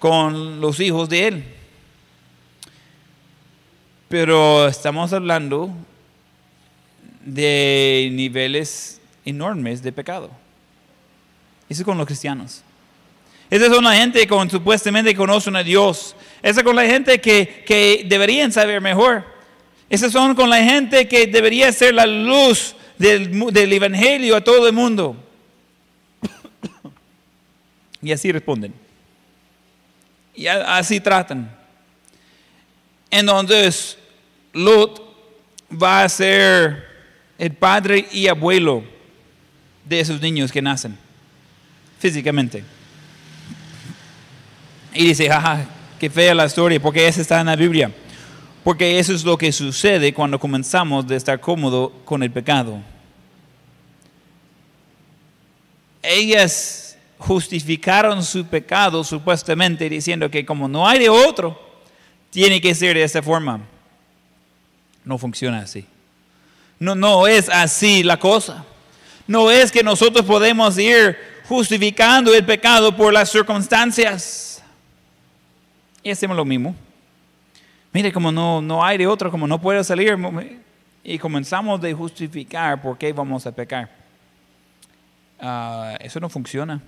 con 0.01 0.61
los 0.61 0.81
hijos 0.81 1.09
de 1.09 1.29
él. 1.29 1.45
Pero 4.09 4.67
estamos 4.67 5.13
hablando 5.13 5.71
de 7.25 8.09
niveles 8.11 9.01
enormes 9.25 9.81
de 9.81 9.93
pecado. 9.93 10.31
Eso 11.69 11.83
es 11.83 11.85
con 11.85 11.97
los 11.97 12.07
cristianos. 12.07 12.63
Esa 13.49 13.67
es 13.67 13.81
la 13.81 13.95
gente 13.95 14.27
que 14.27 14.51
supuestamente 14.51 15.15
conocen 15.15 15.55
a 15.55 15.63
Dios. 15.63 16.17
Esa 16.43 16.61
es 16.63 16.65
con 16.65 16.75
la 16.75 16.85
gente 16.85 17.21
que, 17.21 17.63
que 17.65 18.05
deberían 18.09 18.51
saber 18.51 18.81
mejor. 18.81 19.34
Esas 19.95 20.11
son 20.11 20.35
con 20.35 20.51
la 20.51 20.57
gente 20.57 21.07
que 21.07 21.29
debería 21.29 21.71
ser 21.71 21.95
la 21.95 22.05
luz 22.05 22.75
del, 22.99 23.53
del 23.53 23.73
Evangelio 23.73 24.35
a 24.35 24.41
todo 24.41 24.67
el 24.67 24.73
mundo. 24.73 25.17
y 28.03 28.11
así 28.11 28.33
responden. 28.33 28.75
Y 30.35 30.49
así 30.49 30.99
tratan. 30.99 31.49
Entonces, 33.09 33.97
Lot 34.53 35.01
va 35.71 36.03
a 36.03 36.09
ser 36.09 36.89
el 37.39 37.53
padre 37.53 38.09
y 38.11 38.27
abuelo 38.27 38.83
de 39.85 40.01
esos 40.01 40.21
niños 40.21 40.51
que 40.51 40.61
nacen 40.61 40.99
físicamente. 42.01 42.65
Y 44.93 45.07
dice, 45.07 45.29
jaja, 45.29 45.67
qué 46.01 46.11
fea 46.11 46.35
la 46.35 46.47
historia, 46.47 46.83
porque 46.83 47.07
esa 47.07 47.21
está 47.21 47.39
en 47.39 47.47
la 47.47 47.55
Biblia. 47.55 47.93
Porque 48.65 48.99
eso 48.99 49.13
es 49.13 49.23
lo 49.25 49.37
que 49.37 49.53
sucede 49.53 50.15
cuando 50.15 50.41
comenzamos 50.41 51.07
de 51.07 51.17
estar 51.17 51.39
cómodo 51.39 51.93
con 52.07 52.23
el 52.23 52.31
pecado. 52.31 52.81
Ellas 56.03 56.97
justificaron 57.19 58.25
su 58.25 58.47
pecado 58.47 59.05
supuestamente 59.05 59.89
diciendo 59.89 60.31
que 60.31 60.47
como 60.47 60.67
no 60.67 60.89
hay 60.89 60.99
de 60.99 61.11
otro, 61.11 61.61
tiene 62.31 62.59
que 62.59 62.75
ser 62.75 62.97
de 62.97 63.03
esta 63.03 63.23
forma. 63.23 63.61
No 65.05 65.19
funciona 65.19 65.59
así. 65.59 65.85
No, 66.79 66.95
no 66.95 67.27
es 67.27 67.51
así 67.51 68.03
la 68.03 68.19
cosa. 68.19 68.65
No 69.27 69.51
es 69.51 69.71
que 69.71 69.83
nosotros 69.83 70.25
podemos 70.25 70.79
ir 70.79 71.19
justificando 71.49 72.35
el 72.35 72.45
pecado 72.45 72.97
por 72.97 73.13
las 73.13 73.31
circunstancias. 73.31 74.63
Y 76.03 76.11
hacemos 76.11 76.35
lo 76.35 76.47
mismo. 76.47 76.75
Mire, 77.95 78.13
como 78.13 78.33
no, 78.33 78.61
no 78.61 78.85
hay 78.85 78.99
de 78.99 79.07
otro, 79.07 79.31
como 79.31 79.47
no 79.47 79.61
puede 79.61 79.85
salir, 79.85 80.19
y 81.05 81.17
comenzamos 81.17 81.81
de 81.81 81.95
justificar 81.95 82.83
por 82.83 82.99
qué 82.99 83.13
vamos 83.13 83.47
a 83.47 83.53
pecar. 83.53 83.89
Uh, 85.41 85.95
eso 86.01 86.19
no 86.19 86.29
funciona. 86.29 86.83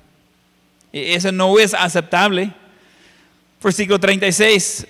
E, 0.92 1.14
eso 1.14 1.30
no 1.30 1.57
es 1.61 1.74
aceptable. 1.74 2.52
Versículo 3.62 4.00
36. 4.00 4.84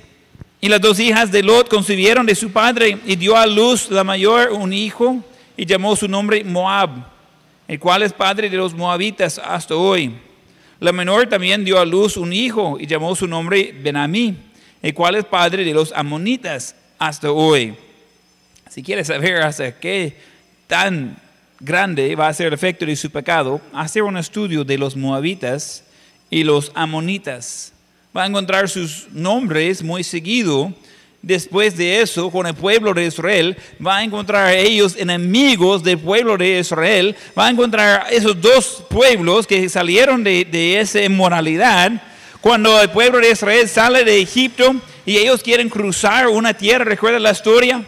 Y 0.62 0.68
las 0.70 0.80
dos 0.80 0.98
hijas 1.00 1.30
de 1.30 1.42
Lot 1.42 1.68
concibieron 1.68 2.24
de 2.24 2.34
su 2.34 2.50
padre 2.50 2.98
y 3.04 3.14
dio 3.16 3.36
a 3.36 3.46
luz 3.46 3.90
la 3.90 4.02
mayor 4.02 4.52
un 4.52 4.72
hijo 4.72 5.22
y 5.54 5.66
llamó 5.66 5.94
su 5.96 6.08
nombre 6.08 6.42
Moab, 6.42 6.92
el 7.68 7.78
cual 7.78 8.02
es 8.04 8.14
padre 8.14 8.48
de 8.48 8.56
los 8.56 8.72
moabitas 8.72 9.38
hasta 9.38 9.76
hoy. 9.76 10.14
La 10.80 10.92
menor 10.92 11.26
también 11.26 11.62
dio 11.62 11.78
a 11.78 11.84
luz 11.84 12.16
un 12.16 12.32
hijo 12.32 12.78
y 12.80 12.86
llamó 12.86 13.14
su 13.14 13.26
nombre 13.26 13.74
Benamí, 13.82 14.34
el 14.82 14.94
cual 14.94 15.16
es 15.16 15.24
padre 15.24 15.64
de 15.64 15.74
los 15.74 15.92
amonitas 15.92 16.74
hasta 16.98 17.30
hoy. 17.30 17.74
Si 18.70 18.82
quieres 18.82 19.06
saber 19.06 19.42
hasta 19.42 19.78
qué 19.78 20.16
tan 20.66 21.16
grande 21.60 22.14
va 22.14 22.28
a 22.28 22.34
ser 22.34 22.48
el 22.48 22.52
efecto 22.52 22.84
de 22.84 22.96
su 22.96 23.10
pecado, 23.10 23.60
hacer 23.72 24.02
un 24.02 24.16
estudio 24.16 24.64
de 24.64 24.78
los 24.78 24.96
moabitas 24.96 25.84
y 26.30 26.44
los 26.44 26.72
amonitas. 26.74 27.72
Va 28.16 28.24
a 28.24 28.26
encontrar 28.26 28.68
sus 28.68 29.08
nombres 29.12 29.82
muy 29.82 30.02
seguido. 30.02 30.72
Después 31.22 31.76
de 31.76 32.00
eso, 32.00 32.30
con 32.30 32.46
el 32.46 32.54
pueblo 32.54 32.94
de 32.94 33.06
Israel, 33.06 33.56
va 33.84 33.98
a 33.98 34.04
encontrar 34.04 34.46
a 34.46 34.54
ellos 34.54 34.96
enemigos 34.96 35.82
del 35.82 35.98
pueblo 35.98 36.36
de 36.36 36.60
Israel. 36.60 37.16
Va 37.36 37.46
a 37.46 37.50
encontrar 37.50 38.06
esos 38.10 38.40
dos 38.40 38.84
pueblos 38.88 39.46
que 39.46 39.68
salieron 39.68 40.22
de, 40.22 40.44
de 40.44 40.80
esa 40.80 41.02
inmoralidad. 41.02 41.90
Cuando 42.46 42.80
el 42.80 42.90
pueblo 42.90 43.18
de 43.18 43.32
Israel 43.32 43.68
sale 43.68 44.04
de 44.04 44.20
Egipto 44.20 44.76
y 45.04 45.16
ellos 45.16 45.42
quieren 45.42 45.68
cruzar 45.68 46.28
una 46.28 46.54
tierra, 46.54 46.84
¿recuerda 46.84 47.18
la 47.18 47.32
historia? 47.32 47.82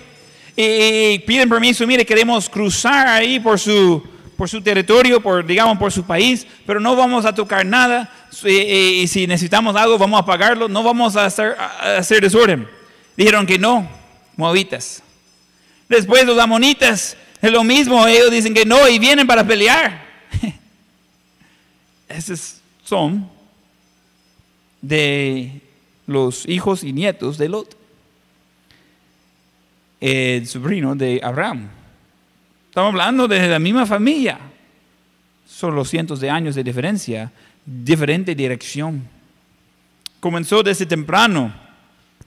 y 0.57 1.21
piden 1.21 1.49
permiso, 1.49 1.87
mire, 1.87 2.05
queremos 2.05 2.49
cruzar 2.49 3.07
ahí 3.07 3.39
por 3.39 3.61
su, 3.61 4.03
por 4.37 4.49
su 4.49 4.61
territorio, 4.61 5.21
por, 5.21 5.47
digamos, 5.47 5.79
por 5.79 5.93
su 5.93 6.03
país, 6.03 6.45
pero 6.67 6.81
no 6.81 6.97
vamos 6.97 7.25
a 7.25 7.33
tocar 7.33 7.65
nada, 7.65 8.13
y, 8.45 9.07
si 9.07 9.29
necesitamos 9.29 9.77
algo 9.77 9.97
vamos 9.97 10.21
a 10.21 10.27
pagarlo, 10.27 10.67
no 10.69 10.83
vamos 10.83 11.15
a 11.15 11.27
hacer, 11.27 11.55
a 11.57 11.99
hacer 11.99 12.21
desorden. 12.21 12.69
Dijeron 13.17 13.47
que 13.47 13.61
no, 13.61 13.89
moabitas. 14.35 15.05
Después 15.89 16.27
los 16.27 16.37
amonitas, 16.37 17.17
es 17.41 17.53
lo 17.53 17.63
mismo, 17.63 18.05
ellos 18.09 18.33
dicen 18.33 18.55
que 18.55 18.65
no 18.65 18.89
y 18.89 18.99
vienen 18.99 19.25
para 19.25 19.47
pelear. 19.47 20.05
Esos 22.09 22.57
son 22.83 23.38
de 24.81 25.61
los 26.07 26.49
hijos 26.49 26.85
y 26.85 26.93
nietos 26.93 27.39
de 27.39 27.49
Lot 27.49 27.79
el 30.01 30.47
sobrino 30.47 30.95
de 30.95 31.21
Abraham. 31.23 31.69
Estamos 32.69 32.91
hablando 32.91 33.27
de 33.27 33.49
la 33.49 33.59
misma 33.59 33.87
familia. 33.87 34.39
Son 35.49 35.75
los 35.75 35.89
cientos 35.89 36.21
de 36.21 36.31
años 36.31 36.55
de 36.55 36.63
diferencia, 36.63 37.33
diferente 37.65 38.35
dirección. 38.35 39.09
Comenzó 40.21 40.63
desde 40.63 40.87
temprano 40.87 41.53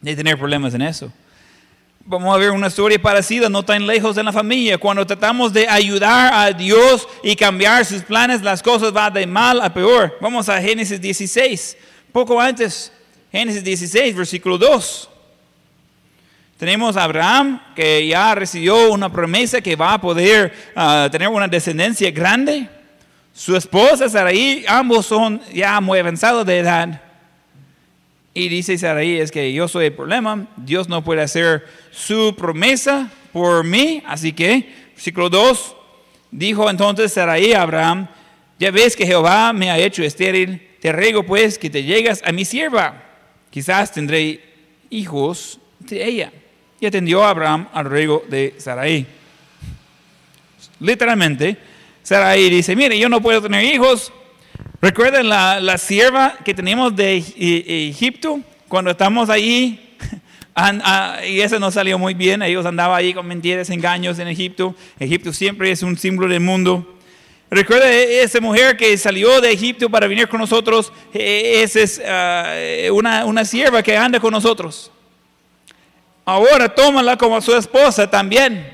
de 0.01 0.15
tener 0.15 0.37
problemas 0.37 0.73
en 0.73 0.81
eso. 0.81 1.11
Vamos 2.03 2.33
a 2.33 2.37
ver 2.39 2.51
una 2.51 2.67
historia 2.67 2.99
parecida, 2.99 3.47
no 3.47 3.63
tan 3.63 3.85
lejos 3.85 4.15
de 4.15 4.23
la 4.23 4.33
familia. 4.33 4.77
Cuando 4.77 5.05
tratamos 5.05 5.53
de 5.53 5.67
ayudar 5.67 6.33
a 6.33 6.51
Dios 6.51 7.07
y 7.23 7.35
cambiar 7.35 7.85
sus 7.85 8.01
planes, 8.01 8.41
las 8.41 8.61
cosas 8.63 8.91
van 8.91 9.13
de 9.13 9.27
mal 9.27 9.61
a 9.61 9.71
peor. 9.71 10.17
Vamos 10.19 10.49
a 10.49 10.59
Génesis 10.59 10.99
16, 10.99 11.77
poco 12.11 12.39
antes, 12.39 12.91
Génesis 13.31 13.63
16, 13.63 14.15
versículo 14.15 14.57
2. 14.57 15.09
Tenemos 16.57 16.95
a 16.95 17.05
Abraham 17.05 17.59
que 17.75 18.05
ya 18.05 18.35
recibió 18.35 18.91
una 18.91 19.11
promesa 19.11 19.61
que 19.61 19.75
va 19.75 19.93
a 19.93 20.01
poder 20.01 20.53
ah, 20.75 21.09
tener 21.11 21.27
una 21.27 21.47
descendencia 21.47 22.11
grande. 22.11 22.69
Su 23.33 23.55
esposa 23.55 24.07
Sarai, 24.07 24.63
ambos 24.67 25.07
son 25.07 25.41
ya 25.53 25.81
muy 25.81 25.97
avanzados 25.97 26.45
de 26.45 26.59
edad. 26.59 27.01
Y 28.33 28.47
dice 28.47 28.77
Sarai, 28.77 29.19
es 29.19 29.31
que 29.31 29.51
yo 29.51 29.67
soy 29.67 29.87
el 29.87 29.93
problema, 29.93 30.47
Dios 30.55 30.87
no 30.87 31.03
puede 31.03 31.21
hacer 31.21 31.65
su 31.89 32.35
promesa 32.37 33.09
por 33.33 33.63
mí. 33.63 34.03
Así 34.05 34.31
que, 34.31 34.71
versículo 34.93 35.29
2, 35.29 35.75
dijo 36.29 36.69
entonces 36.69 37.11
Sarai 37.13 37.53
a 37.53 37.63
Abraham, 37.63 38.07
ya 38.59 38.69
ves 38.69 38.95
que 38.95 39.07
Jehová 39.07 39.51
me 39.51 39.71
ha 39.71 39.79
hecho 39.79 40.03
estéril, 40.03 40.70
te 40.81 40.91
ruego 40.91 41.23
pues 41.23 41.59
que 41.59 41.69
te 41.69 41.83
llegas 41.83 42.21
a 42.25 42.31
mi 42.31 42.43
sierva, 42.43 43.03
quizás 43.51 43.91
tendré 43.91 44.41
hijos 44.89 45.59
de 45.79 46.03
ella 46.03 46.33
y 46.79 46.87
atendió 46.87 47.23
a 47.23 47.29
Abraham 47.29 47.67
al 47.71 47.85
ruego 47.85 48.23
de 48.27 48.55
Sarai. 48.57 49.05
Literalmente, 50.79 51.55
Sarai 52.01 52.49
dice, 52.49 52.75
mire, 52.75 52.97
yo 52.97 53.07
no 53.09 53.21
puedo 53.21 53.43
tener 53.43 53.63
hijos. 53.63 54.11
¿Recuerdan 54.81 55.29
la, 55.29 55.59
la 55.59 55.77
sierva 55.77 56.39
que 56.43 56.55
tenemos 56.55 56.95
de 56.95 57.17
Egipto? 57.17 58.39
Cuando 58.67 58.89
estamos 58.89 59.29
ahí, 59.29 59.97
y 61.29 61.41
eso 61.41 61.59
no 61.59 61.69
salió 61.69 61.99
muy 61.99 62.15
bien, 62.15 62.41
ellos 62.41 62.65
andaban 62.65 62.97
ahí 62.97 63.13
con 63.13 63.27
mentiras, 63.27 63.69
engaños 63.69 64.17
en 64.17 64.27
Egipto. 64.27 64.75
Egipto 64.97 65.31
siempre 65.31 65.69
es 65.69 65.83
un 65.83 65.95
símbolo 65.95 66.27
del 66.27 66.39
mundo. 66.41 66.97
Recuerda 67.53 67.91
esa 67.91 68.39
mujer 68.39 68.77
que 68.77 68.97
salió 68.97 69.41
de 69.41 69.51
Egipto 69.51 69.89
para 69.89 70.07
venir 70.07 70.29
con 70.29 70.39
nosotros, 70.39 70.93
e, 71.13 71.61
esa 71.61 71.81
es 71.81 72.01
ah, 72.07 72.53
una, 72.93 73.25
una 73.25 73.43
sierva 73.43 73.83
que 73.83 73.97
anda 73.97 74.21
con 74.21 74.31
nosotros. 74.31 74.89
Ahora 76.23 76.73
tómala 76.73 77.17
como 77.17 77.41
su 77.41 77.53
esposa 77.53 78.09
también. 78.09 78.71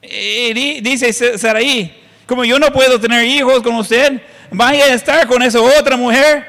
Y 0.00 0.80
dice 0.80 1.12
Saraí, 1.36 2.00
como 2.26 2.44
yo 2.44 2.60
no 2.60 2.72
puedo 2.72 3.00
tener 3.00 3.24
hijos 3.24 3.60
con 3.60 3.74
usted, 3.74 4.22
vaya 4.52 4.84
a 4.84 4.94
estar 4.94 5.26
con 5.26 5.42
esa 5.42 5.60
otra 5.60 5.96
mujer 5.96 6.46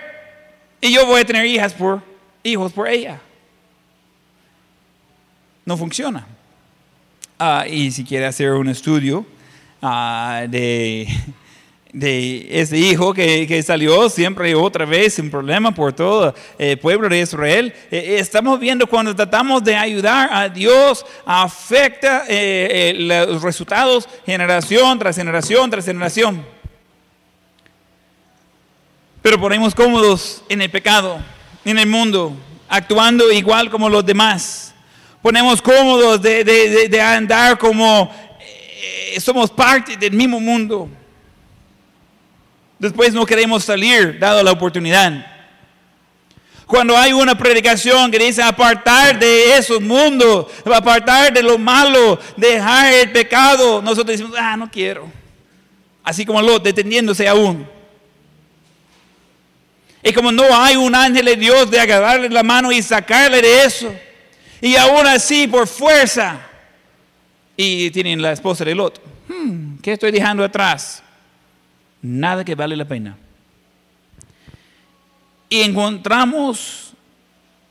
y 0.80 0.94
yo 0.94 1.08
voy 1.08 1.22
a 1.22 1.26
tener 1.26 1.44
hijas 1.48 1.74
por, 1.74 2.04
hijos 2.44 2.72
por 2.72 2.88
ella. 2.88 3.20
No 5.66 5.76
funciona. 5.76 6.28
Ah, 7.40 7.66
y 7.68 7.90
si 7.90 8.04
quiere 8.04 8.28
hacer 8.28 8.52
un 8.52 8.70
estudio 8.70 9.26
ah, 9.82 10.46
de 10.48 11.08
de 11.94 12.48
ese 12.62 12.78
hijo 12.78 13.14
que, 13.14 13.64
salió 13.66 14.10
siempre 14.10 14.54
otra 14.54 14.86
vez 14.86 15.18
un 15.20 15.32
problema 15.32 15.72
por 15.72 15.94
todo 15.94 16.34
el 16.58 16.78
pueblo 16.78 17.10
de 17.10 17.22
Israel. 17.22 17.74
Eh, 17.90 17.98
eh, 17.98 18.20
estamos 18.20 18.60
viendo 18.60 18.88
cuando 18.88 19.16
tratamos 19.16 19.64
de 19.64 19.76
ayudar 19.76 20.30
a 20.32 20.48
Dios, 20.48 21.06
afecta 21.26 22.26
eh, 22.28 22.94
los 23.28 23.42
resultados 23.42 24.08
generación 24.26 25.00
tras 25.00 25.16
generación 25.16 25.70
tras 25.70 25.86
generación. 25.86 26.46
Pero 29.22 29.40
ponemos 29.40 29.74
cómodos 29.74 30.44
en 30.50 30.62
el 30.62 30.70
pecado, 30.70 31.18
en 31.66 31.80
el 31.80 31.88
mundo, 31.88 32.34
actuando 32.70 33.32
igual 33.32 33.70
como 33.70 33.90
los 33.90 34.06
demás. 34.06 34.74
Ponemos 35.22 35.62
cómodos 35.62 36.22
de 36.22 37.02
andar 37.02 37.58
como 37.58 38.10
somos 39.20 39.50
parte 39.50 39.98
del 39.98 40.14
mismo 40.14 40.40
mundo. 40.40 40.90
Después 42.80 43.14
no 43.14 43.26
queremos 43.26 43.64
salir, 43.64 44.20
dado 44.20 44.44
la 44.44 44.52
oportunidad. 44.52 45.26
Cuando 46.68 46.98
hay 46.98 47.14
una 47.14 47.38
predicación 47.38 48.12
que 48.12 48.20
dice 48.20 48.44
apartar 48.44 49.18
de 49.18 49.58
esos 49.58 49.82
mundos, 49.82 50.48
apartar 50.66 51.34
de 51.34 51.42
lo 51.42 51.58
malo, 51.58 52.20
dejar 52.36 52.94
el 52.94 53.12
pecado, 53.12 53.82
nosotros 53.82 54.18
decimos, 54.18 54.38
ah, 54.38 54.58
no 54.58 54.70
quiero. 54.70 55.10
Así 56.04 56.26
como 56.26 56.42
lo 56.42 56.60
deteniéndose 56.60 57.28
aún. 57.28 57.68
Y 60.04 60.14
como 60.14 60.32
no 60.32 60.44
hay 60.56 60.76
un 60.76 60.94
ángel 60.94 61.26
de 61.26 61.36
Dios 61.36 61.72
de 61.72 61.80
agarrarle 61.80 62.30
la 62.30 62.44
mano 62.44 62.72
y 62.72 62.82
sacarle 62.82 63.42
de 63.42 63.64
eso. 63.64 63.94
Y 64.62 64.76
aún 64.76 65.08
así, 65.08 65.48
por 65.48 65.68
fuerza. 65.68 66.47
Y 67.58 67.92
tienen 67.92 68.22
la 68.22 68.32
esposa 68.32 68.64
del 68.64 68.80
otro. 68.80 69.04
Hmm, 69.28 69.78
¿Qué 69.82 69.92
estoy 69.92 70.12
dejando 70.12 70.44
atrás? 70.44 71.04
nada 72.02 72.44
que 72.44 72.56
vale 72.56 72.76
la 72.76 72.86
pena. 72.86 73.18
Y 75.50 75.62
encontramos 75.62 76.94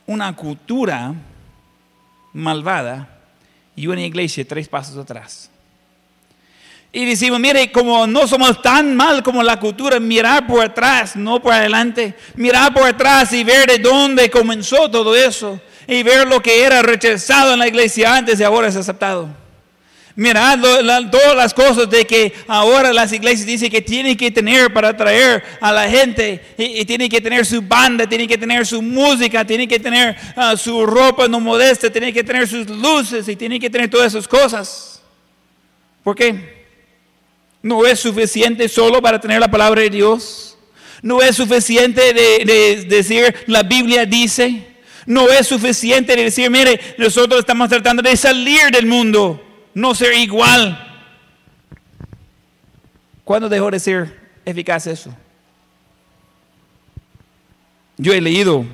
una 0.05 0.35
cultura 0.35 1.13
malvada 2.33 3.07
y 3.75 3.87
una 3.87 4.01
iglesia 4.01 4.45
tres 4.47 4.67
pasos 4.67 4.97
atrás. 4.97 5.49
Y 6.91 7.05
decimos, 7.05 7.39
mire, 7.39 7.71
como 7.71 8.07
no 8.07 8.27
somos 8.27 8.61
tan 8.61 8.95
mal 8.95 9.21
como 9.21 9.43
la 9.43 9.59
cultura, 9.59 9.99
mirar 9.99 10.47
por 10.47 10.63
atrás, 10.63 11.15
no 11.15 11.41
por 11.41 11.53
adelante, 11.53 12.15
mirar 12.35 12.73
por 12.73 12.83
atrás 12.83 13.33
y 13.33 13.43
ver 13.43 13.67
de 13.67 13.77
dónde 13.77 14.29
comenzó 14.29 14.89
todo 14.89 15.15
eso 15.15 15.59
y 15.85 16.01
ver 16.01 16.27
lo 16.27 16.41
que 16.41 16.63
era 16.63 16.81
rechazado 16.81 17.53
en 17.53 17.59
la 17.59 17.67
iglesia 17.67 18.15
antes 18.15 18.39
y 18.39 18.43
ahora 18.43 18.69
es 18.69 18.75
aceptado. 18.75 19.29
Mirad 20.19 20.59
todas 21.11 21.35
las 21.35 21.53
cosas 21.53 21.87
de 21.91 22.07
que 22.07 22.33
ahora 22.47 22.91
las 22.91 23.13
iglesias 23.13 23.45
dicen 23.45 23.69
que 23.69 23.83
tienen 23.83 24.17
que 24.17 24.31
tener 24.31 24.73
para 24.73 24.89
atraer 24.89 25.43
a 25.61 25.71
la 25.71 25.87
gente. 25.87 26.43
Y, 26.57 26.83
tienen 26.85 27.07
que 27.07 27.21
tener 27.21 27.45
su 27.45 27.61
banda, 27.61 28.09
tienen 28.09 28.27
que 28.27 28.35
tener 28.35 28.65
su 28.65 28.81
música, 28.81 29.45
tienen 29.45 29.69
que 29.69 29.79
tener 29.79 30.17
ah, 30.35 30.57
su 30.57 30.87
ropa 30.87 31.27
no 31.27 31.39
modesta, 31.39 31.91
tienen 31.91 32.11
que 32.11 32.23
tener 32.23 32.47
sus 32.47 32.67
luces 32.67 33.29
y 33.29 33.35
tienen 33.35 33.61
que 33.61 33.69
tener 33.69 33.91
todas 33.91 34.07
esas 34.07 34.27
cosas. 34.27 35.03
¿Por 36.03 36.15
qué? 36.15 36.65
No 37.61 37.85
es 37.85 37.99
suficiente 37.99 38.67
solo 38.67 38.99
para 38.99 39.21
tener 39.21 39.39
la 39.39 39.51
palabra 39.51 39.81
de 39.81 39.91
Dios. 39.91 40.57
No 41.03 41.21
es 41.21 41.35
suficiente 41.35 42.11
de 42.11 42.85
decir 42.89 43.35
la 43.45 43.61
Biblia 43.61 44.03
dice. 44.07 44.65
No 45.05 45.29
es 45.29 45.45
suficiente 45.47 46.15
de 46.15 46.23
decir, 46.23 46.49
mire, 46.49 46.79
nosotros 46.97 47.39
estamos 47.41 47.69
tratando 47.69 48.01
de 48.01 48.17
salir 48.17 48.71
del 48.71 48.87
mundo, 48.87 49.46
no 49.77 49.93
ser 49.93 50.15
igual. 50.15 50.75
¿Cuándo 53.23 53.47
dejó 53.47 53.69
de 53.69 53.79
ser 53.79 54.19
eficaz 54.43 54.87
eso? 54.87 55.15
Yo 57.95 58.11
he 58.11 58.19
leído 58.19 58.65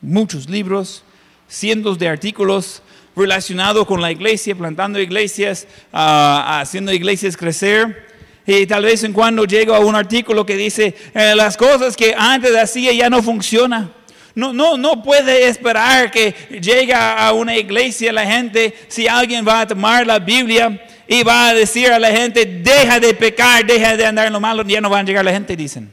muchos 0.00 0.48
libros, 0.48 1.04
cientos 1.46 1.98
de 1.98 2.08
artículos 2.08 2.80
relacionados 3.14 3.86
con 3.86 4.00
la 4.00 4.10
iglesia, 4.12 4.54
plantando 4.54 4.98
iglesias, 4.98 5.66
ah, 5.92 6.60
haciendo 6.62 6.90
iglesias 6.90 7.36
crecer. 7.36 8.08
Y 8.46 8.66
tal 8.66 8.84
vez 8.84 9.04
en 9.04 9.12
cuando 9.12 9.44
llego 9.44 9.74
a 9.74 9.80
un 9.80 9.94
artículo 9.94 10.46
que 10.46 10.56
dice, 10.56 10.94
eh, 11.12 11.34
las 11.36 11.58
cosas 11.58 11.94
que 11.94 12.14
antes 12.16 12.56
hacía 12.56 12.94
ya 12.94 13.10
no 13.10 13.22
funcionan. 13.22 13.92
No, 14.34 14.52
no, 14.52 14.76
no 14.76 15.02
puede 15.02 15.46
esperar 15.46 16.10
que 16.10 16.34
llegue 16.60 16.92
a 16.92 17.32
una 17.32 17.56
iglesia 17.56 18.12
la 18.12 18.26
gente, 18.26 18.74
si 18.88 19.06
alguien 19.06 19.46
va 19.46 19.60
a 19.60 19.66
tomar 19.66 20.04
la 20.06 20.18
Biblia 20.18 20.84
y 21.06 21.22
va 21.22 21.48
a 21.48 21.54
decir 21.54 21.90
a 21.92 21.98
la 21.98 22.10
gente, 22.10 22.44
deja 22.44 22.98
de 22.98 23.14
pecar, 23.14 23.64
deja 23.64 23.96
de 23.96 24.06
andar 24.06 24.26
en 24.26 24.32
lo 24.32 24.40
malo, 24.40 24.64
ya 24.64 24.80
no 24.80 24.90
van 24.90 25.04
a 25.04 25.08
llegar 25.08 25.24
la 25.24 25.32
gente, 25.32 25.56
dicen. 25.56 25.90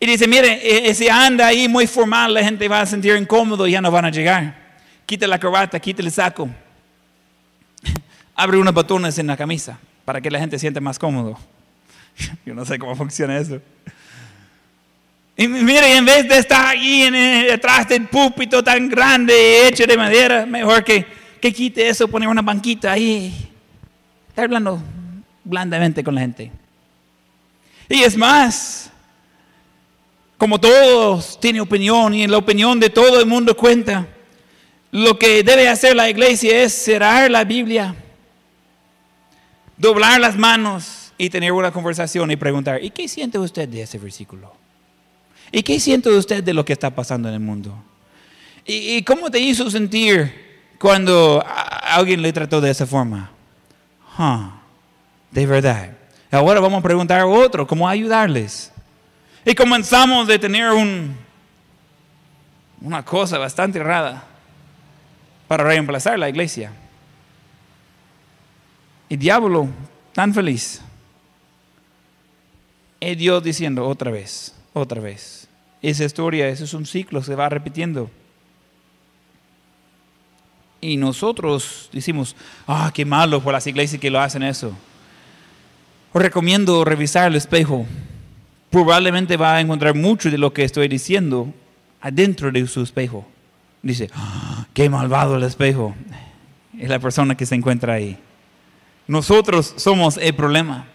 Y 0.00 0.06
dice, 0.06 0.26
mire, 0.26 0.54
e, 0.54 0.90
e, 0.90 0.94
si 0.94 1.08
anda 1.08 1.46
ahí 1.46 1.68
muy 1.68 1.86
formal, 1.86 2.34
la 2.34 2.42
gente 2.42 2.66
va 2.66 2.80
a 2.80 2.86
sentir 2.86 3.14
incómodo 3.14 3.68
y 3.68 3.70
ya 3.70 3.80
no 3.80 3.88
van 3.88 4.04
a 4.04 4.10
llegar. 4.10 4.52
Quita 5.06 5.28
la 5.28 5.38
corbata, 5.38 5.78
quita 5.78 6.02
el 6.02 6.10
saco. 6.10 6.50
Abre 8.34 8.58
unos 8.58 8.74
botones 8.74 9.16
en 9.18 9.28
la 9.28 9.36
camisa 9.36 9.78
para 10.04 10.20
que 10.20 10.28
la 10.28 10.40
gente 10.40 10.58
siente 10.58 10.80
más 10.80 10.98
cómodo. 10.98 11.38
Yo 12.44 12.52
no 12.52 12.64
sé 12.64 12.80
cómo 12.80 12.96
funciona 12.96 13.38
eso. 13.38 13.60
Y 15.36 15.48
mire, 15.48 15.96
en 15.96 16.04
vez 16.04 16.28
de 16.28 16.38
estar 16.38 16.66
ahí 16.66 17.02
en, 17.02 17.14
detrás 17.46 17.88
del 17.88 18.06
púlpito 18.06 18.62
tan 18.62 18.88
grande 18.88 19.66
hecho 19.66 19.86
de 19.86 19.96
madera, 19.96 20.44
mejor 20.44 20.84
que, 20.84 21.06
que 21.40 21.52
quite 21.52 21.88
eso, 21.88 22.06
poner 22.06 22.28
una 22.28 22.42
banquita 22.42 22.92
ahí. 22.92 23.50
Estar 24.28 24.44
hablando 24.44 24.82
blandamente 25.44 26.04
con 26.04 26.14
la 26.14 26.20
gente. 26.20 26.52
Y 27.88 28.02
es 28.02 28.16
más, 28.16 28.90
como 30.38 30.60
todos 30.60 31.40
tienen 31.40 31.62
opinión 31.62 32.14
y 32.14 32.22
en 32.22 32.30
la 32.30 32.38
opinión 32.38 32.78
de 32.78 32.90
todo 32.90 33.20
el 33.20 33.26
mundo 33.26 33.56
cuenta, 33.56 34.06
lo 34.90 35.18
que 35.18 35.42
debe 35.42 35.68
hacer 35.68 35.96
la 35.96 36.10
iglesia 36.10 36.62
es 36.62 36.72
cerrar 36.74 37.30
la 37.30 37.44
Biblia, 37.44 37.94
doblar 39.76 40.20
las 40.20 40.36
manos 40.36 41.12
y 41.16 41.30
tener 41.30 41.52
una 41.52 41.72
conversación 41.72 42.30
y 42.30 42.36
preguntar, 42.36 42.82
¿y 42.84 42.90
qué 42.90 43.08
siente 43.08 43.38
usted 43.38 43.68
de 43.68 43.82
ese 43.82 43.98
versículo? 43.98 44.61
¿Y 45.52 45.62
qué 45.62 45.78
siente 45.78 46.08
usted 46.08 46.42
de 46.42 46.54
lo 46.54 46.64
que 46.64 46.72
está 46.72 46.90
pasando 46.90 47.28
en 47.28 47.34
el 47.34 47.40
mundo? 47.40 47.76
¿Y, 48.64 49.02
cómo 49.02 49.30
te 49.30 49.38
hizo 49.38 49.70
sentir 49.70 50.32
cuando 50.78 51.44
alguien 51.46 52.22
le 52.22 52.32
trató 52.32 52.60
de 52.60 52.70
esa 52.70 52.86
forma? 52.86 53.30
de 55.30 55.46
verdad. 55.46 55.90
Ahora 56.30 56.60
vamos 56.60 56.80
a 56.80 56.82
preguntar 56.82 57.20
a 57.20 57.26
otro, 57.26 57.66
¿cómo 57.66 57.86
ayudarles? 57.88 58.72
Y 59.44 59.54
comenzamos 59.54 60.26
de 60.26 60.38
tener 60.38 60.70
un, 60.70 61.16
una 62.80 63.04
cosa 63.04 63.36
bastante 63.36 63.78
errada 63.78 64.24
para 65.48 65.64
reemplazar 65.64 66.18
la 66.18 66.28
iglesia. 66.28 66.72
Y 69.08 69.16
diablo, 69.16 69.68
tan 70.14 70.32
feliz. 70.32 70.80
Y 73.00 73.14
Dios 73.16 73.42
diciendo 73.42 73.86
otra 73.86 74.10
vez, 74.10 74.54
otra 74.72 75.00
vez 75.00 75.41
esa 75.82 76.04
historia, 76.04 76.48
ese 76.48 76.64
es 76.64 76.74
un 76.74 76.86
ciclo, 76.86 77.22
se 77.22 77.34
va 77.34 77.48
repitiendo. 77.48 78.08
Y 80.80 80.96
nosotros 80.96 81.90
decimos, 81.92 82.34
ah, 82.66 82.90
qué 82.94 83.04
malo 83.04 83.40
por 83.40 83.52
las 83.52 83.66
iglesias 83.66 84.00
que 84.00 84.10
lo 84.10 84.20
hacen 84.20 84.42
eso. 84.42 84.72
Os 86.12 86.22
recomiendo 86.22 86.84
revisar 86.84 87.28
el 87.28 87.36
espejo. 87.36 87.86
Probablemente 88.70 89.36
va 89.36 89.56
a 89.56 89.60
encontrar 89.60 89.94
mucho 89.94 90.30
de 90.30 90.38
lo 90.38 90.52
que 90.52 90.64
estoy 90.64 90.88
diciendo 90.88 91.52
adentro 92.00 92.50
de 92.50 92.66
su 92.66 92.82
espejo. 92.82 93.26
Dice, 93.82 94.10
ah, 94.14 94.66
qué 94.74 94.88
malvado 94.88 95.36
el 95.36 95.42
espejo. 95.42 95.94
Es 96.78 96.88
la 96.88 96.98
persona 96.98 97.36
que 97.36 97.46
se 97.46 97.54
encuentra 97.54 97.94
ahí. 97.94 98.18
Nosotros 99.06 99.74
somos 99.76 100.16
el 100.16 100.34
problema. 100.34 100.86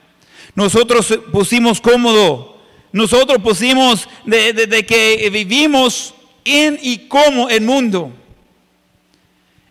Nosotros 0.56 1.18
pusimos 1.32 1.80
cómodo 1.80 2.57
nosotros 2.92 3.40
pusimos 3.42 4.08
de, 4.26 4.86
que 4.86 5.30
vivimos 5.32 6.14
en 6.46 6.80
y 6.82 7.08
como 7.08 7.50
el 7.50 7.62
mundo. 7.62 8.14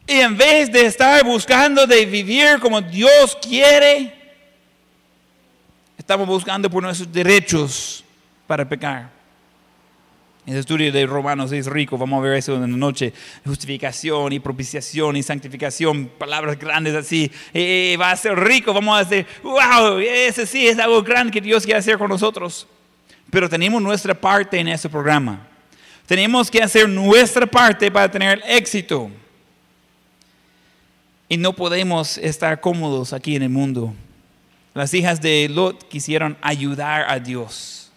Y 0.07 0.21
en 0.21 0.37
vez 0.37 0.71
de 0.71 0.87
estar 0.87 1.25
buscando 1.25 1.87
de 1.87 2.07
vivir 2.07 2.61
como 2.61 2.81
Dios 2.81 3.37
quiere, 3.43 4.15
estamos 5.99 6.29
buscando 6.29 6.71
por 6.71 6.83
nuestros 6.83 7.13
derechos 7.13 8.05
para 8.47 8.69
pecar. 8.69 9.11
El 10.47 10.59
estudio 10.59 10.93
de 10.93 11.05
Romanos 11.07 11.51
es 11.51 11.67
rico, 11.67 11.99
vamos 11.99 12.21
a 12.21 12.23
ver 12.23 12.37
eso 12.37 12.55
en 12.55 12.61
la 12.61 12.67
noche. 12.69 13.13
Justificación 13.45 14.33
y 14.33 14.39
propiciación 14.39 15.17
y 15.17 15.25
santificación, 15.25 16.09
palabras 16.17 16.57
grandes 16.57 16.95
así. 16.95 17.29
va 18.01 18.13
a 18.13 18.17
ser 18.17 18.39
rico, 18.39 18.73
vamos 18.73 18.97
a 18.97 19.05
decir, 19.05 19.27
wow, 19.43 19.99
ese 19.99 20.47
sí 20.47 20.69
es 20.69 20.79
algo 20.79 21.03
grande 21.03 21.33
que 21.33 21.41
Dios 21.41 21.65
quiere 21.65 21.81
hacer 21.81 21.99
con 21.99 22.09
nosotros 22.09 22.69
pero 23.31 23.49
tenemos 23.49 23.83
nuestra 23.83 24.15
parte 24.15 24.59
en 24.59 24.69
ese 24.69 24.89
programa. 24.89 25.47
Tenemos 26.07 26.51
que 26.51 26.63
hacer 26.63 26.89
nuestra 26.89 27.47
parte 27.47 27.91
para 27.91 28.11
tener 28.11 28.43
éxito. 28.47 29.11
Y 31.29 31.37
no 31.37 31.53
podemos 31.53 32.19
estar 32.19 32.61
cómodos 32.61 33.13
aquí 33.13 33.35
en 33.35 33.43
el 33.43 33.49
mundo. 33.49 33.93
Las 34.75 34.95
hijas 34.95 35.21
de 35.21 35.49
Lot 35.49 35.89
quisieron 35.89 36.37
ayudar 36.41 37.07
a 37.09 37.19
Dios. 37.19 37.91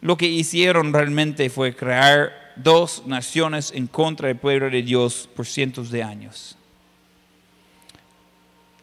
Lo 0.00 0.16
que 0.16 0.26
hicieron 0.26 0.92
realmente 0.92 1.50
fue 1.50 1.76
crear 1.76 2.32
dos 2.56 3.02
naciones 3.06 3.72
en 3.74 3.86
contra 3.86 4.28
del 4.28 4.38
pueblo 4.38 4.70
de 4.70 4.82
Dios 4.82 5.28
por 5.34 5.46
cientos 5.46 5.90
de 5.90 6.02
años. 6.02 6.56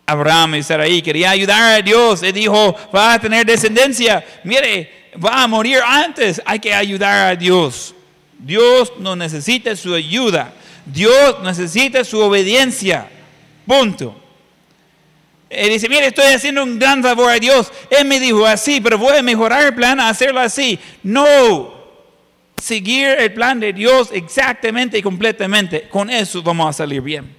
Abraham 0.06 0.56
y 0.56 0.64
Sarai 0.64 1.02
quería 1.02 1.32
ayudar 1.32 1.80
a 1.80 1.82
Dios. 1.82 2.24
Él 2.24 2.34
dijo, 2.34 2.76
va 2.96 3.14
a 3.14 3.20
tener 3.20 3.46
descendencia. 3.46 4.24
Mire, 4.44 4.97
va 5.24 5.44
a 5.44 5.48
morir 5.48 5.80
antes, 5.86 6.42
hay 6.46 6.60
que 6.60 6.74
ayudar 6.74 7.32
a 7.32 7.36
Dios. 7.36 7.94
Dios 8.38 8.94
no 9.00 9.16
necesita 9.16 9.76
su 9.76 9.94
ayuda. 9.94 10.54
Dios 10.86 11.38
necesita 11.44 12.04
su 12.04 12.20
obediencia. 12.20 13.10
Punto. 13.66 14.16
Él 15.50 15.70
dice, 15.70 15.88
mire, 15.88 16.08
estoy 16.08 16.26
haciendo 16.34 16.64
un 16.64 16.78
gran 16.78 17.02
favor 17.02 17.32
a 17.32 17.40
Dios. 17.40 17.72
Él 17.90 18.06
me 18.06 18.20
dijo 18.20 18.46
así, 18.46 18.82
pero 18.82 18.98
voy 18.98 19.18
a 19.18 19.22
mejorar 19.22 19.64
el 19.64 19.74
plan 19.74 20.00
a 20.00 20.10
hacerlo 20.10 20.40
así. 20.40 20.80
No. 21.04 21.76
Seguir 22.62 23.08
el 23.08 23.34
plan 23.34 23.60
de 23.60 23.72
Dios 23.72 24.10
exactamente 24.12 24.98
y 24.98 25.02
completamente. 25.02 25.88
Con 25.90 26.10
eso 26.10 26.42
vamos 26.42 26.70
a 26.70 26.74
salir 26.74 27.02
bien. 27.02 27.36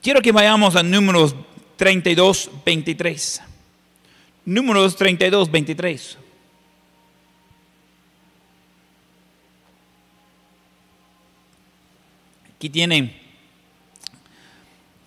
Quiero 0.00 0.20
que 0.20 0.32
vayamos 0.32 0.76
a 0.76 0.82
números 0.82 1.34
32, 1.76 2.50
23. 2.64 3.42
Números 4.44 4.94
32, 4.96 5.50
23. 5.50 6.18
Aquí 12.56 12.68
tienen 12.68 13.14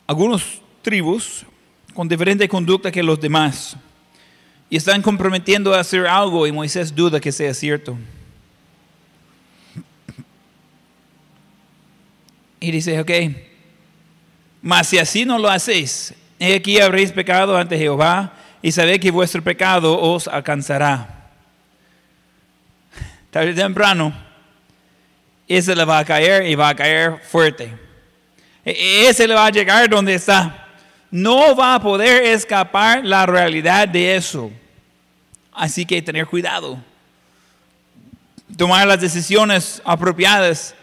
algunos 0.07 0.61
tribus 0.81 1.45
con 1.93 2.07
diferente 2.07 2.47
conducta 2.47 2.91
que 2.91 3.03
los 3.03 3.19
demás 3.19 3.75
y 4.69 4.77
están 4.77 5.01
comprometiendo 5.01 5.73
a 5.73 5.79
hacer 5.79 6.07
algo 6.07 6.45
y 6.45 6.51
Moisés 6.51 6.93
duda 6.93 7.19
que 7.19 7.31
sea 7.31 7.53
cierto. 7.53 7.97
Y 12.59 12.71
dice, 12.71 12.99
ok, 12.99 13.11
mas 14.61 14.87
si 14.87 14.97
así 14.97 15.25
no 15.25 15.37
lo 15.37 15.47
hacéis, 15.49 16.13
aquí 16.39 16.79
habréis 16.79 17.11
pecado 17.11 17.55
ante 17.55 17.77
Jehová 17.77 18.33
y 18.67 18.71
sabéis 18.73 18.99
que 18.99 19.11
vuestro 19.11 19.41
pecado 19.41 19.97
os 19.97 20.27
alcanzará. 20.27 21.07
Tarde 23.31 23.51
o 23.51 23.55
temprano, 23.55 24.13
ese 25.47 25.73
le 25.73 25.85
va 25.85 25.99
a 25.99 26.03
caer 26.03 26.45
y 26.45 26.53
va 26.53 26.67
a 26.67 26.75
caer 26.75 27.21
fuerte. 27.23 27.73
E, 28.65 29.07
ese 29.07 29.25
le 29.25 29.35
va 29.35 29.45
a 29.45 29.51
llegar 29.51 29.87
donde 29.87 30.15
está. 30.15 30.67
No 31.09 31.55
va 31.55 31.75
a 31.75 31.81
poder 31.81 32.25
escapar 32.25 33.05
la 33.05 33.25
realidad 33.25 33.87
de 33.87 34.17
eso. 34.17 34.51
Así 35.53 35.85
que 35.85 36.01
tener 36.01 36.25
cuidado. 36.25 36.77
Tomar 38.57 38.85
las 38.85 38.99
decisiones 38.99 39.81
apropiadas. 39.85 40.75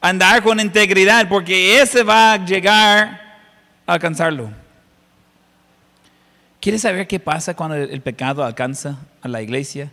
Andar 0.00 0.42
con 0.42 0.58
integridad 0.58 1.28
porque 1.28 1.80
ese 1.80 2.02
va 2.02 2.32
a 2.32 2.44
llegar 2.44 3.38
a 3.86 3.92
alcanzarlo. 3.92 4.50
¿Quieres 6.60 6.82
saber 6.82 7.06
qué 7.06 7.20
pasa 7.20 7.54
cuando 7.54 7.76
el, 7.76 8.00
pecado 8.00 8.44
alcanza 8.44 8.98
a 9.22 9.28
la 9.28 9.42
iglesia? 9.42 9.90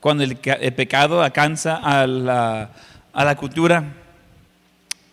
Cuando 0.00 0.24
el, 0.24 0.40
ca- 0.40 0.54
el 0.54 0.72
pecado 0.72 1.22
alcanza 1.22 1.76
a 1.76 2.06
la, 2.06 3.36
cultura. 3.36 3.84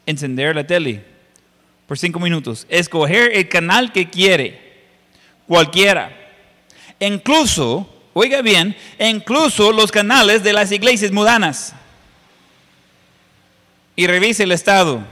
Encender 0.05 0.55
la 0.55 0.65
tele 0.65 1.03
por 1.87 1.97
cinco 1.97 2.19
minutos. 2.19 2.65
Escoger 2.69 3.35
el 3.35 3.49
canal 3.49 3.91
que 3.91 4.09
quiere. 4.09 4.61
Cualquiera. 5.47 6.11
Incluso, 6.99 7.89
oiga 8.13 8.41
bien, 8.41 8.75
incluso 8.97 9.73
los 9.73 9.91
canales 9.91 10.41
de 10.43 10.53
las 10.53 10.71
iglesias 10.71 11.11
mudanas. 11.11 11.73
Y 13.95 14.07
revise 14.07 14.43
el 14.43 14.53
estado. 14.53 15.05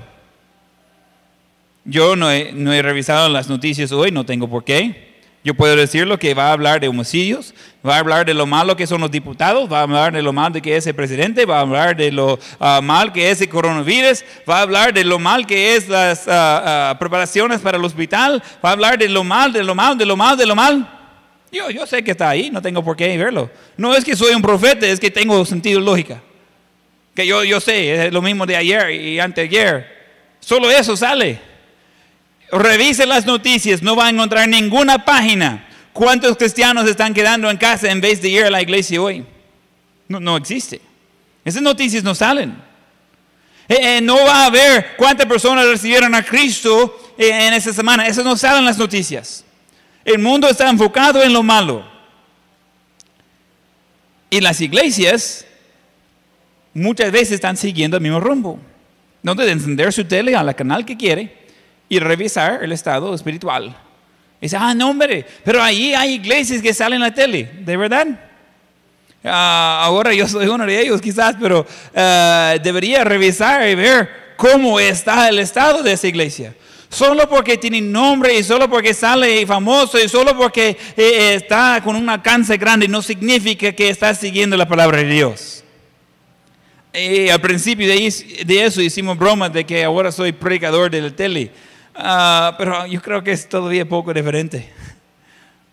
Yo 1.84 2.16
no 2.16 2.32
he 2.32 2.82
revisado 2.82 3.28
las 3.28 3.50
noticias 3.50 3.92
hoy, 3.92 4.12
no 4.12 4.26
tengo 4.26 4.48
por 4.50 4.64
qué. 4.64 5.11
Yo 5.44 5.56
puedo 5.56 5.76
decir 5.76 6.06
lo 6.06 6.20
que 6.20 6.36
va 6.36 6.50
a 6.50 6.54
hablar 6.54 6.80
de 6.80 6.88
homicidios, 6.88 7.56
va 7.88 7.96
a 7.96 8.00
hablar 8.00 8.28
de 8.28 8.34
lo 8.36 8.46
malo 8.46 8.76
que 8.76 8.86
son 8.86 9.02
los 9.02 9.10
diputados, 9.10 9.72
va 9.72 9.80
a 9.80 9.84
hablar 9.84 10.14
de 10.14 10.22
lo 10.22 10.32
mal 10.32 10.62
que 10.62 10.76
es 10.76 10.86
el 10.86 10.94
presidente, 10.94 11.48
va 11.48 11.58
a 11.58 11.62
hablar 11.62 11.98
de 11.98 12.12
lo 12.12 12.38
ah, 12.60 12.80
mal 12.84 13.12
que 13.12 13.32
es 13.32 13.42
el 13.42 13.50
coronavirus, 13.50 14.24
va 14.48 14.60
a 14.60 14.62
hablar 14.62 14.94
de 14.94 15.04
lo 15.04 15.18
mal 15.18 15.48
que 15.48 15.76
es 15.76 15.90
las 15.90 16.28
ah, 16.28 16.92
ah, 16.92 17.00
preparaciones 17.00 17.60
para 17.60 17.80
el 17.80 17.84
hospital, 17.84 18.44
va 18.64 18.70
a 18.70 18.74
hablar 18.74 19.00
de 19.00 19.10
lo 19.10 19.24
mal, 19.24 19.52
de 19.52 19.64
lo 19.64 19.74
mal, 19.74 19.98
de 19.98 20.06
lo 20.06 20.16
mal, 20.16 20.38
de 20.38 20.46
lo 20.46 20.56
mal. 20.56 21.00
Yo, 21.52 21.72
yo 21.72 21.88
sé 21.88 22.04
que 22.04 22.12
está 22.12 22.30
ahí, 22.30 22.52
no 22.52 22.62
tengo 22.62 22.84
por 22.84 22.96
qué 22.96 23.18
verlo. 23.18 23.50
No 23.78 23.96
es 23.96 24.06
que 24.06 24.16
soy 24.16 24.36
un 24.36 24.44
profeta, 24.44 24.86
es 24.86 25.00
que 25.00 25.10
tengo 25.10 25.44
sentido 25.44 25.80
lógica. 25.80 26.22
Que 27.16 27.26
yo, 27.26 27.44
yo 27.44 27.60
sé, 27.60 28.06
es 28.06 28.14
lo 28.14 28.22
mismo 28.22 28.46
de 28.46 28.56
ayer 28.56 28.92
y 28.92 29.20
anteayer. 29.20 30.02
Solo 30.40 30.70
eso 30.70 30.96
sale. 30.96 31.51
Revise 32.52 33.06
las 33.06 33.26
noticias, 33.26 33.82
no 33.82 33.96
va 33.96 34.08
a 34.08 34.10
encontrar 34.10 34.48
ninguna 34.48 35.06
página. 35.06 35.68
¿Cuántos 35.94 36.38
cristianos 36.38 36.90
están 36.90 37.14
quedando 37.14 37.50
en 37.50 37.58
casa 37.58 37.90
en 37.90 38.02
vez 38.02 38.22
de 38.22 38.30
ir 38.30 38.44
a 38.44 38.50
la 38.50 38.62
iglesia 38.62 39.02
hoy? 39.02 39.26
No, 40.08 40.20
no 40.20 40.36
existe. 40.36 40.82
Esas 41.46 41.62
noticias 41.62 42.04
no 42.04 42.14
salen. 42.14 42.56
Eh, 43.70 43.98
eh, 43.98 44.02
no 44.02 44.16
va 44.16 44.46
a 44.46 44.50
ver 44.50 44.96
cuántas 44.98 45.26
personas 45.26 45.66
recibieron 45.66 46.14
a 46.14 46.24
Cristo 46.24 47.14
eh, 47.18 47.48
en 47.48 47.54
esa 47.54 47.72
semana. 47.72 48.06
Eso 48.06 48.24
no 48.24 48.36
salen 48.36 48.60
en 48.60 48.66
las 48.66 48.78
noticias. 48.78 49.46
El 50.04 50.20
mundo 50.20 50.50
está 50.50 50.70
enfocado 50.70 51.24
en 51.24 51.32
lo 51.32 51.44
malo. 51.44 51.86
Y 54.30 54.42
las 54.42 54.60
iglesias 54.60 55.46
muchas 56.74 57.12
veces 57.12 57.34
están 57.34 57.56
siguiendo 57.56 57.98
el 57.98 58.04
mismo 58.04 58.20
rumbo. 58.20 58.60
Donde 59.24 59.46
de 59.46 59.52
encender 59.52 59.94
su 59.94 60.04
tele 60.04 60.36
a 60.36 60.44
la 60.44 60.54
canal 60.54 60.86
que 60.86 60.98
quiere 60.98 61.41
y 61.92 62.00
revisar 62.00 62.64
el 62.64 62.72
estado 62.72 63.14
espiritual. 63.14 63.76
Dice, 64.40 64.56
ah, 64.58 64.74
no, 64.74 64.92
hombre, 64.92 65.26
pero 65.44 65.62
ahí 65.62 65.94
hay 65.94 66.14
iglesias 66.14 66.62
que 66.62 66.74
salen 66.74 66.96
en 66.96 67.02
la 67.02 67.14
tele, 67.14 67.52
¿de 67.60 67.76
verdad? 67.76 68.08
Ah, 69.26 69.82
ahora 69.84 70.14
yo 70.14 70.26
soy 70.26 70.48
uno 70.48 70.66
de 70.66 70.80
ellos 70.80 71.02
quizás, 71.02 71.36
pero 71.38 71.68
ah, 71.94 72.56
debería 72.64 73.04
revisar 73.04 73.68
y 73.68 73.76
ver 73.76 74.10
cómo 74.38 74.80
está 74.80 75.28
el 75.28 75.40
estado 75.40 75.84
de 75.84 75.92
esa 75.92 76.08
iglesia. 76.08 76.56
Solo 76.88 77.28
porque 77.28 77.58
tiene 77.58 77.82
nombre 77.82 78.40
y 78.40 78.44
solo 78.44 78.70
porque 78.70 78.94
sale 78.94 79.46
famoso 79.46 80.00
y 80.00 80.08
solo 80.08 80.38
porque 80.38 80.70
eh, 80.70 80.78
eh, 80.96 81.34
está 81.36 81.82
con 81.84 81.98
un 81.98 82.08
alcance 82.08 82.56
grande 82.56 82.88
no 82.88 83.02
significa 83.02 83.74
que 83.74 83.90
está 83.90 84.16
siguiendo 84.16 84.56
la 84.56 84.66
palabra 84.66 85.00
de 85.00 85.10
Dios. 85.10 85.66
Y 86.94 87.28
al 87.28 87.42
principio 87.42 87.86
de, 87.86 88.44
de 88.46 88.66
eso 88.66 88.82
hicimos 88.82 89.18
bromas 89.18 89.52
de 89.52 89.66
que 89.66 89.84
ahora 89.84 90.10
soy 90.10 90.32
predicador 90.32 90.90
de 90.90 91.02
la 91.02 91.14
tele. 91.14 91.52
Ah, 91.96 92.56
pero 92.58 92.86
yo 92.88 93.02
creo 93.02 93.24
que 93.24 93.32
es 93.32 93.48
todavía 93.48 93.88
poco 93.88 94.14
diferente. 94.14 94.70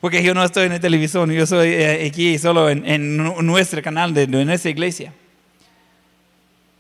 Porque 0.00 0.22
yo 0.22 0.32
no 0.34 0.44
estoy 0.44 0.66
en 0.66 0.72
la 0.72 0.80
televisión, 0.80 1.30
yo 1.32 1.46
soy 1.46 1.68
eh, 1.68 2.06
aquí 2.08 2.38
solo 2.38 2.70
en, 2.70 2.86
en 2.88 3.16
nu- 3.16 3.42
nuestro 3.42 3.82
canal 3.82 4.14
de, 4.14 4.26
de 4.26 4.44
nuestra 4.44 4.70
iglesia. 4.70 5.12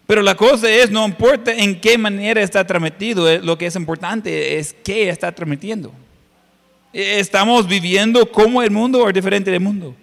Pero 0.06 0.22
la 0.22 0.34
cosa 0.36 0.70
es, 0.70 0.90
no 0.90 1.04
importa 1.04 1.52
en 1.52 1.80
qué 1.80 1.98
manera 1.98 2.40
está 2.40 2.64
transmitido, 2.66 3.28
eh, 3.28 3.40
lo 3.42 3.58
que 3.58 3.66
es 3.66 3.76
importante 3.76 4.56
es 4.58 4.74
qué 4.84 5.08
está 5.08 5.32
transmitiendo. 5.32 5.92
Eh, 6.92 7.18
¿Estamos 7.18 7.66
viviendo 7.66 8.30
como 8.30 8.62
el 8.62 8.70
mundo 8.70 9.02
o 9.02 9.12
diferente 9.12 9.50
del 9.50 9.60
mundo? 9.60 9.94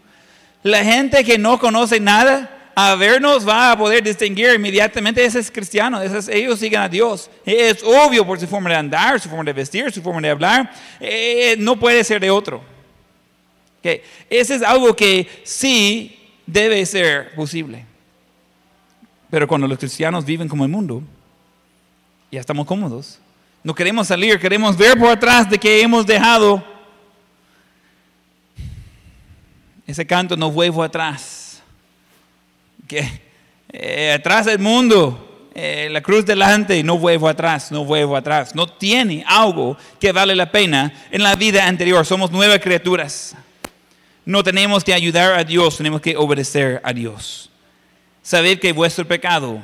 La 0.62 0.84
gente 0.84 1.24
que 1.24 1.38
no 1.38 1.58
conoce 1.58 2.00
nada, 2.00 2.52
a 2.76 2.94
vernos 2.96 3.48
va 3.48 3.72
a 3.72 3.78
poder 3.78 4.04
distinguir 4.04 4.54
inmediatamente, 4.54 5.24
ese 5.24 5.40
es 5.40 5.50
cristiano, 5.50 6.02
ese 6.02 6.18
es- 6.18 6.28
ellos 6.28 6.60
siguen 6.60 6.82
a 6.82 6.90
Dios. 6.90 7.30
Es 7.46 7.82
obvio 7.84 8.26
por 8.26 8.38
su 8.40 8.48
forma 8.48 8.70
de 8.70 8.76
andar, 8.76 9.20
su 9.20 9.30
forma 9.30 9.46
de 9.46 9.54
vestir, 9.54 9.92
su 9.92 10.02
forma 10.02 10.20
de 10.20 10.30
hablar, 10.30 10.72
eh, 11.00 11.56
no 11.58 11.80
puede 11.80 12.04
ser 12.04 12.20
de 12.20 12.30
otro. 12.30 12.62
Ese 14.30 14.56
es 14.56 14.62
algo 14.64 14.96
que 14.96 15.30
sí 15.44 16.20
debe 16.46 16.86
ser 16.86 17.34
posible. 17.36 17.86
Pero 19.30 19.48
cuando 19.48 19.68
los 19.68 19.78
cristianos 19.78 20.26
viven 20.26 20.48
como 20.50 20.64
el 20.66 20.72
mundo, 20.72 21.04
ya 22.32 22.40
estamos 22.40 22.66
cómodos. 22.66 23.20
No 23.64 23.74
queremos 23.74 24.08
salir, 24.08 24.40
queremos 24.40 24.76
ver 24.76 24.98
por 24.98 25.10
atrás 25.10 25.50
de 25.50 25.58
que 25.58 25.82
hemos 25.82 26.06
dejado 26.06 26.64
ese 29.88 30.06
canto, 30.06 30.36
no 30.36 30.52
vuelvo 30.52 30.82
atrás. 30.84 31.45
Que 32.88 33.22
eh, 33.70 34.14
atrás 34.14 34.46
del 34.46 34.60
mundo, 34.60 35.50
eh, 35.54 35.88
la 35.92 36.02
cruz 36.02 36.26
delante, 36.26 36.84
no 36.84 36.98
vuelvo 36.98 37.28
atrás, 37.28 37.72
no 37.72 37.86
vuelvo 37.86 38.16
atrás. 38.16 38.56
No 38.56 38.68
tiene 38.68 39.24
algo 39.28 39.78
que 40.00 40.12
vale 40.12 40.36
la 40.36 40.52
pena 40.52 40.94
en 41.12 41.24
la 41.24 41.36
vida 41.36 41.66
anterior. 41.66 42.06
Somos 42.06 42.32
nuevas 42.32 42.60
criaturas. 42.60 43.36
No 44.26 44.44
tenemos 44.44 44.84
que 44.84 44.94
ayudar 44.94 45.40
a 45.40 45.44
Dios, 45.44 45.78
tenemos 45.78 46.02
que 46.02 46.18
obedecer 46.18 46.82
a 46.84 46.92
Dios. 46.94 47.50
Saber 48.22 48.60
que 48.60 48.74
vuestro 48.74 49.08
pecado 49.08 49.62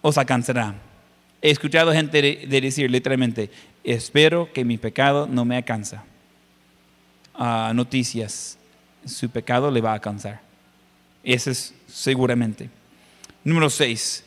os 0.00 0.16
alcanzará. 0.16 0.74
He 1.42 1.50
escuchado 1.50 1.92
gente 1.92 2.22
de, 2.22 2.46
de 2.46 2.60
decir 2.60 2.90
literalmente, 2.90 3.50
espero 3.84 4.50
que 4.52 4.64
mi 4.64 4.78
pecado 4.78 5.26
no 5.26 5.44
me 5.44 5.56
alcanza. 5.56 6.04
Ah, 7.34 7.72
noticias, 7.74 8.58
su 9.04 9.28
pecado 9.28 9.70
le 9.70 9.80
va 9.80 9.90
a 9.90 9.94
alcanzar. 9.94 10.40
Eso 11.22 11.50
es 11.50 11.74
seguramente. 11.96 12.68
Número 13.42 13.70
6. 13.70 14.24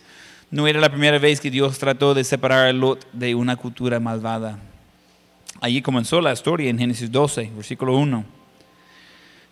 No 0.50 0.68
era 0.68 0.80
la 0.80 0.90
primera 0.90 1.20
vez 1.20 1.40
que 1.40 1.52
Dios 1.52 1.78
trató 1.78 2.16
de 2.16 2.24
separar 2.24 2.66
a 2.66 2.74
Lot 2.74 3.06
de 3.14 3.36
una 3.36 3.56
cultura 3.56 4.00
malvada. 4.00 4.58
Allí 5.62 5.82
comenzó 5.82 6.20
la 6.20 6.34
historia 6.34 6.70
en 6.70 6.80
Génesis 6.80 7.12
12, 7.12 7.52
versículo 7.56 7.96
1. 7.98 8.26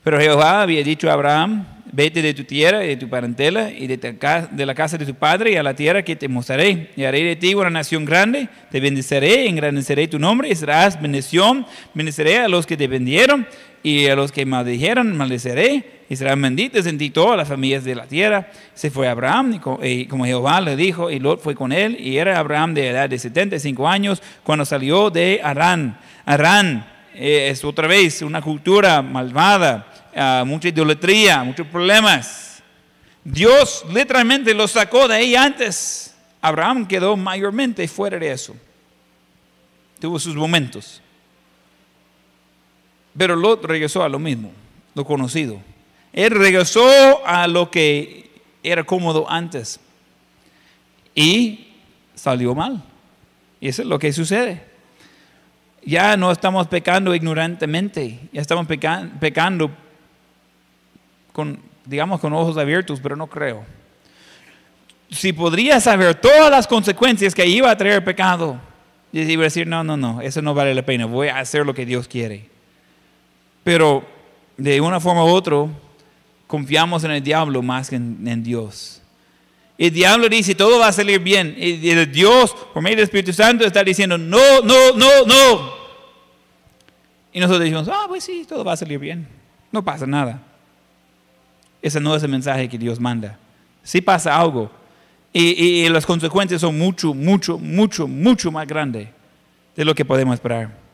Pero 0.03 0.19
Jehová 0.19 0.63
había 0.63 0.83
dicho 0.83 1.09
a 1.09 1.13
Abraham, 1.13 1.65
vete 1.91 2.23
de 2.23 2.33
tu 2.33 2.43
tierra 2.43 2.83
y 2.83 2.87
de 2.87 2.97
tu 2.97 3.07
parentela 3.07 3.69
y 3.69 3.85
de, 3.85 4.65
la 4.65 4.73
casa 4.73 4.97
de 4.97 5.05
tu 5.05 5.13
padre 5.13 5.51
y 5.51 5.55
a 5.57 5.63
la 5.63 5.75
tierra 5.75 6.01
que 6.01 6.15
te 6.15 6.27
mostraré. 6.27 6.91
Y 6.95 7.03
haré 7.03 7.23
de 7.23 7.35
ti 7.35 7.53
una 7.53 7.69
nación 7.69 8.03
grande, 8.03 8.49
te 8.71 8.79
bendeciré, 8.79 9.47
engrandeceré 9.47 10.07
tu 10.07 10.17
nombre 10.17 10.49
y 10.49 10.55
serás 10.55 10.99
bendición. 10.99 11.67
Bendeciré 11.93 12.39
a 12.39 12.47
los 12.47 12.65
que 12.65 12.77
te 12.77 12.87
vendieron 12.87 13.45
y 13.83 14.07
a 14.07 14.15
los 14.15 14.31
que 14.31 14.45
maldijeron, 14.45 15.15
maldeciré. 15.15 15.97
Y 16.09 16.15
serán 16.15 16.41
benditas 16.41 16.85
en 16.85 16.97
ti 16.97 17.09
todas 17.09 17.35
las 17.35 17.49
familias 17.49 17.83
de 17.83 17.95
la 17.95 18.05
tierra. 18.05 18.49
Se 18.73 18.89
fue 18.89 19.09
Abraham 19.09 19.59
y 19.83 20.05
como 20.05 20.25
Jehová 20.25 20.61
le 20.61 20.77
dijo, 20.77 21.11
y 21.11 21.19
Lot 21.19 21.41
fue 21.41 21.53
con 21.53 21.71
él. 21.71 21.97
Y 21.99 22.17
era 22.17 22.39
Abraham 22.39 22.73
de 22.73 22.87
edad 22.87 23.09
de 23.09 23.19
75 23.19 23.87
años 23.87 24.21
cuando 24.43 24.63
salió 24.63 25.09
de 25.09 25.41
Arán. 25.43 25.99
Arán 26.25 26.85
eh, 27.13 27.49
es 27.51 27.63
otra 27.65 27.87
vez 27.87 28.21
una 28.21 28.41
cultura 28.41 29.01
malvada, 29.01 29.87
ah, 30.15 30.43
mucha 30.45 30.69
idolatría, 30.69 31.43
muchos 31.43 31.67
problemas. 31.67 32.63
Dios 33.23 33.83
literalmente 33.93 34.53
lo 34.53 34.67
sacó 34.67 35.07
de 35.07 35.15
ahí 35.15 35.35
antes. 35.35 36.15
Abraham 36.41 36.87
quedó 36.87 37.17
mayormente 37.17 37.85
fuera 37.87 38.17
de 38.17 38.31
eso. 38.31 38.55
Tuvo 39.99 40.19
sus 40.19 40.35
momentos. 40.35 41.01
Pero 43.17 43.35
Lot 43.35 43.65
regresó 43.65 44.03
a 44.03 44.09
lo 44.09 44.19
mismo, 44.19 44.51
lo 44.93 45.05
conocido. 45.05 45.59
Él 46.13 46.31
regresó 46.31 47.25
a 47.25 47.47
lo 47.47 47.71
que 47.71 48.29
era 48.63 48.83
cómodo 48.83 49.29
antes. 49.29 49.79
Y 51.15 51.67
salió 52.15 52.53
mal. 52.53 52.83
Y 53.59 53.69
eso 53.69 53.81
es 53.81 53.87
lo 53.87 53.97
que 53.99 54.13
sucede 54.13 54.67
ya 55.85 56.17
no 56.17 56.33
estamos 56.33 56.67
pecando 56.67 57.15
ignorantemente, 57.15 58.19
ya 58.33 58.41
estamos 58.41 58.67
peca- 58.67 59.09
pecando 59.21 59.71
con, 61.31 61.59
digamos, 61.85 62.19
con 62.19 62.33
ojos 62.33 62.57
abiertos, 62.57 62.99
pero 63.01 63.15
no 63.15 63.27
creo. 63.27 63.63
Si 65.09 65.31
podría 65.31 65.79
saber 65.79 66.15
todas 66.15 66.51
las 66.51 66.67
consecuencias 66.67 67.33
que 67.33 67.47
iba 67.47 67.71
a 67.71 67.77
traer 67.77 68.03
pecado, 68.03 68.59
y 69.13 69.21
iba 69.21 69.43
a 69.43 69.45
decir, 69.45 69.65
no, 69.65 69.81
no, 69.85 69.95
no, 69.95 70.19
eso 70.19 70.41
no 70.41 70.53
vale 70.53 70.75
la 70.75 70.81
pena, 70.81 71.05
voy 71.05 71.29
a 71.29 71.39
hacer 71.39 71.65
lo 71.65 71.73
que 71.73 71.85
Dios 71.85 72.09
quiere. 72.09 72.49
Pero 73.67 74.01
de 74.55 74.79
una 74.79 74.97
forma 74.97 75.25
u 75.25 75.27
otra, 75.27 75.67
confiamos 76.47 77.03
en 77.03 77.11
el 77.11 77.21
diablo 77.21 77.61
más 77.61 77.89
que 77.89 77.97
en, 77.97 78.25
en 78.25 78.41
Dios. 78.41 79.01
El 79.77 79.91
diablo 79.91 80.29
dice, 80.29 80.55
todo 80.55 80.79
va 80.79 80.87
a 80.87 80.93
salir 80.93 81.19
bien. 81.19 81.53
Y 81.57 81.89
el 81.89 82.09
Dios, 82.09 82.55
por 82.73 82.81
medio 82.81 82.95
del 82.95 83.03
Espíritu 83.03 83.33
Santo, 83.33 83.65
está 83.65 83.83
diciendo, 83.83 84.17
no, 84.17 84.61
no, 84.63 84.93
no, 84.95 85.25
no. 85.25 85.73
Y 87.33 87.41
nosotros 87.41 87.59
decimos, 87.59 87.89
ah, 87.89 88.05
pues 88.07 88.23
sí, 88.23 88.45
todo 88.47 88.63
va 88.63 88.71
a 88.71 88.77
salir 88.77 88.99
bien. 88.99 89.27
No 89.69 89.83
pasa 89.83 90.07
nada. 90.07 90.41
Ese 91.81 91.99
no 91.99 92.15
es 92.15 92.23
el 92.23 92.29
mensaje 92.29 92.69
que 92.69 92.77
Dios 92.77 93.01
manda. 93.01 93.37
Sí 93.83 93.99
pasa 93.99 94.39
algo. 94.39 94.71
Y, 95.33 95.43
y 95.43 95.89
las 95.89 96.05
consecuencias 96.05 96.61
son 96.61 96.77
mucho, 96.77 97.13
mucho, 97.13 97.57
mucho, 97.57 98.07
mucho 98.07 98.49
más 98.49 98.65
grandes 98.65 99.09
de 99.75 99.83
lo 99.83 99.93
que 99.93 100.05
podemos 100.05 100.35
esperar. 100.35 100.86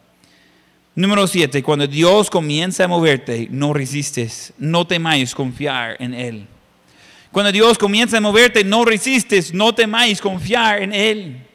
Número 0.96 1.26
siete, 1.26 1.64
cuando 1.64 1.88
Dios 1.88 2.30
comienza 2.30 2.84
a 2.84 2.88
moverte, 2.88 3.48
no 3.50 3.74
resistes, 3.74 4.54
no 4.60 4.86
temáis 4.86 5.34
confiar 5.34 5.98
en 6.00 6.14
Él. 6.14 6.48
Cuando 7.32 7.52
Dios 7.52 7.80
comienza 7.80 8.18
a 8.18 8.22
moverte, 8.22 8.64
no 8.64 8.86
resistes, 8.86 9.52
no 9.56 9.74
temáis 9.74 10.22
confiar 10.22 10.84
en 10.84 10.94
Él. 10.94 11.48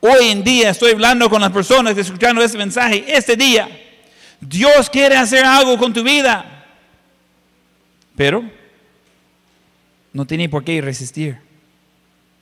Hoy 0.00 0.30
en 0.30 0.42
día 0.42 0.70
estoy 0.70 0.90
hablando 0.90 1.30
con 1.30 1.40
las 1.40 1.52
personas 1.52 1.96
escuchando 1.96 2.42
este 2.42 2.58
mensaje, 2.58 3.04
este 3.06 3.36
día. 3.36 3.68
Dios 4.40 4.90
quiere 4.90 5.16
hacer 5.16 5.44
algo 5.44 5.78
con 5.78 5.92
tu 5.92 6.02
vida, 6.02 6.66
pero 8.16 8.42
no 10.12 10.26
tiene 10.26 10.48
por 10.48 10.64
qué 10.64 10.80
resistir. 10.80 11.38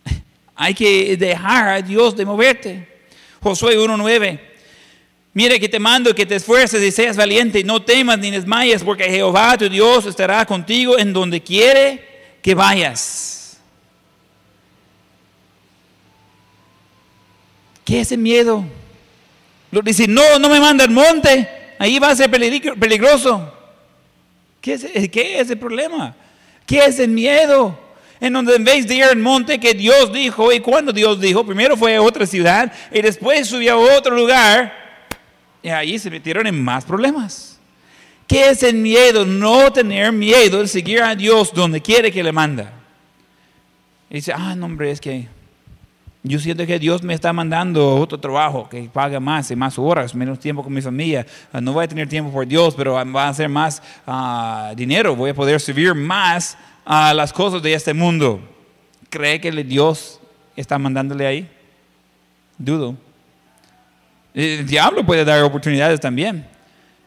Hay 0.55 0.73
que 0.73 1.15
dejar 1.19 1.69
a 1.69 1.83
Dios 1.83 2.17
de 2.17 2.25
moverte. 2.25 2.89
Josué 3.43 3.79
1.9. 3.79 4.56
Mire 5.37 5.61
que 5.61 5.69
te 5.69 5.79
mando 5.79 6.15
que 6.15 6.25
te 6.25 6.37
esfuerces 6.37 6.83
y 6.83 6.91
seas 6.91 7.15
valiente, 7.15 7.63
no 7.63 7.83
temas 7.83 8.19
ni 8.19 8.31
desmayes, 8.31 8.83
porque 8.83 9.05
Jehová 9.05 9.59
tu 9.59 9.69
Dios 9.69 10.07
estará 10.07 10.47
contigo 10.47 10.99
en 10.99 11.13
donde 11.13 11.43
quiere 11.43 12.03
que 12.41 12.55
vayas. 12.55 13.59
¿Qué 17.85 18.01
es 18.01 18.13
el 18.13 18.19
miedo? 18.21 18.65
Lo 19.71 19.83
dice, 19.83 20.09
no, 20.09 20.39
no 20.39 20.49
me 20.49 20.59
manda 20.59 20.85
al 20.85 20.91
monte, 20.91 21.47
ahí 21.79 21.99
va 21.99 22.13
a 22.13 22.17
ser 22.17 22.31
peligroso. 22.31 23.53
¿Qué 24.63 24.73
es, 24.73 25.11
¿Qué 25.11 25.39
es 25.39 25.51
el 25.51 25.59
problema? 25.59 26.17
¿Qué 26.65 26.79
es 26.79 26.99
el 26.99 27.11
miedo? 27.11 27.79
En 28.21 28.33
donde 28.33 28.57
en 28.57 28.65
vez 28.65 28.87
de 28.87 28.95
ir 28.95 29.05
al 29.05 29.19
monte 29.19 29.61
que 29.61 29.75
Dios 29.75 30.11
dijo, 30.15 30.51
y 30.51 30.61
cuando 30.61 30.95
Dios 30.95 31.21
dijo, 31.21 31.45
primero 31.45 31.77
fue 31.77 31.95
a 31.95 32.01
otra 32.01 32.25
ciudad 32.25 32.73
y 32.91 33.03
después 33.03 33.47
subió 33.47 33.75
a 33.75 33.99
otro 33.99 34.17
lugar, 34.17 34.86
y 35.67 35.71
ahí 35.71 35.99
se 35.99 36.11
metieron 36.11 36.47
en 36.47 36.63
más 36.63 36.85
problemas. 36.85 37.59
¿Qué 38.29 38.51
es 38.51 38.63
el 38.63 38.77
miedo? 38.77 39.27
No 39.27 39.73
tener 39.73 40.13
miedo 40.13 40.61
de 40.61 40.69
seguir 40.69 41.03
a 41.03 41.17
Dios 41.17 41.53
donde 41.53 41.83
quiere 41.83 42.13
que 42.13 42.23
le 42.23 42.31
manda. 42.31 42.73
Y 44.09 44.15
dice, 44.15 44.33
ah, 44.33 44.55
no, 44.55 44.67
hombre, 44.67 44.93
es 44.93 45.01
que 45.01 45.27
yo 46.23 46.39
siento 46.39 46.65
que 46.67 46.79
Dios 46.79 47.03
me 47.03 47.15
está 47.15 47.33
mandando 47.33 47.97
otro 47.97 48.21
trabajo 48.21 48.69
que 48.69 48.85
paga 48.85 49.19
más 49.19 49.51
y 49.51 49.57
más 49.57 49.77
horas, 49.77 50.15
menos 50.15 50.39
tiempo 50.39 50.63
con 50.63 50.73
mi 50.73 50.81
familia. 50.81 51.27
Ah, 51.53 51.61
no 51.61 51.73
voy 51.73 51.83
a 51.83 51.89
tener 51.89 52.09
tiempo 52.09 52.31
por 52.31 52.47
Dios, 52.47 52.73
pero 52.77 52.93
va 52.93 53.27
a 53.27 53.35
ser 53.35 53.49
más 53.49 53.83
ah, 54.07 54.73
dinero. 54.77 55.17
Voy 55.17 55.31
a 55.31 55.35
poder 55.35 55.61
servir 55.61 55.97
más 55.97 56.57
a 56.85 57.13
las 57.13 57.33
cosas 57.33 57.61
de 57.61 57.75
este 57.75 57.93
mundo. 57.93 58.39
¿Cree 59.11 59.41
que 59.41 59.51
Dios 59.51 60.21
está 60.55 60.79
mandándole 60.79 61.27
ahí? 61.27 61.51
Dudo. 62.57 63.06
El 64.37 64.67
diablo 64.67 65.05
puede 65.05 65.25
dar 65.25 65.43
oportunidades 65.43 65.99
también. 65.99 66.47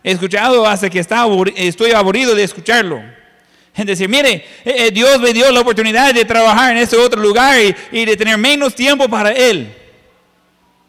He 0.03 0.11
escuchado 0.11 0.65
hasta 0.65 0.89
que 0.89 0.99
estoy 0.99 1.91
aburrido 1.91 2.35
de 2.35 2.43
escucharlo. 2.43 3.01
En 3.75 3.85
decir, 3.85 4.09
mire, 4.09 4.43
eh, 4.65 4.87
eh, 4.87 4.91
Dios 4.91 5.19
me 5.21 5.31
dio 5.31 5.49
la 5.51 5.61
oportunidad 5.61 6.13
de 6.13 6.25
trabajar 6.25 6.71
en 6.71 6.79
ese 6.79 6.97
otro 6.97 7.21
lugar 7.21 7.55
y, 7.91 8.05
de 8.05 8.17
tener 8.17 8.37
menos 8.37 8.75
tiempo 8.75 9.07
para 9.07 9.31
Él. 9.31 9.73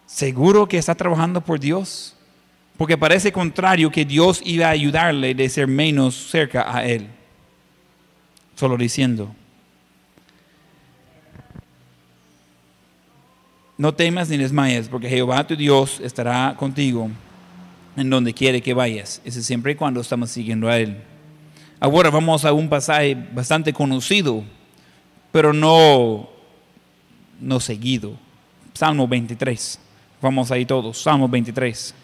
¿Seguro 0.07 0.67
que 0.67 0.79
está 0.79 0.95
trabajando 0.95 1.41
por 1.41 1.61
Dios? 1.61 2.17
Porque 2.77 2.97
parece 2.97 3.31
contrario 3.31 3.91
que 3.93 4.05
Dios 4.05 4.41
iba 4.43 4.67
a 4.67 4.71
ayudarle 4.71 5.35
de 5.35 5.49
ser 5.49 5.69
menos 5.69 6.31
cerca 6.31 6.75
a 6.75 6.85
Él 6.85 7.07
solo 8.61 8.77
diciendo, 8.77 9.35
no 13.81 13.95
temas 13.95 14.29
ni 14.29 14.37
desmayes, 14.37 14.91
porque 14.91 15.09
Jehová 15.09 15.47
tu 15.47 15.57
Dios 15.57 16.01
estará 16.05 16.55
contigo 16.55 17.09
en 17.97 18.11
donde 18.11 18.35
quiere 18.35 18.61
que 18.61 18.75
vayas. 18.75 19.23
Ese 19.25 19.43
siempre 19.43 19.73
y 19.73 19.75
cuando 19.75 20.03
estamos 20.03 20.31
siguiendo 20.31 20.69
a 20.69 20.77
Él. 20.77 20.99
Ahora 21.81 22.11
vamos 22.11 22.45
a 22.45 22.53
un 22.53 22.69
pasaje 22.69 23.17
bastante 23.33 23.73
conocido, 23.73 24.45
pero 25.33 25.55
no, 25.55 26.29
no 27.41 27.59
seguido. 27.59 28.13
Salmo 28.75 29.09
23. 29.09 29.81
Vamos 30.21 30.51
ahí 30.51 30.67
todos. 30.67 31.01
Salmo 31.01 31.27
23. 31.27 31.95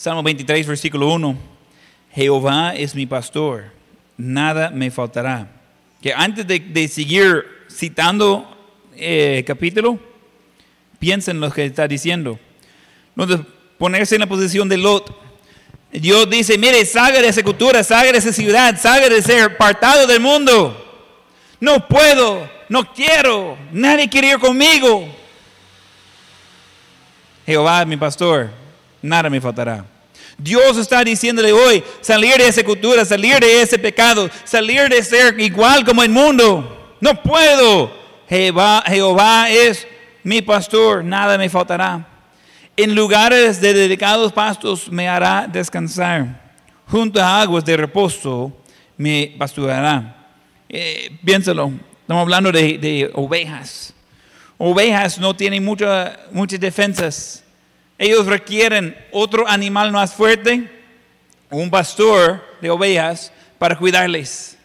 Salmo 0.00 0.22
23, 0.22 0.66
versículo 0.66 1.12
1. 1.12 1.36
Jehová 2.14 2.74
es 2.74 2.94
mi 2.94 3.04
pastor, 3.04 3.64
nada 4.16 4.70
me 4.70 4.90
faltará. 4.90 5.46
Que 6.00 6.14
antes 6.14 6.46
de, 6.46 6.88
seguir 6.88 7.44
citando 7.70 8.48
eh, 8.96 9.44
capítulo, 9.46 9.98
piensen 10.98 11.38
lo 11.38 11.52
que 11.52 11.66
está 11.66 11.86
diciendo. 11.86 12.40
Entonces, 13.14 13.46
ponerse 13.76 14.14
en 14.14 14.22
la 14.22 14.26
posición 14.26 14.70
de 14.70 14.78
Lot. 14.78 15.14
Dios 15.92 16.30
dice, 16.30 16.56
mire, 16.56 16.82
salga 16.86 17.20
de 17.20 17.28
esa 17.28 17.42
cultura, 17.42 17.84
salga 17.84 18.10
de 18.10 18.16
esa 18.16 18.32
ciudad, 18.32 18.80
salga 18.80 19.06
de 19.10 19.20
ser 19.20 19.42
apartado 19.52 20.06
del 20.06 20.20
mundo. 20.20 21.12
No 21.60 21.86
puedo, 21.86 22.50
no 22.70 22.90
quiero, 22.94 23.58
nadie 23.70 24.08
quiere 24.08 24.30
ir 24.30 24.38
conmigo. 24.38 25.06
Jehová 27.44 27.82
es 27.82 27.86
mi 27.86 27.98
pastor, 27.98 28.59
nada 29.02 29.30
me 29.30 29.40
faltará. 29.40 29.84
Dios 30.42 30.78
está 30.78 31.04
diciéndole 31.04 31.52
hoy, 31.52 31.84
salir 32.00 32.36
de 32.36 32.48
esa 32.48 32.62
cultura, 32.62 33.04
salir 33.04 33.38
de 33.40 33.60
ese 33.60 33.78
pecado, 33.78 34.30
salir 34.44 34.88
de 34.88 35.02
ser 35.02 35.38
igual 35.38 35.84
como 35.84 36.02
el 36.02 36.10
mundo. 36.10 36.96
No 37.00 37.22
puedo. 37.22 37.98
Jehová, 38.28 39.50
es 39.50 39.86
mi 40.22 40.40
pastor, 40.40 41.04
nada 41.04 41.36
me 41.36 41.48
faltará. 41.48 42.06
En 42.76 42.94
lugares 42.94 43.60
de 43.60 43.74
dedicados 43.74 44.32
pastos 44.32 44.90
me 44.90 45.08
hará 45.08 45.46
descansar. 45.46 46.40
Junto 46.86 47.20
a 47.20 47.42
aguas 47.42 47.64
de 47.64 47.76
reposo 47.76 48.56
me 48.96 49.34
pasturará. 49.38 50.16
Eh, 50.68 51.18
piénsalo, 51.24 51.72
estamos 52.00 52.22
hablando 52.22 52.52
de, 52.52 52.78
de, 52.78 53.10
ovejas. 53.14 53.92
Ovejas 54.56 55.18
no 55.18 55.34
tienen 55.34 55.64
muchas 55.64 56.60
defensas 56.60 57.44
ellos 58.00 58.24
requieren 58.24 58.96
otro 59.12 59.46
animal 59.46 59.92
más 59.92 60.14
fuerte, 60.14 60.70
un 61.50 61.68
pastor 61.68 62.42
de 62.62 62.70
ovejas, 62.70 63.30
para 63.58 63.76
cuidarles. 63.76 64.56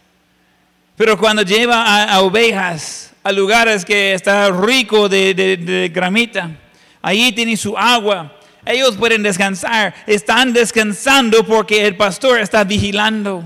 Pero 0.95 1.17
cuando 1.17 1.41
lleva 1.41 2.05
a, 2.05 2.21
ovejas 2.21 3.11
a 3.21 3.33
lugares 3.33 3.83
que 3.83 4.13
está 4.13 4.49
rico 4.51 5.09
de, 5.09 5.33
de 5.33 5.91
gramita, 5.93 6.49
ahí 7.01 7.33
tienen 7.33 7.57
su 7.57 7.77
agua, 7.77 8.39
ellos 8.65 8.95
pueden 8.95 9.21
descansar. 9.21 9.93
Están 10.07 10.53
descansando 10.53 11.45
porque 11.45 11.85
el 11.85 11.97
pastor 11.97 12.39
está 12.39 12.63
vigilando. 12.63 13.43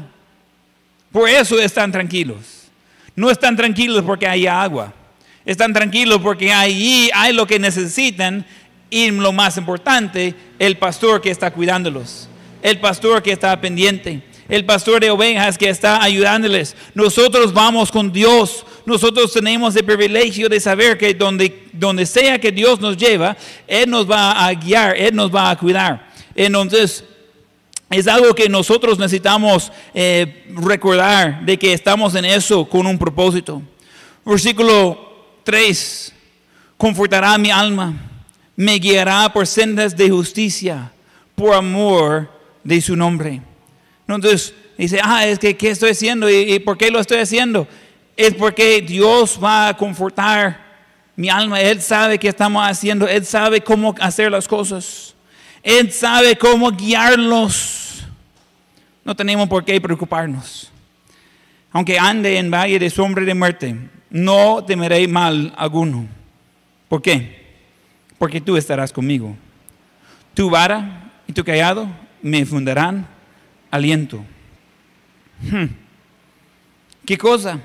Por 1.12 1.28
eso 1.28 1.60
están 1.60 1.92
tranquilos. 1.92 2.70
No 3.16 3.32
están 3.32 3.56
tranquilos 3.56 4.04
porque 4.04 4.28
hay 4.28 4.46
agua. 4.46 4.94
Están 5.46 5.74
tranquilos 5.74 6.22
porque 6.22 6.54
allí 6.54 7.10
hay 7.12 7.34
lo 7.34 7.48
que 7.48 7.58
necesitan 7.58 8.46
y 8.90 9.12
lo 9.12 9.32
más 9.32 9.58
importante, 9.58 10.34
el 10.58 10.78
pastor 10.78 11.22
que 11.22 11.30
está 11.30 11.52
cuidándolos, 11.52 12.28
el 12.62 12.80
pastor 12.80 13.22
que 13.22 13.32
está 13.32 13.60
pendiente, 13.62 14.22
el 14.48 14.66
pastor 14.66 15.00
de 15.00 15.12
ovejas 15.12 15.58
que 15.58 15.70
está 15.70 16.02
ayudándoles. 16.02 16.76
Nosotros 16.96 17.54
vamos 17.54 17.92
con 17.92 18.12
Dios. 18.12 18.66
Nosotros 18.86 19.32
tenemos 19.32 19.76
el 19.76 19.86
privilegio 19.86 20.50
de 20.50 20.60
saber 20.60 20.98
que 20.98 21.14
donde, 21.14 21.68
donde 21.72 22.06
sea 22.06 22.40
que 22.40 22.52
Dios 22.52 22.80
nos 22.80 22.98
lleva, 22.98 23.38
Él 23.68 23.90
nos 23.90 24.10
va 24.10 24.46
a 24.46 24.52
guiar, 24.54 24.98
Él 24.98 25.16
nos 25.16 25.34
va 25.34 25.52
a 25.52 25.56
cuidar. 25.56 26.10
Entonces, 26.36 27.04
es 27.92 28.08
algo 28.08 28.34
que 28.34 28.50
nosotros 28.50 28.98
necesitamos 28.98 29.72
eh, 29.94 30.46
recordar 30.56 31.46
de 31.46 31.58
que 31.58 31.74
estamos 31.74 32.16
en 32.16 32.26
eso 32.26 32.66
con 32.66 32.88
un 32.88 32.98
propósito. 32.98 33.62
Versículo 34.26 35.38
3, 35.44 36.14
confortará 36.78 37.38
mi 37.38 37.52
alma 37.52 38.09
me 38.60 38.78
guiará 38.78 39.32
por 39.32 39.48
sendas 39.48 39.96
de 39.96 40.10
justicia, 40.10 40.92
por 41.34 41.54
amor 41.54 42.30
de 42.62 42.82
su 42.82 42.94
nombre. 42.94 43.42
Entonces 44.06 44.54
dice, 44.78 45.00
ah, 45.02 45.26
es 45.26 45.40
que, 45.40 45.56
¿qué 45.56 45.70
estoy 45.70 45.92
haciendo? 45.92 46.30
¿Y, 46.30 46.60
por 46.60 46.78
qué 46.78 46.92
lo 46.92 47.00
estoy 47.00 47.20
haciendo? 47.20 47.70
Es 48.18 48.34
porque 48.34 48.82
Dios 48.82 49.40
va 49.42 49.70
a 49.70 49.78
confortar 49.78 50.60
mi 51.16 51.30
alma. 51.30 51.62
Él 51.62 51.82
sabe 51.82 52.20
qué 52.20 52.28
estamos 52.28 52.62
haciendo. 52.68 53.08
Él 53.08 53.26
sabe 53.26 53.62
cómo 53.62 53.96
hacer 54.02 54.30
las 54.30 54.46
cosas. 54.46 55.16
Él 55.64 55.94
sabe 55.94 56.36
cómo 56.36 56.70
guiarlos. 56.70 58.04
No 59.06 59.16
tenemos 59.16 59.48
por 59.48 59.64
qué 59.64 59.80
preocuparnos. 59.80 60.70
Aunque 61.72 61.98
ande 61.98 62.38
en 62.38 62.52
valle 62.52 62.78
de 62.78 62.90
sombra 62.90 63.24
de 63.24 63.34
muerte, 63.34 63.74
no 64.10 64.66
temeré 64.66 65.08
mal 65.08 65.54
alguno. 65.56 66.10
¿Por 66.90 67.02
qué? 67.02 67.39
Porque 68.20 68.40
tú 68.40 68.56
estarás 68.56 68.94
conmigo. 68.94 69.36
Tu 70.36 70.48
vara 70.50 71.12
y 71.26 71.34
tu 71.34 71.44
callado 71.44 71.88
me 72.22 72.46
fundarán 72.46 73.08
aliento. 73.72 74.24
Hmm. 75.42 75.66
¿Qué 77.06 77.18
cosa? 77.18 77.60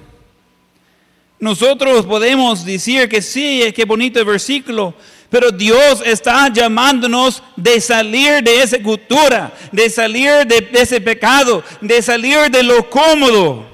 Nosotros 1.38 2.07
podemos 2.07 2.64
decir 2.64 3.09
que 3.09 3.20
sí, 3.20 3.62
qué 3.74 3.84
bonito 3.84 4.18
el 4.18 4.24
versículo, 4.24 4.94
pero 5.28 5.50
Dios 5.50 6.02
está 6.07 6.48
llamándonos 6.48 7.42
de 7.57 7.80
salir 7.80 8.42
de 8.42 8.62
esa 8.62 8.80
cultura, 8.82 9.52
de 9.72 9.90
salir 9.90 10.46
de 10.46 10.70
ese 10.72 11.00
pecado, 11.00 11.62
de 11.80 12.00
salir 12.00 12.50
de 12.50 12.62
lo 12.62 12.88
cómodo. 12.88 13.66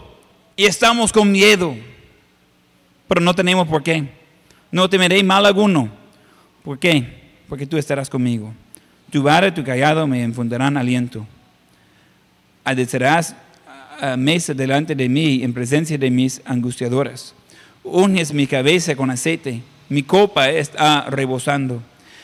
Y 0.56 0.64
estamos 0.64 1.12
con 1.12 1.30
miedo, 1.30 1.76
pero 3.06 3.20
no 3.20 3.34
tenemos 3.34 3.68
por 3.68 3.82
qué. 3.82 4.08
No 4.72 4.88
temeré 4.88 5.22
mal 5.22 5.46
alguno. 5.46 5.99
¿Por 6.62 6.78
qué? 6.78 7.06
Porque 7.48 7.66
tú 7.66 7.76
estarás 7.76 8.08
conmigo. 8.10 8.52
Tu 9.10 9.22
vara 9.22 9.48
y 9.48 9.52
tu 9.52 9.64
callado 9.64 10.06
me 10.06 10.22
infundirán 10.22 10.76
aliento. 10.76 11.26
Adecerás 12.64 13.34
a 14.00 14.16
mesa 14.16 14.54
delante 14.54 14.94
de 14.94 15.08
mí 15.08 15.42
en 15.42 15.52
presencia 15.52 15.98
de 15.98 16.10
mis 16.10 16.40
angustiadoras. 16.44 17.34
Unges 17.82 18.32
mi 18.32 18.46
cabeza 18.46 18.94
con 18.94 19.10
aceite 19.10 19.62
mi 19.90 20.04
copa 20.04 20.48
está 20.48 21.10
rebosando. 21.10 21.82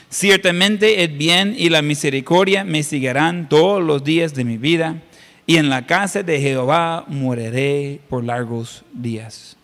Ciertamente 0.08 1.02
el 1.02 1.18
bien 1.18 1.54
y 1.58 1.68
la 1.68 1.82
misericordia 1.82 2.64
me 2.64 2.84
seguirán 2.84 3.48
todos 3.48 3.82
los 3.82 4.04
días 4.04 4.34
de 4.34 4.44
mi 4.44 4.56
vida, 4.56 5.02
y 5.48 5.56
en 5.56 5.68
la 5.68 5.84
casa 5.84 6.22
de 6.22 6.40
Jehová 6.40 7.04
moriré 7.08 8.00
por 8.08 8.24
largos 8.24 8.84
días. 8.92 9.56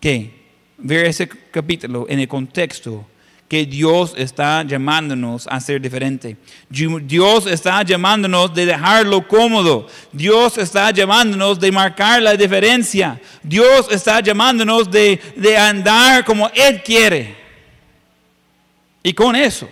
¿Qué? 0.00 0.32
Ver 0.78 1.06
ese 1.06 1.28
capítulo 1.28 2.06
en 2.08 2.18
el 2.18 2.28
contexto 2.28 3.06
que 3.48 3.66
Dios 3.66 4.14
está 4.16 4.62
llamándonos 4.62 5.46
a 5.46 5.60
ser 5.60 5.80
diferente. 5.80 6.36
Dios 6.68 7.46
está 7.46 7.82
llamándonos 7.82 8.54
de 8.54 8.66
dejarlo 8.66 9.26
cómodo. 9.28 9.86
Dios 10.12 10.58
está 10.58 10.90
llamándonos 10.90 11.60
de 11.60 11.70
marcar 11.70 12.22
la 12.22 12.34
diferencia. 12.34 13.20
Dios 13.42 13.88
está 13.90 14.20
llamándonos 14.20 14.90
de, 14.90 15.20
de 15.36 15.56
andar 15.56 16.24
como 16.24 16.50
Él 16.54 16.82
quiere. 16.82 17.36
Y 19.02 19.12
con 19.12 19.36
eso, 19.36 19.68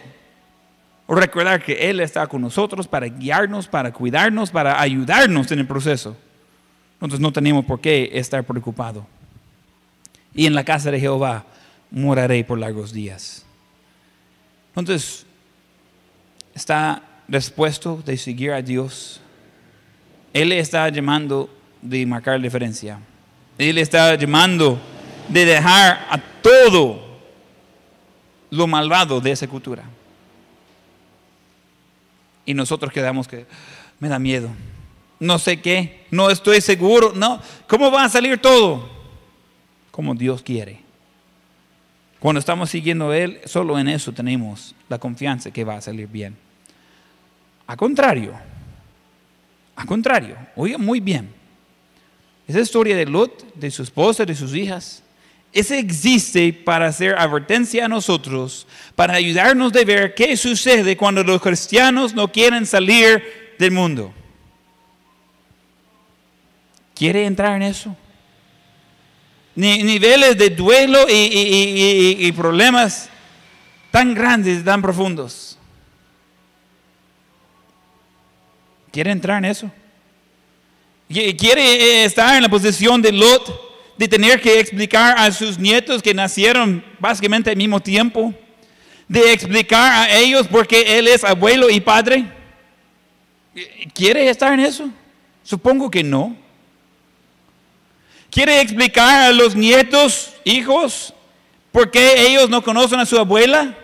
recordar 1.08 1.62
que 1.62 1.90
Él 1.90 2.00
está 2.00 2.26
con 2.26 2.42
nosotros 2.42 2.86
para 2.86 3.06
guiarnos, 3.06 3.66
para 3.66 3.92
cuidarnos, 3.92 4.50
para 4.50 4.80
ayudarnos 4.80 5.50
en 5.50 5.60
el 5.60 5.66
proceso. 5.66 6.16
Entonces 6.94 7.20
no 7.20 7.32
tenemos 7.32 7.64
por 7.64 7.80
qué 7.80 8.10
estar 8.12 8.44
preocupados. 8.44 9.04
Y 10.34 10.46
en 10.46 10.54
la 10.54 10.64
casa 10.64 10.90
de 10.90 11.00
Jehová 11.00 11.44
moraré 11.90 12.44
por 12.44 12.58
largos 12.58 12.92
días. 12.92 13.41
Entonces, 14.74 15.26
está 16.54 17.02
dispuesto 17.28 18.02
de 18.04 18.16
seguir 18.16 18.52
a 18.52 18.62
Dios. 18.62 19.20
Él 20.32 20.52
está 20.52 20.88
llamando 20.88 21.50
de 21.80 22.06
marcar 22.06 22.40
diferencia. 22.40 22.98
Él 23.58 23.78
está 23.78 24.14
llamando 24.14 24.78
de 25.28 25.44
dejar 25.44 26.06
a 26.10 26.18
todo 26.40 27.00
lo 28.50 28.66
malvado 28.66 29.20
de 29.20 29.30
esa 29.30 29.46
cultura. 29.46 29.84
Y 32.44 32.54
nosotros 32.54 32.92
quedamos 32.92 33.28
que 33.28 33.46
me 33.98 34.08
da 34.08 34.18
miedo. 34.18 34.50
No 35.20 35.38
sé 35.38 35.60
qué, 35.60 36.06
no 36.10 36.30
estoy 36.30 36.60
seguro, 36.60 37.12
no. 37.14 37.40
¿Cómo 37.68 37.90
va 37.90 38.04
a 38.04 38.08
salir 38.08 38.40
todo? 38.40 38.90
Como 39.90 40.14
Dios 40.14 40.42
quiere. 40.42 40.80
Cuando 42.22 42.38
estamos 42.38 42.70
siguiendo 42.70 43.12
Él, 43.12 43.40
solo 43.46 43.76
en 43.80 43.88
eso 43.88 44.12
tenemos 44.12 44.76
la 44.88 44.96
confianza 44.96 45.50
que 45.50 45.64
va 45.64 45.74
a 45.74 45.80
salir 45.80 46.06
bien. 46.06 46.36
A 47.66 47.76
contrario, 47.76 48.32
a 49.74 49.84
contrario, 49.84 50.36
oiga 50.54 50.78
muy 50.78 51.00
bien, 51.00 51.28
esa 52.46 52.60
historia 52.60 52.96
de 52.96 53.06
Lot, 53.06 53.54
de 53.56 53.72
su 53.72 53.82
esposa, 53.82 54.24
de 54.24 54.36
sus 54.36 54.54
hijas, 54.54 55.02
ese 55.52 55.80
existe 55.80 56.52
para 56.52 56.86
hacer 56.86 57.16
advertencia 57.18 57.86
a 57.86 57.88
nosotros, 57.88 58.68
para 58.94 59.14
ayudarnos 59.14 59.74
a 59.74 59.84
ver 59.84 60.14
qué 60.14 60.36
sucede 60.36 60.96
cuando 60.96 61.24
los 61.24 61.42
cristianos 61.42 62.14
no 62.14 62.30
quieren 62.30 62.66
salir 62.66 63.20
del 63.58 63.72
mundo. 63.72 64.14
¿Quiere 66.94 67.26
entrar 67.26 67.56
en 67.56 67.62
eso? 67.62 67.96
Niveles 69.54 70.36
de 70.38 70.50
duelo 70.50 71.06
y, 71.08 72.32
problemas 72.32 73.08
tan 73.90 74.14
grandes, 74.14 74.64
tan 74.64 74.80
profundos. 74.80 75.58
¿Quiere 78.90 79.10
entrar 79.10 79.38
en 79.38 79.46
eso? 79.46 79.70
¿Quiere 81.08 81.62
eh, 81.62 82.04
estar 82.04 82.36
en 82.36 82.42
la 82.42 82.48
posición 82.48 83.00
de 83.00 83.12
Lot? 83.12 83.72
De 83.96 84.08
tener 84.08 84.40
que 84.40 84.58
explicar 84.58 85.18
a 85.18 85.30
sus 85.30 85.58
nietos 85.58 86.02
que 86.02 86.14
nacieron 86.14 86.84
básicamente 86.98 87.50
al 87.50 87.56
mismo 87.56 87.80
tiempo. 87.80 88.34
De 89.08 89.32
explicar 89.32 89.92
a 89.92 90.16
ellos 90.16 90.46
por 90.46 90.66
qué 90.66 90.98
él 90.98 91.08
es 91.08 91.24
abuelo 91.24 91.70
y 91.70 91.80
padre. 91.80 92.24
¿Quiere 93.94 94.28
estar 94.28 94.52
en 94.54 94.60
eso? 94.60 94.90
Supongo 95.42 95.90
que 95.90 96.02
no. 96.02 96.36
¿Quiere 98.32 98.62
explicar 98.62 99.28
a 99.28 99.32
los 99.32 99.54
nietos, 99.54 100.32
hijos, 100.44 101.12
por 101.70 101.90
qué 101.90 102.28
ellos 102.28 102.48
no 102.48 102.64
conocen 102.64 102.98
a 102.98 103.04
su 103.04 103.18
abuela? 103.18 103.76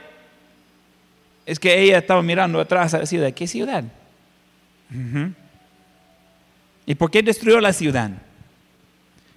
Es 1.44 1.60
que 1.60 1.82
ella 1.82 1.98
estaba 1.98 2.22
mirando 2.22 2.58
atrás 2.58 2.94
a 2.94 3.00
la 3.00 3.06
ciudad. 3.06 3.30
¿Qué 3.34 3.46
ciudad? 3.46 3.84
¿Y 6.86 6.94
por 6.94 7.10
qué 7.10 7.22
destruyó 7.22 7.60
la 7.60 7.74
ciudad? 7.74 8.10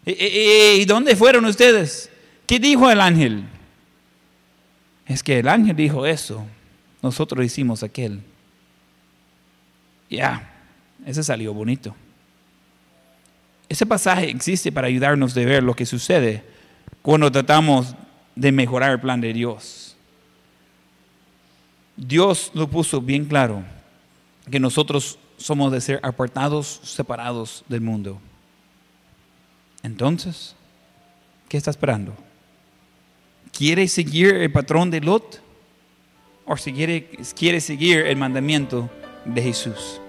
¿Y, 0.05 0.85
dónde 0.85 1.13
fueron 1.17 1.43
ustedes? 1.43 2.09
¿Qué 2.47 2.57
dijo 2.57 2.89
el 2.89 3.01
ángel? 3.01 3.43
Es 5.07 5.21
que 5.21 5.39
el 5.39 5.49
ángel 5.49 5.75
dijo 5.75 6.05
eso. 6.05 6.45
Nosotros 7.01 7.45
hicimos 7.45 7.83
aquel. 7.83 8.21
Ya, 10.09 10.53
ese 11.05 11.21
salió 11.21 11.53
bonito. 11.53 11.93
Ese 13.71 13.85
pasaje 13.85 14.29
existe 14.29 14.69
para 14.69 14.87
ayudarnos 14.87 15.31
a 15.37 15.39
ver 15.39 15.63
lo 15.63 15.73
que 15.73 15.85
sucede 15.85 16.43
cuando 17.01 17.31
tratamos 17.31 17.95
de 18.35 18.51
mejorar 18.51 18.91
el 18.91 18.99
plan 18.99 19.21
de 19.21 19.31
Dios. 19.31 19.95
Dios 21.95 22.51
lo 22.53 22.69
puso 22.69 22.99
bien 22.99 23.23
claro, 23.23 23.63
que 24.51 24.59
nosotros 24.59 25.17
somos 25.37 25.71
de 25.71 25.79
ser 25.79 26.01
apartados, 26.03 26.81
separados 26.83 27.63
del 27.69 27.79
mundo. 27.79 28.19
Entonces, 29.83 30.53
¿qué 31.47 31.55
está 31.55 31.71
esperando? 31.71 32.13
¿Quiere 33.53 33.87
seguir 33.87 34.35
el 34.35 34.51
patrón 34.51 34.91
de 34.91 34.99
Lot? 34.99 35.41
¿O 36.45 36.57
si 36.57 36.73
quiere, 36.73 37.09
quiere 37.37 37.61
seguir 37.61 37.99
el 37.99 38.17
mandamiento 38.17 38.89
de 39.23 39.41
Jesús? 39.41 40.01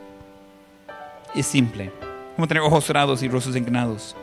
Es 1.36 1.46
simple. 1.46 2.01
A 2.37 2.47
tener 2.47 2.62
ojos 2.62 2.85
cerrados 2.85 3.22
y 3.22 3.28
rostros 3.28 3.57
inclinados. 3.57 4.16